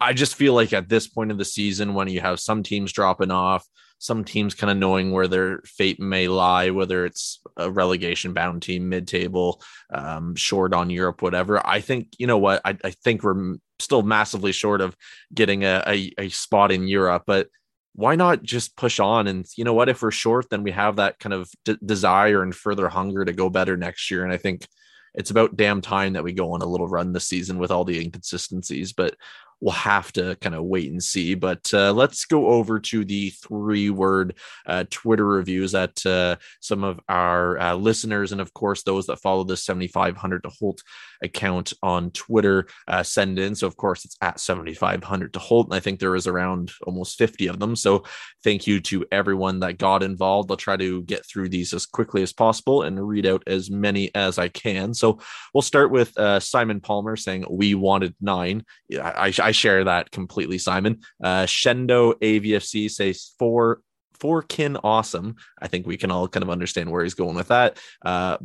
I 0.00 0.12
just 0.12 0.34
feel 0.34 0.54
like 0.54 0.72
at 0.72 0.88
this 0.88 1.06
point 1.06 1.30
of 1.30 1.38
the 1.38 1.44
season, 1.44 1.94
when 1.94 2.08
you 2.08 2.20
have 2.20 2.40
some 2.40 2.62
teams 2.62 2.92
dropping 2.92 3.30
off, 3.30 3.66
some 3.98 4.24
teams 4.24 4.54
kind 4.54 4.70
of 4.70 4.78
knowing 4.78 5.10
where 5.10 5.28
their 5.28 5.60
fate 5.66 6.00
may 6.00 6.26
lie, 6.26 6.70
whether 6.70 7.04
it's 7.04 7.42
a 7.58 7.70
relegation 7.70 8.32
bound 8.32 8.62
team, 8.62 8.88
mid 8.88 9.06
table, 9.06 9.60
um, 9.92 10.34
short 10.34 10.72
on 10.72 10.88
Europe, 10.88 11.20
whatever. 11.20 11.64
I 11.66 11.82
think, 11.82 12.08
you 12.18 12.26
know 12.26 12.38
what? 12.38 12.62
I, 12.64 12.78
I 12.82 12.90
think 12.90 13.22
we're 13.22 13.56
still 13.78 14.02
massively 14.02 14.52
short 14.52 14.80
of 14.80 14.96
getting 15.34 15.64
a, 15.64 15.82
a, 15.86 16.12
a 16.16 16.28
spot 16.30 16.72
in 16.72 16.88
Europe, 16.88 17.24
but 17.26 17.48
why 17.94 18.14
not 18.14 18.42
just 18.42 18.76
push 18.76 19.00
on? 19.00 19.26
And 19.26 19.44
you 19.56 19.64
know 19.64 19.74
what? 19.74 19.90
If 19.90 20.00
we're 20.00 20.10
short, 20.10 20.48
then 20.48 20.62
we 20.62 20.70
have 20.70 20.96
that 20.96 21.18
kind 21.18 21.34
of 21.34 21.50
d- 21.66 21.76
desire 21.84 22.42
and 22.42 22.54
further 22.54 22.88
hunger 22.88 23.24
to 23.26 23.34
go 23.34 23.50
better 23.50 23.76
next 23.76 24.10
year. 24.10 24.24
And 24.24 24.32
I 24.32 24.38
think 24.38 24.66
it's 25.14 25.30
about 25.30 25.56
damn 25.56 25.82
time 25.82 26.14
that 26.14 26.24
we 26.24 26.32
go 26.32 26.52
on 26.52 26.62
a 26.62 26.66
little 26.66 26.88
run 26.88 27.12
this 27.12 27.28
season 27.28 27.58
with 27.58 27.70
all 27.70 27.84
the 27.84 28.00
inconsistencies. 28.00 28.94
But 28.94 29.16
we'll 29.60 29.72
have 29.72 30.12
to 30.12 30.36
kind 30.36 30.54
of 30.54 30.64
wait 30.64 30.90
and 30.90 31.02
see. 31.02 31.34
But 31.34 31.72
uh, 31.72 31.92
let's 31.92 32.24
go 32.24 32.48
over 32.48 32.80
to 32.80 33.04
the 33.04 33.30
three 33.30 33.90
word 33.90 34.36
uh, 34.66 34.84
Twitter 34.90 35.26
reviews 35.26 35.72
that 35.72 36.04
uh, 36.06 36.36
some 36.60 36.82
of 36.84 37.00
our 37.08 37.58
uh, 37.58 37.74
listeners 37.74 38.32
and, 38.32 38.40
of 38.40 38.52
course, 38.54 38.82
those 38.82 39.06
that 39.06 39.20
follow 39.20 39.44
the 39.44 39.56
7500 39.56 40.42
to 40.44 40.48
Holte 40.48 40.82
account 41.22 41.72
on 41.82 42.10
Twitter 42.12 42.66
uh, 42.88 43.02
send 43.02 43.38
in. 43.38 43.54
So, 43.54 43.66
of 43.66 43.76
course, 43.76 44.04
it's 44.04 44.16
at 44.22 44.40
7500 44.40 45.34
to 45.34 45.38
Holte. 45.38 45.66
And 45.66 45.74
I 45.74 45.80
think 45.80 46.00
there 46.00 46.16
is 46.16 46.26
around 46.26 46.72
almost 46.86 47.18
50 47.18 47.48
of 47.48 47.58
them. 47.58 47.76
So, 47.76 48.04
thank 48.42 48.66
you 48.66 48.80
to 48.80 49.04
everyone 49.12 49.60
that 49.60 49.78
got 49.78 50.02
involved. 50.02 50.50
I'll 50.50 50.56
try 50.56 50.76
to 50.78 51.02
get 51.02 51.26
through 51.26 51.50
these 51.50 51.74
as 51.74 51.84
quickly 51.86 52.22
as 52.22 52.32
possible 52.32 52.82
and 52.82 53.06
read 53.06 53.26
out 53.26 53.42
as 53.46 53.70
many 53.70 54.14
as 54.14 54.38
I 54.38 54.48
can. 54.48 54.94
So, 54.94 55.20
we'll 55.52 55.62
start 55.62 55.90
with 55.90 56.16
uh, 56.18 56.40
Simon 56.40 56.80
Palmer 56.80 57.16
saying, 57.16 57.44
We 57.50 57.74
wanted 57.74 58.14
nine. 58.20 58.64
Yeah, 58.88 59.12
I, 59.16 59.49
I 59.50 59.52
share 59.52 59.82
that 59.82 60.12
completely, 60.12 60.58
Simon. 60.58 61.00
Uh, 61.20 61.42
Shendo 61.42 62.14
AVFC 62.20 62.88
says 62.88 63.34
four. 63.36 63.80
Four 64.20 64.42
kin 64.42 64.76
awesome. 64.84 65.36
I 65.60 65.66
think 65.66 65.86
we 65.86 65.96
can 65.96 66.10
all 66.12 66.28
kind 66.28 66.44
of 66.44 66.50
understand 66.50 66.90
where 66.90 67.02
he's 67.02 67.14
going 67.14 67.34
with 67.34 67.48
that. 67.48 67.78
Uh, 68.04 68.36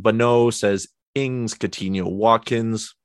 says 0.50 0.88
Ings, 1.14 1.54
Coutinho, 1.54 2.10
Watkins. 2.10 2.96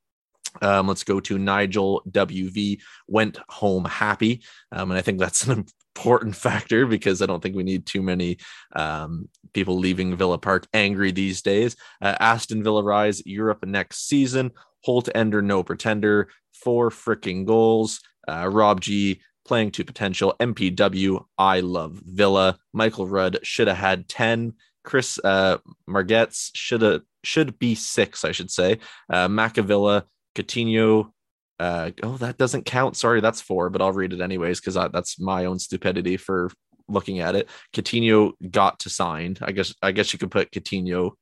Um, 0.62 0.86
let's 0.86 1.04
go 1.04 1.20
to 1.20 1.36
Nigel 1.36 2.02
WV 2.08 2.80
went 3.06 3.38
home 3.48 3.84
happy. 3.84 4.42
Um, 4.72 4.92
and 4.92 4.98
I 4.98 5.02
think 5.02 5.18
that's 5.18 5.46
an 5.48 5.66
important 5.96 6.36
factor 6.36 6.86
because 6.86 7.20
I 7.20 7.26
don't 7.26 7.42
think 7.42 7.56
we 7.56 7.64
need 7.64 7.84
too 7.84 8.02
many 8.02 8.38
um, 8.74 9.28
people 9.52 9.76
leaving 9.76 10.16
Villa 10.16 10.38
Park 10.38 10.68
angry 10.72 11.10
these 11.10 11.42
days. 11.42 11.76
Uh, 12.00 12.16
Aston 12.18 12.62
Villa 12.62 12.82
rise 12.82 13.20
Europe 13.26 13.66
next 13.66 14.08
season. 14.08 14.52
Holte 14.86 15.10
Ender, 15.14 15.42
no 15.42 15.62
pretender. 15.62 16.28
Four 16.62 16.90
freaking 16.90 17.44
goals. 17.44 18.00
Uh, 18.28 18.48
Rob 18.48 18.80
G 18.80 19.20
playing 19.44 19.72
to 19.72 19.84
potential. 19.84 20.36
MPW, 20.38 21.24
I 21.36 21.60
love 21.60 22.00
Villa. 22.04 22.58
Michael 22.72 23.06
Rudd 23.06 23.38
should 23.42 23.68
have 23.68 23.76
had 23.76 24.08
10. 24.08 24.54
Chris 24.84 25.18
uh, 25.24 25.58
Margetts 25.88 26.50
should 26.54 26.82
have 26.82 27.02
should 27.22 27.58
be 27.58 27.74
six, 27.74 28.24
I 28.24 28.32
should 28.32 28.50
say. 28.50 28.78
Uh, 29.10 29.28
Macavilla, 29.28 30.04
Coutinho. 30.34 31.10
Uh, 31.58 31.90
oh, 32.02 32.16
that 32.16 32.38
doesn't 32.38 32.64
count. 32.64 32.96
Sorry, 32.96 33.20
that's 33.20 33.42
four, 33.42 33.68
but 33.68 33.82
I'll 33.82 33.92
read 33.92 34.14
it 34.14 34.22
anyways 34.22 34.60
because 34.60 34.74
that's 34.92 35.20
my 35.20 35.44
own 35.44 35.58
stupidity 35.58 36.16
for 36.16 36.50
looking 36.88 37.20
at 37.20 37.34
it. 37.34 37.48
Coutinho 37.74 38.32
got 38.50 38.80
to 38.80 38.90
sign. 38.90 39.36
I 39.42 39.52
guess 39.52 39.74
I 39.82 39.92
guess 39.92 40.12
you 40.12 40.18
could 40.18 40.30
put 40.30 40.50
Coutinho 40.50 41.12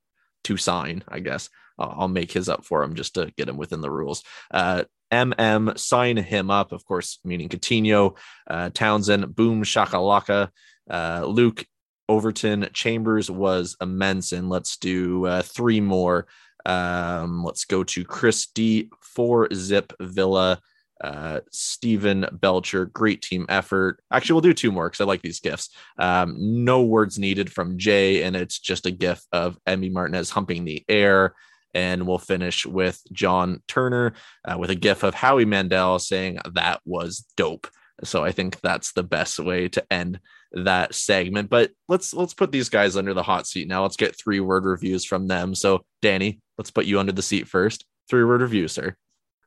to 0.45 0.57
sign. 0.57 1.03
I 1.09 1.19
guess 1.19 1.49
I'll, 1.79 1.95
I'll 2.01 2.09
make 2.09 2.31
his 2.31 2.49
up 2.49 2.65
for 2.65 2.83
him 2.83 2.95
just 2.95 3.15
to 3.15 3.33
get 3.37 3.49
him 3.49 3.57
within 3.57 3.81
the 3.81 3.91
rules. 3.91 4.23
Uh, 4.51 4.85
MM 5.11 5.79
sign 5.79 6.17
him 6.17 6.51
up, 6.51 6.73
of 6.73 6.85
course, 6.85 7.19
meaning 7.25 7.49
Coutinho, 7.49 8.17
uh, 8.49 8.71
Townsend, 8.71 9.35
boom 9.35 9.63
shakalaka, 9.65 10.51
uh, 10.91 11.25
Luke 11.27 11.65
Overton, 12.09 12.69
Chambers 12.73 13.31
was 13.31 13.77
immense, 13.81 14.33
and 14.33 14.49
let's 14.49 14.77
do 14.79 15.27
uh, 15.27 15.43
three 15.43 15.81
more. 15.81 16.27
Um, 16.67 17.45
let's 17.45 17.65
go 17.65 17.85
to 17.85 18.05
Chris 18.05 18.47
D, 18.47 18.91
four 19.03 19.49
zip 19.55 19.93
Villa. 20.01 20.61
uh, 21.03 21.41
Stephen 21.53 22.27
Belcher, 22.33 22.87
great 22.87 23.23
team 23.23 23.47
effort. 23.49 24.01
Actually, 24.13 24.35
we'll 24.35 24.41
do 24.43 24.55
two 24.55 24.73
more 24.73 24.89
because 24.89 25.01
I 25.01 25.05
like 25.05 25.23
these 25.23 25.41
gifts. 25.41 25.71
Um, 25.99 26.37
no 26.39 26.83
words 26.83 27.19
needed 27.19 27.53
from 27.53 27.79
Jay, 27.79 28.23
and 28.25 28.35
it's 28.35 28.59
just 28.59 28.87
a 28.87 28.91
gif 28.91 29.25
of 29.33 29.59
Emi 29.67 29.93
Martinez 29.93 30.31
humping 30.31 30.65
the 30.65 30.85
air. 30.89 31.35
And 31.75 32.07
we'll 32.07 32.19
finish 32.19 32.67
with 32.67 33.01
John 33.13 33.63
Turner 33.69 34.15
uh, 34.45 34.57
with 34.59 34.71
a 34.71 34.75
gif 34.75 35.03
of 35.03 35.15
Howie 35.15 35.45
Mandel 35.45 35.99
saying 35.99 36.39
that 36.55 36.81
was 36.85 37.25
dope. 37.37 37.69
So 38.05 38.25
I 38.25 38.33
think 38.33 38.61
that's 38.61 38.93
the 38.93 39.03
best 39.03 39.39
way 39.39 39.69
to 39.69 39.93
end 39.93 40.21
that 40.53 40.95
segment. 40.95 41.51
But 41.51 41.73
let's 41.89 42.15
let's 42.15 42.35
put 42.35 42.53
these 42.53 42.69
guys 42.69 42.97
under 42.97 43.13
the 43.13 43.23
hot 43.23 43.47
seat 43.47 43.69
now. 43.69 43.83
Let's 43.83 43.97
get 43.97 44.17
three 44.17 44.41
word 44.41 44.65
reviews 44.65 45.05
from 45.05 45.27
them. 45.27 45.55
So 45.55 45.85
Danny, 46.01 46.41
let's 46.57 46.71
put 46.71 46.87
you 46.87 47.01
under 47.01 47.13
the 47.13 47.23
seat 47.23 47.49
first. 47.49 47.85
Three 48.09 48.25
word 48.25 48.41
review, 48.41 48.69
sir. 48.69 48.97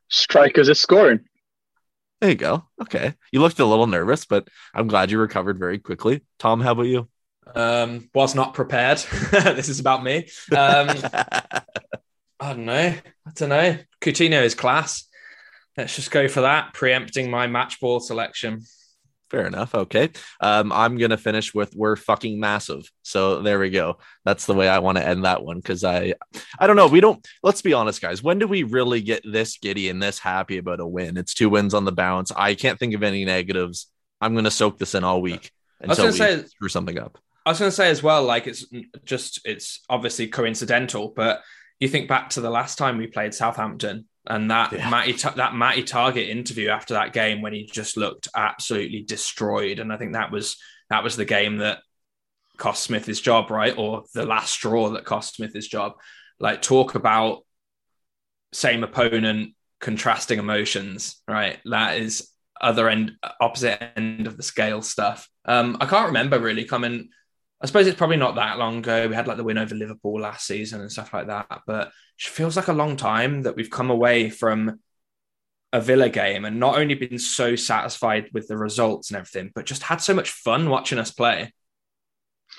Strikers 0.08 0.68
are 0.68 0.74
scoring. 0.74 1.20
There 2.20 2.30
you 2.30 2.36
go. 2.36 2.64
Okay. 2.80 3.14
You 3.32 3.40
looked 3.40 3.58
a 3.58 3.64
little 3.64 3.88
nervous, 3.88 4.26
but 4.26 4.46
I'm 4.74 4.86
glad 4.86 5.10
you 5.10 5.18
recovered 5.18 5.58
very 5.58 5.78
quickly. 5.78 6.22
Tom, 6.38 6.60
how 6.60 6.72
about 6.72 6.82
you? 6.82 7.08
Um, 7.54 8.08
was 8.14 8.34
not 8.36 8.54
prepared. 8.54 8.98
this 9.32 9.68
is 9.68 9.80
about 9.80 10.04
me. 10.04 10.28
Um, 10.56 10.88
I 12.42 12.54
don't 12.54 12.64
know. 12.64 12.74
I 12.74 13.30
don't 13.36 13.48
know. 13.50 13.78
Coutinho 14.00 14.42
is 14.42 14.56
class. 14.56 15.06
Let's 15.76 15.94
just 15.94 16.10
go 16.10 16.26
for 16.26 16.40
that, 16.40 16.74
preempting 16.74 17.30
my 17.30 17.46
match 17.46 17.78
ball 17.78 18.00
selection. 18.00 18.62
Fair 19.30 19.46
enough. 19.46 19.76
Okay. 19.76 20.10
Um, 20.40 20.72
I'm 20.72 20.98
gonna 20.98 21.16
finish 21.16 21.54
with 21.54 21.72
we're 21.76 21.94
fucking 21.94 22.40
massive. 22.40 22.90
So 23.02 23.42
there 23.42 23.60
we 23.60 23.70
go. 23.70 23.98
That's 24.24 24.46
the 24.46 24.54
way 24.54 24.68
I 24.68 24.80
want 24.80 24.98
to 24.98 25.06
end 25.06 25.24
that 25.24 25.44
one 25.44 25.58
because 25.58 25.84
I, 25.84 26.14
I 26.58 26.66
don't 26.66 26.74
know. 26.74 26.88
We 26.88 27.00
don't. 27.00 27.24
Let's 27.44 27.62
be 27.62 27.74
honest, 27.74 28.02
guys. 28.02 28.24
When 28.24 28.40
do 28.40 28.48
we 28.48 28.64
really 28.64 29.02
get 29.02 29.22
this 29.24 29.56
giddy 29.56 29.88
and 29.88 30.02
this 30.02 30.18
happy 30.18 30.58
about 30.58 30.80
a 30.80 30.86
win? 30.86 31.16
It's 31.16 31.34
two 31.34 31.48
wins 31.48 31.74
on 31.74 31.84
the 31.84 31.92
bounce. 31.92 32.32
I 32.34 32.56
can't 32.56 32.78
think 32.78 32.92
of 32.94 33.04
any 33.04 33.24
negatives. 33.24 33.86
I'm 34.20 34.34
gonna 34.34 34.50
soak 34.50 34.78
this 34.78 34.96
in 34.96 35.04
all 35.04 35.22
week 35.22 35.52
until 35.80 36.06
we 36.06 36.12
say, 36.12 36.44
screw 36.44 36.68
something 36.68 36.98
up. 36.98 37.18
I 37.46 37.50
was 37.50 37.60
gonna 37.60 37.70
say 37.70 37.88
as 37.88 38.02
well, 38.02 38.24
like 38.24 38.48
it's 38.48 38.66
just 39.04 39.40
it's 39.44 39.80
obviously 39.88 40.26
coincidental, 40.26 41.12
but 41.14 41.40
you 41.82 41.88
think 41.88 42.06
back 42.06 42.30
to 42.30 42.40
the 42.40 42.48
last 42.48 42.78
time 42.78 42.96
we 42.96 43.08
played 43.08 43.34
Southampton 43.34 44.06
and 44.28 44.52
that 44.52 44.70
yeah. 44.70 44.88
Matty 44.88 45.14
that 45.34 45.56
Matty 45.56 45.82
Targett 45.82 46.28
interview 46.28 46.68
after 46.68 46.94
that 46.94 47.12
game 47.12 47.42
when 47.42 47.52
he 47.52 47.64
just 47.64 47.96
looked 47.96 48.28
absolutely 48.36 49.02
destroyed, 49.02 49.80
and 49.80 49.92
I 49.92 49.96
think 49.96 50.12
that 50.12 50.30
was 50.30 50.58
that 50.90 51.02
was 51.02 51.16
the 51.16 51.24
game 51.24 51.56
that 51.56 51.78
cost 52.56 52.84
Smith 52.84 53.04
his 53.04 53.20
job, 53.20 53.50
right, 53.50 53.76
or 53.76 54.04
the 54.14 54.24
last 54.24 54.52
straw 54.52 54.90
that 54.90 55.04
cost 55.04 55.34
Smith 55.34 55.52
his 55.52 55.66
job. 55.66 55.94
Like 56.38 56.62
talk 56.62 56.94
about 56.94 57.44
same 58.52 58.84
opponent, 58.84 59.56
contrasting 59.80 60.38
emotions, 60.38 61.20
right? 61.26 61.58
That 61.64 61.98
is 61.98 62.30
other 62.60 62.88
end, 62.88 63.14
opposite 63.40 63.82
end 63.98 64.28
of 64.28 64.36
the 64.36 64.44
scale 64.44 64.82
stuff. 64.82 65.28
Um, 65.46 65.78
I 65.80 65.86
can't 65.86 66.06
remember 66.06 66.38
really 66.38 66.64
coming. 66.64 67.08
I 67.62 67.66
suppose 67.66 67.86
it's 67.86 67.96
probably 67.96 68.16
not 68.16 68.34
that 68.34 68.58
long 68.58 68.78
ago. 68.78 69.08
We 69.08 69.14
had 69.14 69.28
like 69.28 69.36
the 69.36 69.44
win 69.44 69.58
over 69.58 69.74
Liverpool 69.74 70.20
last 70.20 70.46
season 70.46 70.80
and 70.80 70.90
stuff 70.90 71.14
like 71.14 71.28
that, 71.28 71.62
but 71.66 71.88
it 71.88 71.92
feels 72.18 72.56
like 72.56 72.68
a 72.68 72.72
long 72.72 72.96
time 72.96 73.42
that 73.42 73.54
we've 73.54 73.70
come 73.70 73.90
away 73.90 74.30
from 74.30 74.80
a 75.72 75.80
Villa 75.80 76.08
game 76.08 76.44
and 76.44 76.58
not 76.58 76.76
only 76.76 76.94
been 76.94 77.18
so 77.18 77.54
satisfied 77.56 78.28
with 78.32 78.48
the 78.48 78.56
results 78.56 79.10
and 79.10 79.16
everything, 79.16 79.52
but 79.54 79.64
just 79.64 79.84
had 79.84 80.00
so 80.00 80.12
much 80.12 80.30
fun 80.30 80.68
watching 80.68 80.98
us 80.98 81.12
play. 81.12 81.52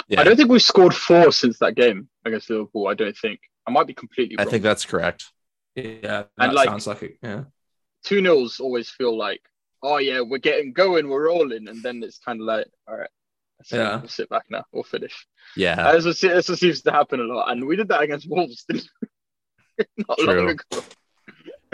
Yeah. 0.07 0.21
I 0.21 0.23
don't 0.23 0.35
think 0.37 0.49
we've 0.49 0.61
scored 0.61 0.95
four 0.95 1.31
since 1.31 1.59
that 1.59 1.75
game 1.75 2.09
against 2.25 2.49
Liverpool. 2.49 2.87
I 2.87 2.93
don't 2.93 3.15
think. 3.15 3.41
I 3.67 3.71
might 3.71 3.87
be 3.87 3.93
completely 3.93 4.37
wrong. 4.37 4.47
I 4.47 4.49
think 4.49 4.63
that's 4.63 4.85
correct. 4.85 5.31
Yeah, 5.75 5.91
that 6.01 6.29
and 6.37 6.53
like, 6.53 6.67
sounds 6.67 6.87
like 6.87 7.03
it. 7.03 7.17
Yeah. 7.21 7.43
Two 8.03 8.21
nils 8.21 8.59
always 8.59 8.89
feel 8.89 9.17
like, 9.17 9.41
oh 9.81 9.97
yeah, 9.97 10.21
we're 10.21 10.37
getting 10.37 10.73
going, 10.73 11.09
we're 11.09 11.27
rolling, 11.27 11.67
and 11.67 11.83
then 11.83 12.01
it's 12.03 12.19
kind 12.19 12.39
of 12.39 12.47
like, 12.47 12.67
all 12.87 12.97
right, 12.97 13.09
so 13.63 13.77
yeah. 13.77 13.97
We'll 13.97 14.09
sit 14.09 14.29
back 14.29 14.45
now. 14.49 14.63
We'll 14.71 14.83
finish. 14.83 15.27
Yeah. 15.55 15.93
What, 15.93 16.03
that's 16.21 16.49
what 16.49 16.59
seems 16.59 16.81
to 16.81 16.91
happen 16.91 17.19
a 17.19 17.23
lot. 17.23 17.51
And 17.51 17.65
we 17.65 17.75
did 17.75 17.89
that 17.89 18.01
against 18.01 18.29
Wolves 18.29 18.65
not 19.97 20.17
True. 20.19 20.33
long 20.33 20.49
ago. 20.49 20.83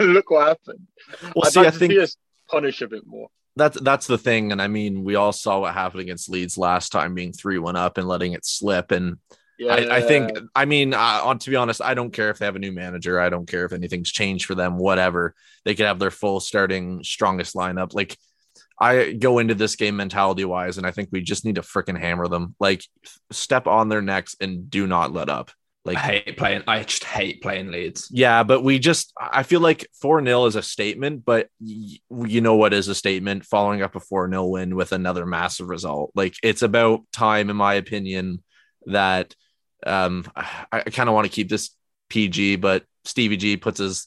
Look 0.00 0.30
what 0.30 0.48
happened. 0.48 0.86
Well, 1.34 1.46
I'd 1.46 1.52
see, 1.52 1.60
like 1.60 1.74
I 1.74 1.76
think 1.76 1.92
us 1.94 2.16
punish 2.48 2.80
a 2.82 2.88
bit 2.88 3.06
more. 3.06 3.28
That's 3.56 3.78
that's 3.80 4.06
the 4.06 4.16
thing, 4.16 4.52
and 4.52 4.62
I 4.62 4.68
mean, 4.68 5.02
we 5.04 5.16
all 5.16 5.32
saw 5.32 5.60
what 5.60 5.74
happened 5.74 6.00
against 6.02 6.30
Leeds 6.30 6.56
last 6.56 6.90
time, 6.90 7.14
being 7.14 7.32
three 7.32 7.58
one 7.58 7.76
up 7.76 7.98
and 7.98 8.08
letting 8.08 8.32
it 8.32 8.46
slip. 8.46 8.92
And 8.92 9.18
yeah. 9.58 9.74
I, 9.74 9.96
I 9.96 10.00
think, 10.00 10.30
I 10.54 10.64
mean, 10.64 10.94
uh, 10.94 11.34
to 11.34 11.50
be 11.50 11.56
honest, 11.56 11.82
I 11.82 11.92
don't 11.92 12.12
care 12.12 12.30
if 12.30 12.38
they 12.38 12.46
have 12.46 12.56
a 12.56 12.60
new 12.60 12.72
manager. 12.72 13.20
I 13.20 13.28
don't 13.28 13.46
care 13.46 13.66
if 13.66 13.72
anything's 13.72 14.10
changed 14.10 14.46
for 14.46 14.54
them. 14.54 14.78
Whatever, 14.78 15.34
they 15.64 15.74
could 15.74 15.86
have 15.86 15.98
their 15.98 16.10
full 16.10 16.40
starting 16.40 17.04
strongest 17.04 17.54
lineup. 17.54 17.92
Like 17.92 18.16
I 18.80 19.12
go 19.12 19.38
into 19.38 19.54
this 19.54 19.76
game 19.76 19.96
mentality 19.96 20.44
wise, 20.44 20.78
and 20.78 20.86
I 20.86 20.90
think 20.90 21.10
we 21.12 21.20
just 21.20 21.44
need 21.44 21.56
to 21.56 21.62
freaking 21.62 21.98
hammer 21.98 22.28
them. 22.28 22.54
Like 22.58 22.82
step 23.30 23.66
on 23.66 23.88
their 23.88 24.02
necks 24.02 24.36
and 24.40 24.70
do 24.70 24.86
not 24.86 25.12
let 25.12 25.28
up. 25.28 25.50
Like 25.84 25.96
I 25.96 26.00
hate 26.00 26.36
playing. 26.36 26.62
I 26.66 26.82
just 26.82 27.04
hate 27.04 27.42
playing 27.42 27.70
Leeds. 27.70 28.08
Yeah, 28.10 28.42
but 28.42 28.62
we 28.62 28.78
just. 28.78 29.12
I 29.18 29.42
feel 29.42 29.60
like 29.60 29.88
four 30.00 30.22
0 30.24 30.44
is 30.46 30.56
a 30.56 30.62
statement, 30.62 31.24
but 31.24 31.48
y- 31.60 31.98
you 32.26 32.40
know 32.40 32.54
what 32.56 32.74
is 32.74 32.88
a 32.88 32.94
statement? 32.94 33.46
Following 33.46 33.82
up 33.82 33.96
a 33.96 34.00
four 34.00 34.28
0 34.28 34.44
win 34.46 34.76
with 34.76 34.92
another 34.92 35.24
massive 35.24 35.68
result. 35.68 36.10
Like 36.14 36.34
it's 36.42 36.62
about 36.62 37.00
time, 37.12 37.48
in 37.50 37.56
my 37.56 37.74
opinion, 37.74 38.42
that 38.86 39.34
um 39.86 40.30
I, 40.36 40.46
I 40.72 40.80
kind 40.82 41.08
of 41.08 41.14
want 41.14 41.26
to 41.26 41.32
keep 41.32 41.48
this 41.48 41.70
PG, 42.10 42.56
but 42.56 42.84
Stevie 43.06 43.38
G 43.38 43.56
puts 43.56 43.78
his, 43.78 44.06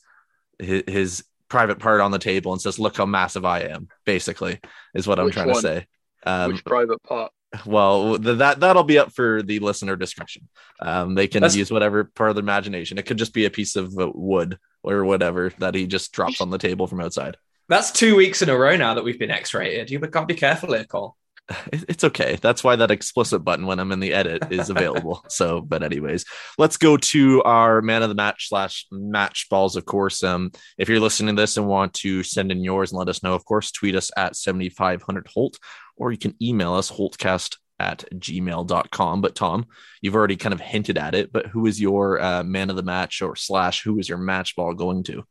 his 0.59 0.83
his 0.87 1.23
private 1.53 1.77
part 1.77 2.01
on 2.01 2.09
the 2.09 2.19
table 2.19 2.51
and 2.51 2.59
says, 2.59 2.79
"Look 2.79 2.97
how 2.97 3.05
massive 3.05 3.45
I 3.45 3.59
am." 3.61 3.87
Basically, 4.05 4.59
is 4.95 5.07
what 5.07 5.19
Which 5.19 5.25
I'm 5.25 5.31
trying 5.31 5.47
one? 5.47 5.61
to 5.61 5.61
say. 5.61 5.85
Um, 6.25 6.51
Which 6.51 6.65
private 6.65 7.01
part? 7.03 7.31
Well, 7.65 8.17
that 8.17 8.59
that'll 8.59 8.83
be 8.83 8.97
up 8.97 9.13
for 9.13 9.43
the 9.43 9.59
listener 9.59 9.95
discretion. 9.95 10.49
Um, 10.81 11.13
they 11.13 11.27
can 11.27 11.41
That's... 11.41 11.55
use 11.55 11.71
whatever 11.71 12.05
part 12.05 12.31
of 12.31 12.35
the 12.35 12.41
imagination. 12.41 12.97
It 12.97 13.05
could 13.05 13.19
just 13.19 13.35
be 13.35 13.45
a 13.45 13.51
piece 13.51 13.75
of 13.75 13.95
uh, 13.99 14.09
wood 14.13 14.57
or 14.81 15.05
whatever 15.05 15.53
that 15.59 15.75
he 15.75 15.85
just 15.85 16.11
drops 16.11 16.41
on 16.41 16.49
the 16.49 16.57
table 16.57 16.87
from 16.87 16.99
outside. 16.99 17.37
That's 17.69 17.91
two 17.91 18.15
weeks 18.15 18.41
in 18.41 18.49
a 18.49 18.57
row 18.57 18.75
now 18.75 18.95
that 18.95 19.03
we've 19.03 19.19
been 19.19 19.31
X-rated. 19.31 19.91
You've 19.91 20.09
got 20.09 20.21
to 20.21 20.25
be 20.25 20.33
careful 20.33 20.73
here, 20.73 20.83
Cole 20.85 21.15
it's 21.73 22.03
okay. 22.03 22.37
That's 22.41 22.63
why 22.63 22.75
that 22.75 22.91
explicit 22.91 23.43
button 23.43 23.65
when 23.65 23.79
I'm 23.79 23.91
in 23.91 23.99
the 23.99 24.13
edit 24.13 24.51
is 24.51 24.69
available. 24.69 25.25
so, 25.29 25.61
but 25.61 25.83
anyways, 25.83 26.25
let's 26.57 26.77
go 26.77 26.97
to 26.97 27.43
our 27.43 27.81
man 27.81 28.03
of 28.03 28.09
the 28.09 28.15
match 28.15 28.49
slash 28.49 28.85
match 28.91 29.47
balls. 29.49 29.75
Of 29.75 29.85
course, 29.85 30.23
um, 30.23 30.51
if 30.77 30.87
you're 30.87 30.99
listening 30.99 31.35
to 31.35 31.41
this 31.41 31.57
and 31.57 31.67
want 31.67 31.93
to 31.95 32.23
send 32.23 32.51
in 32.51 32.63
yours 32.63 32.91
and 32.91 32.99
let 32.99 33.09
us 33.09 33.23
know, 33.23 33.33
of 33.33 33.45
course, 33.45 33.71
tweet 33.71 33.95
us 33.95 34.11
at 34.15 34.35
7500 34.35 35.27
Holte, 35.27 35.57
or 35.97 36.11
you 36.11 36.17
can 36.17 36.35
email 36.41 36.73
us 36.73 36.91
holtcast 36.91 37.57
at 37.79 38.05
gmail.com. 38.13 39.21
But 39.21 39.35
Tom, 39.35 39.65
you've 40.01 40.15
already 40.15 40.37
kind 40.37 40.53
of 40.53 40.61
hinted 40.61 40.97
at 40.97 41.15
it, 41.15 41.33
but 41.33 41.47
who 41.47 41.65
is 41.65 41.81
your 41.81 42.21
uh, 42.21 42.43
man 42.43 42.69
of 42.69 42.75
the 42.75 42.83
match 42.83 43.21
or 43.21 43.35
slash 43.35 43.83
who 43.83 43.99
is 43.99 44.07
your 44.07 44.17
match 44.17 44.55
ball 44.55 44.73
going 44.73 45.03
to? 45.03 45.23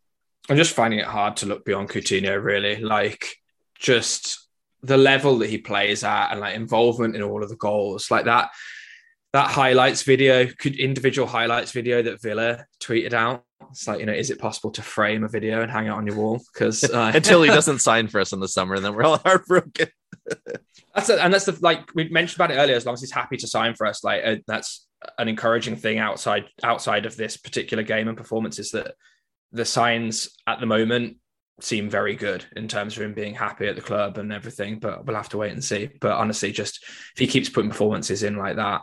I'm 0.50 0.56
just 0.56 0.74
finding 0.74 0.98
it 0.98 1.06
hard 1.06 1.36
to 1.38 1.46
look 1.46 1.64
beyond 1.64 1.88
Coutinho, 1.88 2.42
really. 2.42 2.76
Like, 2.76 3.36
just 3.78 4.41
the 4.82 4.96
level 4.96 5.38
that 5.38 5.50
he 5.50 5.58
plays 5.58 6.02
at 6.04 6.30
and 6.30 6.40
like 6.40 6.54
involvement 6.54 7.14
in 7.14 7.22
all 7.22 7.42
of 7.42 7.48
the 7.48 7.56
goals, 7.56 8.10
like 8.10 8.24
that 8.24 8.50
that 9.32 9.50
highlights 9.50 10.02
video, 10.02 10.46
could 10.46 10.76
individual 10.76 11.26
highlights 11.26 11.72
video 11.72 12.02
that 12.02 12.20
Villa 12.20 12.66
tweeted 12.80 13.14
out. 13.14 13.44
It's 13.70 13.88
like, 13.88 14.00
you 14.00 14.06
know, 14.06 14.12
is 14.12 14.30
it 14.30 14.38
possible 14.38 14.70
to 14.72 14.82
frame 14.82 15.24
a 15.24 15.28
video 15.28 15.62
and 15.62 15.70
hang 15.70 15.86
it 15.86 15.90
on 15.90 16.06
your 16.06 16.16
wall? 16.16 16.42
Because 16.52 16.84
uh, 16.90 17.12
until 17.14 17.42
he 17.42 17.48
doesn't 17.48 17.78
sign 17.80 18.08
for 18.08 18.20
us 18.20 18.32
in 18.32 18.40
the 18.40 18.48
summer, 18.48 18.74
and 18.74 18.84
then 18.84 18.94
we're 18.94 19.04
all 19.04 19.18
heartbroken. 19.18 19.88
that's 20.94 21.08
a, 21.08 21.22
and 21.22 21.32
that's 21.32 21.46
the 21.46 21.56
like 21.62 21.94
we 21.94 22.08
mentioned 22.10 22.38
about 22.38 22.54
it 22.54 22.60
earlier. 22.60 22.76
As 22.76 22.84
long 22.84 22.92
as 22.94 23.00
he's 23.00 23.12
happy 23.12 23.38
to 23.38 23.46
sign 23.46 23.74
for 23.74 23.86
us, 23.86 24.04
like 24.04 24.22
uh, 24.24 24.36
that's 24.46 24.86
an 25.18 25.28
encouraging 25.28 25.76
thing 25.76 25.98
outside 25.98 26.44
outside 26.62 27.06
of 27.06 27.16
this 27.16 27.36
particular 27.36 27.82
game 27.82 28.08
and 28.08 28.16
performances 28.16 28.72
that 28.72 28.94
the 29.52 29.64
signs 29.64 30.28
at 30.46 30.60
the 30.60 30.66
moment 30.66 31.16
seem 31.60 31.90
very 31.90 32.14
good 32.14 32.44
in 32.56 32.68
terms 32.68 32.96
of 32.96 33.02
him 33.02 33.14
being 33.14 33.34
happy 33.34 33.66
at 33.66 33.76
the 33.76 33.82
club 33.82 34.18
and 34.18 34.32
everything, 34.32 34.78
but 34.78 35.04
we'll 35.04 35.16
have 35.16 35.28
to 35.30 35.38
wait 35.38 35.52
and 35.52 35.62
see. 35.62 35.90
But 36.00 36.12
honestly, 36.12 36.52
just 36.52 36.82
if 36.82 37.18
he 37.18 37.26
keeps 37.26 37.48
putting 37.48 37.70
performances 37.70 38.22
in 38.22 38.36
like 38.36 38.56
that, 38.56 38.80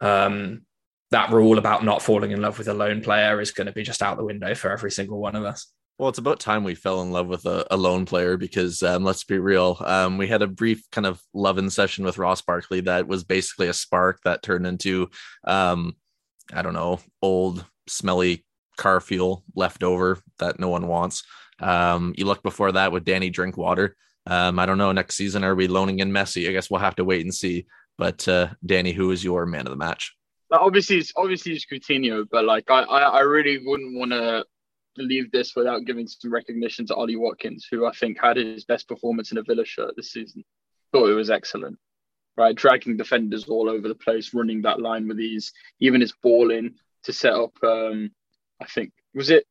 um, 0.00 0.62
that 1.10 1.30
rule 1.30 1.58
about 1.58 1.84
not 1.84 2.02
falling 2.02 2.32
in 2.32 2.40
love 2.40 2.58
with 2.58 2.68
a 2.68 2.74
lone 2.74 3.02
player 3.02 3.40
is 3.40 3.52
going 3.52 3.66
to 3.66 3.72
be 3.72 3.82
just 3.82 4.02
out 4.02 4.16
the 4.16 4.24
window 4.24 4.54
for 4.54 4.70
every 4.70 4.90
single 4.90 5.20
one 5.20 5.36
of 5.36 5.44
us. 5.44 5.68
Well, 5.98 6.08
it's 6.08 6.18
about 6.18 6.40
time 6.40 6.64
we 6.64 6.74
fell 6.74 7.02
in 7.02 7.12
love 7.12 7.28
with 7.28 7.44
a, 7.46 7.66
a 7.70 7.76
lone 7.76 8.06
player 8.06 8.36
because 8.36 8.82
um, 8.82 9.04
let's 9.04 9.24
be 9.24 9.38
real. 9.38 9.76
Um, 9.84 10.18
we 10.18 10.26
had 10.26 10.42
a 10.42 10.46
brief 10.46 10.82
kind 10.90 11.06
of 11.06 11.20
loving 11.34 11.70
session 11.70 12.04
with 12.04 12.18
Ross 12.18 12.40
Barkley 12.42 12.80
that 12.80 13.06
was 13.06 13.24
basically 13.24 13.68
a 13.68 13.74
spark 13.74 14.20
that 14.24 14.42
turned 14.42 14.66
into, 14.66 15.10
um, 15.44 15.94
I 16.52 16.62
don't 16.62 16.74
know, 16.74 16.98
old, 17.20 17.64
smelly 17.86 18.44
car 18.82 19.00
fuel 19.00 19.44
left 19.54 19.82
over 19.82 20.18
that 20.38 20.58
no 20.58 20.68
one 20.68 20.88
wants. 20.88 21.22
Um, 21.60 22.14
you 22.16 22.24
look 22.24 22.42
before 22.42 22.72
that 22.72 22.90
with 22.90 23.04
Danny 23.04 23.30
Drinkwater. 23.30 23.96
Um, 24.26 24.58
I 24.58 24.66
don't 24.66 24.78
know. 24.78 24.92
Next 24.92 25.16
season, 25.16 25.44
are 25.44 25.54
we 25.54 25.68
loaning 25.68 26.00
in 26.00 26.10
Messi? 26.10 26.48
I 26.48 26.52
guess 26.52 26.68
we'll 26.68 26.80
have 26.80 26.96
to 26.96 27.04
wait 27.04 27.22
and 27.22 27.34
see. 27.34 27.66
But 27.98 28.26
uh, 28.26 28.48
Danny, 28.64 28.92
who 28.92 29.10
is 29.12 29.22
your 29.22 29.46
man 29.46 29.66
of 29.66 29.70
the 29.70 29.76
match? 29.76 30.14
Obviously, 30.50 30.98
it's 30.98 31.12
obviously 31.16 31.52
it's 31.52 31.64
Coutinho, 31.64 32.26
but 32.30 32.44
like 32.44 32.70
I, 32.70 32.82
I, 32.82 33.00
I 33.00 33.20
really 33.20 33.58
wouldn't 33.64 33.98
want 33.98 34.12
to 34.12 34.44
leave 34.98 35.30
this 35.30 35.54
without 35.56 35.86
giving 35.86 36.06
some 36.06 36.32
recognition 36.32 36.86
to 36.86 36.94
Ollie 36.94 37.16
Watkins, 37.16 37.66
who 37.70 37.86
I 37.86 37.92
think 37.92 38.18
had 38.20 38.36
his 38.36 38.64
best 38.64 38.88
performance 38.88 39.32
in 39.32 39.38
a 39.38 39.42
Villa 39.42 39.64
shirt 39.64 39.94
this 39.96 40.12
season. 40.12 40.44
Thought 40.92 41.10
it 41.10 41.14
was 41.14 41.30
excellent, 41.30 41.78
right? 42.36 42.54
Dragging 42.54 42.96
defenders 42.98 43.48
all 43.48 43.70
over 43.70 43.88
the 43.88 43.94
place, 43.94 44.34
running 44.34 44.62
that 44.62 44.80
line 44.80 45.08
with 45.08 45.20
ease, 45.20 45.52
even 45.80 46.00
his 46.00 46.12
ball 46.22 46.50
in 46.50 46.74
to 47.04 47.12
set 47.12 47.32
up. 47.32 47.52
Um, 47.62 48.10
I 48.62 48.66
think 48.66 48.92
was 49.14 49.30
it. 49.30 49.44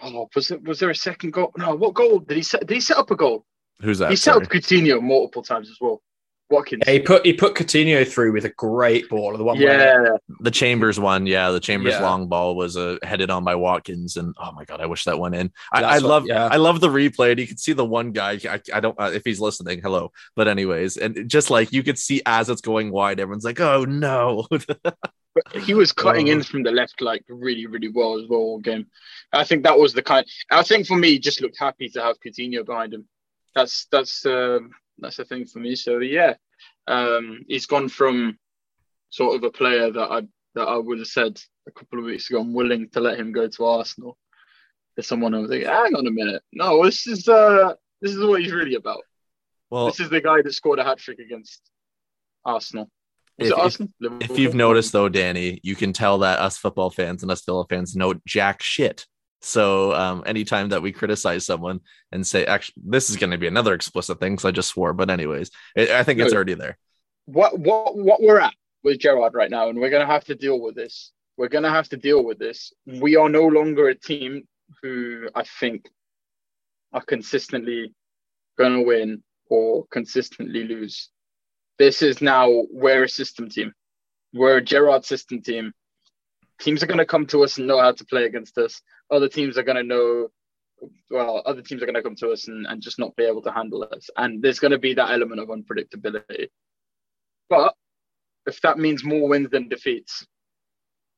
Oh, 0.00 0.28
was 0.34 0.50
it? 0.50 0.62
Was 0.62 0.78
there 0.78 0.90
a 0.90 0.94
second 0.94 1.32
goal? 1.32 1.52
No, 1.56 1.74
what 1.74 1.94
goal 1.94 2.20
did 2.20 2.36
he 2.36 2.42
set? 2.42 2.66
Did 2.66 2.74
he 2.74 2.80
set 2.80 2.96
up 2.98 3.10
a 3.10 3.16
goal? 3.16 3.44
Who's 3.80 3.98
that? 3.98 4.10
He 4.10 4.16
set 4.16 4.34
Sorry. 4.34 4.44
up 4.46 4.50
Coutinho 4.52 5.00
multiple 5.02 5.42
times 5.42 5.68
as 5.70 5.76
well. 5.80 6.02
Watkins. 6.50 6.82
Yeah, 6.86 6.94
he 6.94 7.00
put 7.00 7.26
he 7.26 7.34
put 7.34 7.54
Coutinho 7.54 8.06
through 8.10 8.32
with 8.32 8.46
a 8.46 8.48
great 8.50 9.06
ball. 9.10 9.36
The 9.36 9.44
one 9.44 9.58
where 9.58 10.04
yeah, 10.04 10.16
The 10.40 10.50
Chambers 10.50 10.98
one, 10.98 11.26
yeah, 11.26 11.50
the 11.50 11.60
Chambers 11.60 11.92
Yeah. 11.92 12.00
long 12.02 12.26
ball 12.26 12.56
was 12.56 12.74
uh, 12.76 12.96
headed 13.02 13.28
on 13.28 13.44
by 13.44 13.54
Watkins, 13.54 14.16
and 14.16 14.34
oh 14.42 14.52
my 14.52 14.64
god, 14.64 14.80
I 14.80 14.86
wish 14.86 15.04
that 15.04 15.18
went 15.18 15.34
in. 15.34 15.52
I, 15.72 15.82
That's 15.82 15.92
I 15.92 15.96
what- 15.96 16.08
love, 16.08 16.26
yeah. 16.26 16.46
I 16.46 16.56
love 16.56 16.80
the 16.80 16.88
replay, 16.88 17.32
and 17.32 17.40
you 17.40 17.46
can 17.46 17.58
see 17.58 17.74
the 17.74 17.84
one 17.84 18.12
guy. 18.12 18.38
I, 18.48 18.60
I 18.72 18.80
don't 18.80 18.98
uh, 18.98 19.10
if 19.12 19.24
he's 19.26 19.40
listening, 19.40 19.82
hello, 19.82 20.10
but 20.36 20.48
anyways, 20.48 20.96
and 20.96 21.28
just 21.28 21.50
like 21.50 21.70
you 21.70 21.82
could 21.82 21.98
see 21.98 22.22
as 22.24 22.48
it's 22.48 22.62
going 22.62 22.92
wide, 22.92 23.20
everyone's 23.20 23.44
like, 23.44 23.60
oh 23.60 23.84
no, 23.84 24.46
but 24.50 24.96
he 25.52 25.74
was 25.74 25.92
cutting 25.92 26.28
Oh. 26.28 26.32
in 26.32 26.42
from 26.42 26.62
the 26.62 26.70
left 26.70 27.00
like 27.00 27.24
really, 27.28 27.66
really 27.66 27.88
well 27.88 28.18
as 28.18 28.28
well 28.28 28.40
all 28.40 28.58
game. 28.58 28.86
I 29.32 29.44
think 29.44 29.62
that 29.64 29.78
was 29.78 29.92
the 29.94 30.02
kind. 30.02 30.26
I 30.50 30.62
think 30.62 30.86
for 30.86 30.96
me, 30.96 31.10
he 31.10 31.18
just 31.18 31.40
looked 31.40 31.58
happy 31.58 31.88
to 31.90 32.02
have 32.02 32.16
Coutinho 32.20 32.64
behind 32.64 32.94
him. 32.94 33.06
That's 33.54 33.86
that's 33.90 34.24
um, 34.26 34.70
that's 34.98 35.16
the 35.16 35.24
thing 35.24 35.46
for 35.46 35.58
me. 35.60 35.74
So 35.74 35.98
yeah, 35.98 36.34
um, 36.86 37.44
he's 37.48 37.66
gone 37.66 37.88
from 37.88 38.38
sort 39.10 39.36
of 39.36 39.42
a 39.44 39.50
player 39.50 39.90
that 39.90 40.10
I 40.10 40.20
that 40.54 40.66
I 40.68 40.76
would 40.76 40.98
have 40.98 41.08
said 41.08 41.40
a 41.66 41.70
couple 41.70 41.98
of 41.98 42.04
weeks 42.06 42.28
ago 42.30 42.40
I'm 42.40 42.54
willing 42.54 42.88
to 42.90 43.00
let 43.00 43.18
him 43.18 43.32
go 43.32 43.48
to 43.48 43.64
Arsenal. 43.64 44.16
To 44.96 45.02
someone 45.02 45.32
who 45.32 45.42
was 45.42 45.50
like, 45.50 45.62
hang 45.62 45.94
on 45.94 46.06
a 46.08 46.10
minute, 46.10 46.42
no, 46.52 46.84
this 46.84 47.06
is 47.06 47.28
uh 47.28 47.74
this 48.00 48.12
is 48.12 48.24
what 48.24 48.42
he's 48.42 48.52
really 48.52 48.74
about. 48.74 49.02
well, 49.70 49.86
this 49.86 50.00
is 50.00 50.10
the 50.10 50.20
guy 50.20 50.42
that 50.42 50.52
scored 50.52 50.80
a 50.80 50.84
hat 50.84 50.98
trick 50.98 51.20
against 51.20 51.60
Arsenal. 52.44 52.90
If- 53.38 53.52
if- 53.60 54.30
if 54.30 54.38
you've 54.38 54.54
noticed 54.54 54.92
though, 54.92 55.08
Danny, 55.08 55.60
you 55.62 55.76
can 55.76 55.92
tell 55.92 56.18
that 56.18 56.38
us 56.40 56.56
football 56.58 56.90
fans 56.90 57.22
and 57.22 57.30
us 57.30 57.44
Villa 57.44 57.64
fans 57.68 57.94
know 57.96 58.14
jack 58.26 58.62
shit. 58.62 59.06
So 59.40 59.94
um, 59.94 60.24
anytime 60.26 60.70
that 60.70 60.82
we 60.82 60.90
criticize 60.90 61.46
someone 61.46 61.78
and 62.10 62.26
say, 62.26 62.44
actually, 62.44 62.82
this 62.84 63.08
is 63.08 63.16
going 63.16 63.30
to 63.30 63.38
be 63.38 63.46
another 63.46 63.72
explicit 63.72 64.18
thing 64.18 64.32
because 64.32 64.44
I 64.44 64.50
just 64.50 64.68
swore, 64.70 64.92
but 64.92 65.10
anyways, 65.10 65.50
I 65.76 65.98
I 66.00 66.02
think 66.02 66.18
it's 66.18 66.34
already 66.34 66.54
there. 66.54 66.76
what 67.26 67.56
what 67.58 67.96
what 67.96 68.20
we're 68.20 68.40
at 68.40 68.54
with 68.82 68.98
Gerrard 68.98 69.34
right 69.34 69.50
now, 69.50 69.68
and 69.68 69.78
we're 69.78 69.90
gonna 69.90 70.06
have 70.06 70.24
to 70.24 70.34
deal 70.34 70.58
with 70.60 70.74
this. 70.74 71.12
We're 71.36 71.48
gonna 71.48 71.70
have 71.70 71.88
to 71.90 71.96
deal 71.96 72.24
with 72.24 72.38
this. 72.40 72.72
We 72.86 73.14
are 73.14 73.28
no 73.28 73.44
longer 73.46 73.88
a 73.88 73.94
team 73.94 74.48
who 74.82 75.28
I 75.36 75.44
think 75.60 75.88
are 76.92 77.02
consistently 77.02 77.94
gonna 78.58 78.82
win 78.82 79.22
or 79.48 79.86
consistently 79.92 80.64
lose. 80.64 81.10
This 81.78 82.02
is 82.02 82.20
now 82.20 82.64
we're 82.70 83.04
a 83.04 83.08
system 83.08 83.48
team. 83.48 83.72
We're 84.34 84.58
a 84.58 84.62
Gerrard 84.62 85.04
system 85.04 85.42
team. 85.42 85.72
Teams 86.60 86.82
are 86.82 86.86
gonna 86.86 87.06
come 87.06 87.26
to 87.26 87.44
us 87.44 87.58
and 87.58 87.66
know 87.66 87.80
how 87.80 87.92
to 87.92 88.04
play 88.04 88.24
against 88.24 88.58
us. 88.58 88.80
Other 89.10 89.28
teams 89.28 89.56
are 89.56 89.62
gonna 89.62 89.82
know 89.84 90.28
well, 91.10 91.42
other 91.44 91.62
teams 91.62 91.82
are 91.82 91.86
going 91.86 91.96
to 91.96 92.02
come 92.02 92.14
to 92.14 92.30
us 92.30 92.46
and, 92.46 92.64
and 92.66 92.80
just 92.80 93.00
not 93.00 93.16
be 93.16 93.24
able 93.24 93.42
to 93.42 93.50
handle 93.50 93.82
us. 93.92 94.08
And 94.16 94.40
there's 94.40 94.60
going 94.60 94.70
to 94.70 94.78
be 94.78 94.94
that 94.94 95.10
element 95.10 95.40
of 95.40 95.48
unpredictability. 95.48 96.50
But 97.50 97.74
if 98.46 98.60
that 98.60 98.78
means 98.78 99.02
more 99.02 99.28
wins 99.28 99.50
than 99.50 99.68
defeats, 99.68 100.24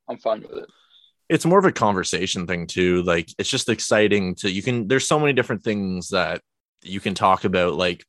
I'm 0.08 0.18
fine 0.18 0.40
with 0.42 0.62
it. 0.62 0.70
it's 1.28 1.44
more 1.44 1.58
of 1.58 1.64
a 1.64 1.72
conversation 1.72 2.46
thing 2.46 2.66
too 2.66 3.02
like 3.04 3.28
it's 3.38 3.48
just 3.48 3.68
exciting 3.68 4.34
to 4.34 4.50
you 4.50 4.62
can 4.62 4.88
there's 4.88 5.06
so 5.06 5.20
many 5.20 5.32
different 5.32 5.62
things 5.62 6.08
that 6.08 6.40
you 6.82 6.98
can 6.98 7.14
talk 7.14 7.44
about 7.44 7.74
like 7.74 8.04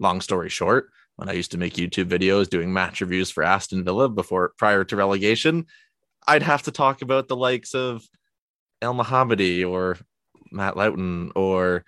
long 0.00 0.20
story 0.22 0.48
short 0.48 0.88
when 1.16 1.28
i 1.28 1.32
used 1.32 1.50
to 1.52 1.58
make 1.58 1.74
youtube 1.74 2.06
videos 2.06 2.48
doing 2.48 2.72
match 2.72 3.00
reviews 3.00 3.30
for 3.30 3.42
aston 3.42 3.84
villa 3.84 4.08
before 4.08 4.52
prior 4.58 4.84
to 4.84 4.96
relegation 4.96 5.66
i'd 6.26 6.42
have 6.42 6.62
to 6.62 6.72
talk 6.72 7.02
about 7.02 7.28
the 7.28 7.36
likes 7.36 7.74
of 7.74 8.02
Elmohamady 8.82 9.68
or 9.68 9.96
matt 10.50 10.76
Lowton 10.76 11.32
or 11.34 11.84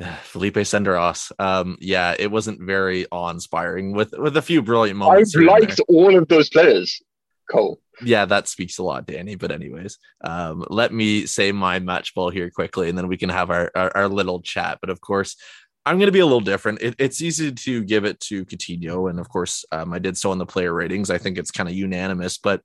uh, 0.00 0.14
Philippe 0.22 0.62
Senderos. 0.62 1.32
Um, 1.38 1.76
yeah, 1.80 2.14
it 2.18 2.30
wasn't 2.30 2.62
very 2.62 3.06
awe-inspiring 3.10 3.92
with 3.92 4.14
with 4.16 4.36
a 4.36 4.42
few 4.42 4.62
brilliant 4.62 4.98
moments. 4.98 5.36
I've 5.36 5.42
liked 5.42 5.80
all 5.88 6.16
of 6.16 6.28
those 6.28 6.48
players, 6.48 7.02
Cole. 7.50 7.78
yeah, 8.02 8.24
that 8.24 8.48
speaks 8.48 8.78
a 8.78 8.82
lot, 8.82 9.06
Danny. 9.06 9.34
But 9.34 9.52
anyways, 9.52 9.98
um, 10.22 10.64
let 10.70 10.92
me 10.92 11.26
say 11.26 11.52
my 11.52 11.78
match 11.78 12.14
ball 12.14 12.30
here 12.30 12.48
quickly, 12.48 12.88
and 12.88 12.96
then 12.96 13.08
we 13.08 13.18
can 13.18 13.28
have 13.28 13.50
our 13.50 13.70
our, 13.74 13.94
our 13.94 14.08
little 14.08 14.40
chat. 14.40 14.78
But 14.80 14.88
of 14.88 15.00
course, 15.02 15.36
I'm 15.84 15.98
going 15.98 16.06
to 16.06 16.12
be 16.12 16.20
a 16.20 16.26
little 16.26 16.40
different. 16.40 16.80
It, 16.80 16.94
it's 16.98 17.20
easy 17.20 17.50
to 17.50 17.84
give 17.84 18.04
it 18.04 18.20
to 18.20 18.44
Coutinho, 18.44 19.10
and 19.10 19.18
of 19.18 19.28
course, 19.28 19.64
um, 19.72 19.92
I 19.92 19.98
did 19.98 20.16
so 20.16 20.30
on 20.30 20.38
the 20.38 20.46
player 20.46 20.72
ratings. 20.72 21.10
I 21.10 21.18
think 21.18 21.38
it's 21.38 21.50
kind 21.50 21.68
of 21.68 21.74
unanimous. 21.74 22.38
But 22.38 22.62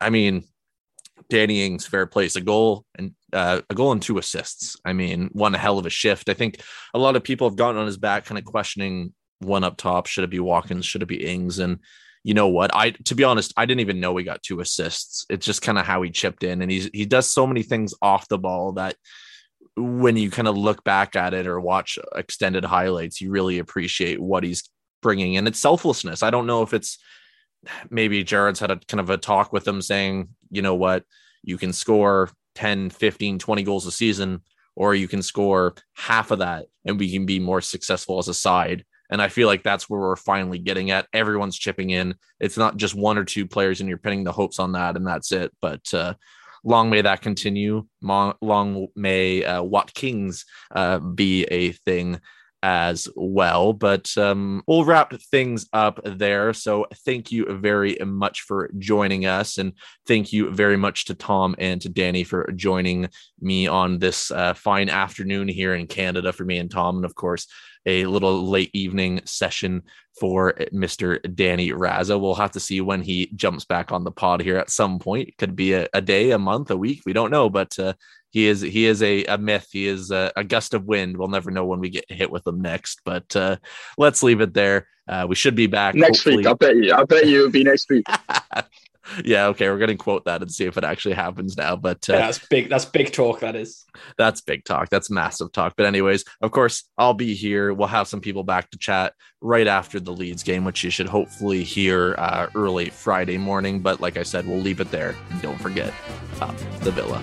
I 0.00 0.10
mean, 0.10 0.44
Danny 1.28 1.64
Ings, 1.64 1.86
fair 1.86 2.06
place, 2.06 2.36
a 2.36 2.40
goal 2.40 2.84
and 2.94 3.14
uh, 3.32 3.60
a 3.68 3.74
goal 3.74 3.92
and 3.92 4.00
two 4.00 4.18
assists. 4.18 4.76
I 4.84 4.92
mean, 4.92 5.28
one 5.32 5.52
hell 5.54 5.78
of 5.78 5.86
a 5.86 5.90
shift. 5.90 6.28
I 6.28 6.34
think 6.34 6.60
a 6.94 6.98
lot 6.98 7.16
of 7.16 7.24
people 7.24 7.48
have 7.48 7.56
gotten 7.56 7.80
on 7.80 7.86
his 7.86 7.98
back, 7.98 8.24
kind 8.24 8.38
of 8.38 8.44
questioning 8.44 9.12
one 9.40 9.64
up 9.64 9.76
top. 9.76 10.06
Should 10.06 10.24
it 10.24 10.30
be 10.30 10.40
Watkins? 10.40 10.86
Should 10.86 11.02
it 11.02 11.08
be 11.08 11.26
Ings? 11.26 11.58
And 11.58 11.80
you 12.24 12.34
know 12.34 12.48
what? 12.48 12.74
I 12.74 12.90
to 12.90 13.14
be 13.14 13.24
honest, 13.24 13.52
I 13.56 13.66
didn't 13.66 13.80
even 13.80 14.00
know 14.00 14.16
he 14.16 14.24
got 14.24 14.42
two 14.42 14.60
assists. 14.60 15.26
It's 15.28 15.46
just 15.46 15.62
kind 15.62 15.78
of 15.78 15.84
how 15.86 16.02
he 16.02 16.10
chipped 16.10 16.42
in, 16.42 16.62
and 16.62 16.70
he's 16.70 16.88
he 16.92 17.04
does 17.04 17.28
so 17.28 17.46
many 17.46 17.62
things 17.62 17.94
off 18.00 18.28
the 18.28 18.38
ball 18.38 18.72
that 18.72 18.96
when 19.76 20.16
you 20.16 20.30
kind 20.30 20.48
of 20.48 20.56
look 20.56 20.82
back 20.84 21.16
at 21.16 21.34
it 21.34 21.46
or 21.46 21.60
watch 21.60 21.98
extended 22.14 22.64
highlights, 22.64 23.20
you 23.20 23.30
really 23.30 23.58
appreciate 23.58 24.20
what 24.20 24.42
he's 24.42 24.68
bringing 25.02 25.34
in. 25.34 25.46
It's 25.46 25.60
selflessness. 25.60 26.22
I 26.22 26.30
don't 26.30 26.46
know 26.46 26.62
if 26.62 26.72
it's 26.72 26.98
maybe 27.90 28.24
Gerrard's 28.24 28.60
had 28.60 28.70
a 28.70 28.80
kind 28.88 29.00
of 29.00 29.10
a 29.10 29.18
talk 29.18 29.52
with 29.52 29.66
him 29.66 29.82
saying, 29.82 30.28
you 30.50 30.62
know 30.62 30.74
what, 30.74 31.04
you 31.42 31.58
can 31.58 31.72
score 31.72 32.30
10, 32.54 32.90
15, 32.90 33.38
20 33.38 33.62
goals 33.62 33.86
a 33.86 33.92
season, 33.92 34.42
or 34.74 34.94
you 34.94 35.08
can 35.08 35.22
score 35.22 35.74
half 35.94 36.30
of 36.30 36.38
that 36.38 36.66
and 36.84 36.98
we 36.98 37.12
can 37.12 37.26
be 37.26 37.38
more 37.38 37.60
successful 37.60 38.18
as 38.18 38.28
a 38.28 38.34
side. 38.34 38.84
And 39.10 39.22
I 39.22 39.28
feel 39.28 39.46
like 39.46 39.62
that's 39.62 39.88
where 39.88 40.00
we're 40.00 40.16
finally 40.16 40.58
getting 40.58 40.90
at. 40.90 41.06
Everyone's 41.12 41.56
chipping 41.56 41.90
in. 41.90 42.14
It's 42.40 42.56
not 42.56 42.76
just 42.76 42.94
one 42.94 43.18
or 43.18 43.24
two 43.24 43.46
players 43.46 43.80
and 43.80 43.88
you're 43.88 43.98
pinning 43.98 44.24
the 44.24 44.32
hopes 44.32 44.58
on 44.58 44.72
that 44.72 44.96
and 44.96 45.06
that's 45.06 45.32
it. 45.32 45.52
But 45.62 45.82
uh, 45.94 46.14
long 46.66 46.90
may 46.90 47.00
that 47.00 47.22
continue. 47.22 47.86
Long, 48.02 48.88
may 48.96 49.44
uh, 49.44 49.62
Watkins 49.62 50.44
uh, 50.72 50.98
be 50.98 51.44
a 51.44 51.72
thing 51.72 52.20
as 52.66 53.08
well. 53.14 53.72
But 53.72 54.18
um, 54.18 54.60
we'll 54.66 54.84
wrap 54.84 55.14
things 55.30 55.68
up 55.72 56.00
there. 56.04 56.52
So 56.52 56.86
thank 57.04 57.30
you 57.30 57.46
very 57.58 57.96
much 58.04 58.40
for 58.40 58.72
joining 58.76 59.24
us. 59.24 59.58
And 59.58 59.72
thank 60.08 60.32
you 60.32 60.50
very 60.50 60.76
much 60.76 61.04
to 61.04 61.14
Tom 61.14 61.54
and 61.60 61.80
to 61.82 61.88
Danny 61.88 62.24
for 62.24 62.50
joining 62.56 63.08
me 63.40 63.68
on 63.68 64.00
this 64.00 64.32
uh, 64.32 64.54
fine 64.54 64.90
afternoon 64.90 65.46
here 65.46 65.76
in 65.76 65.86
Canada 65.86 66.32
for 66.32 66.44
me 66.44 66.58
and 66.58 66.68
Tom. 66.68 66.96
And 66.96 67.04
of 67.04 67.14
course, 67.14 67.46
a 67.86 68.04
little 68.06 68.48
late 68.48 68.70
evening 68.72 69.20
session 69.24 69.82
for 70.18 70.54
Mr. 70.72 71.20
Danny 71.36 71.70
Raza. 71.70 72.20
We'll 72.20 72.34
have 72.34 72.50
to 72.52 72.60
see 72.60 72.80
when 72.80 73.00
he 73.00 73.30
jumps 73.36 73.64
back 73.64 73.92
on 73.92 74.02
the 74.02 74.10
pod 74.10 74.40
here 74.40 74.56
at 74.56 74.70
some 74.70 74.98
point. 74.98 75.28
It 75.28 75.36
could 75.36 75.54
be 75.54 75.74
a, 75.74 75.88
a 75.94 76.00
day, 76.00 76.32
a 76.32 76.38
month, 76.38 76.72
a 76.72 76.76
week. 76.76 77.02
We 77.06 77.12
don't 77.12 77.30
know, 77.30 77.48
but 77.48 77.78
uh, 77.78 77.92
he 78.30 78.46
is 78.46 78.60
he 78.60 78.86
is 78.86 79.02
a, 79.02 79.24
a 79.24 79.38
myth. 79.38 79.68
He 79.72 79.86
is 79.86 80.10
a, 80.10 80.32
a 80.36 80.44
gust 80.44 80.74
of 80.74 80.84
wind. 80.84 81.16
We'll 81.16 81.28
never 81.28 81.50
know 81.50 81.64
when 81.64 81.80
we 81.80 81.90
get 81.90 82.04
hit 82.10 82.30
with 82.30 82.46
him 82.46 82.60
next. 82.60 83.00
But 83.04 83.34
uh, 83.34 83.56
let's 83.96 84.22
leave 84.22 84.40
it 84.40 84.54
there. 84.54 84.88
Uh, 85.08 85.26
we 85.28 85.34
should 85.36 85.54
be 85.54 85.66
back 85.68 85.94
Next 85.94 86.18
hopefully- 86.18 86.38
week, 86.38 86.46
I 86.46 86.52
bet 86.54 86.76
you. 86.76 86.92
I 86.92 87.04
bet 87.04 87.26
you 87.26 87.38
it'll 87.38 87.50
be 87.50 87.64
next 87.64 87.88
week. 87.88 88.06
yeah, 89.24 89.46
okay, 89.46 89.68
we're 89.68 89.78
gonna 89.78 89.96
quote 89.96 90.24
that 90.24 90.42
and 90.42 90.50
see 90.50 90.64
if 90.64 90.76
it 90.76 90.84
actually 90.84 91.14
happens 91.14 91.56
now. 91.56 91.76
But 91.76 92.08
uh, 92.08 92.14
Yeah, 92.14 92.18
that's 92.26 92.46
big. 92.46 92.68
That's 92.68 92.84
big 92.84 93.12
talk. 93.12 93.40
That 93.40 93.56
is. 93.56 93.84
that's 94.18 94.40
big 94.40 94.64
talk. 94.64 94.88
That's 94.88 95.10
massive 95.10 95.52
talk. 95.52 95.74
But 95.76 95.86
anyways, 95.86 96.24
of 96.40 96.50
course, 96.50 96.88
I'll 96.98 97.14
be 97.14 97.34
here. 97.34 97.72
We'll 97.72 97.88
have 97.88 98.08
some 98.08 98.20
people 98.20 98.44
back 98.44 98.70
to 98.70 98.78
chat 98.78 99.14
right 99.40 99.66
after 99.66 100.00
the 100.00 100.12
Leeds 100.12 100.42
game, 100.42 100.64
which 100.64 100.82
you 100.84 100.90
should 100.90 101.08
hopefully 101.08 101.62
hear 101.62 102.14
uh, 102.18 102.48
early 102.54 102.90
Friday 102.90 103.38
morning. 103.38 103.80
But 103.80 104.00
like 104.00 104.16
I 104.16 104.22
said, 104.22 104.46
we'll 104.46 104.60
leave 104.60 104.80
it 104.80 104.90
there. 104.90 105.14
And 105.30 105.42
don't 105.42 105.60
forget, 105.60 105.92
up 106.40 106.56
the 106.80 106.90
Villa. 106.90 107.22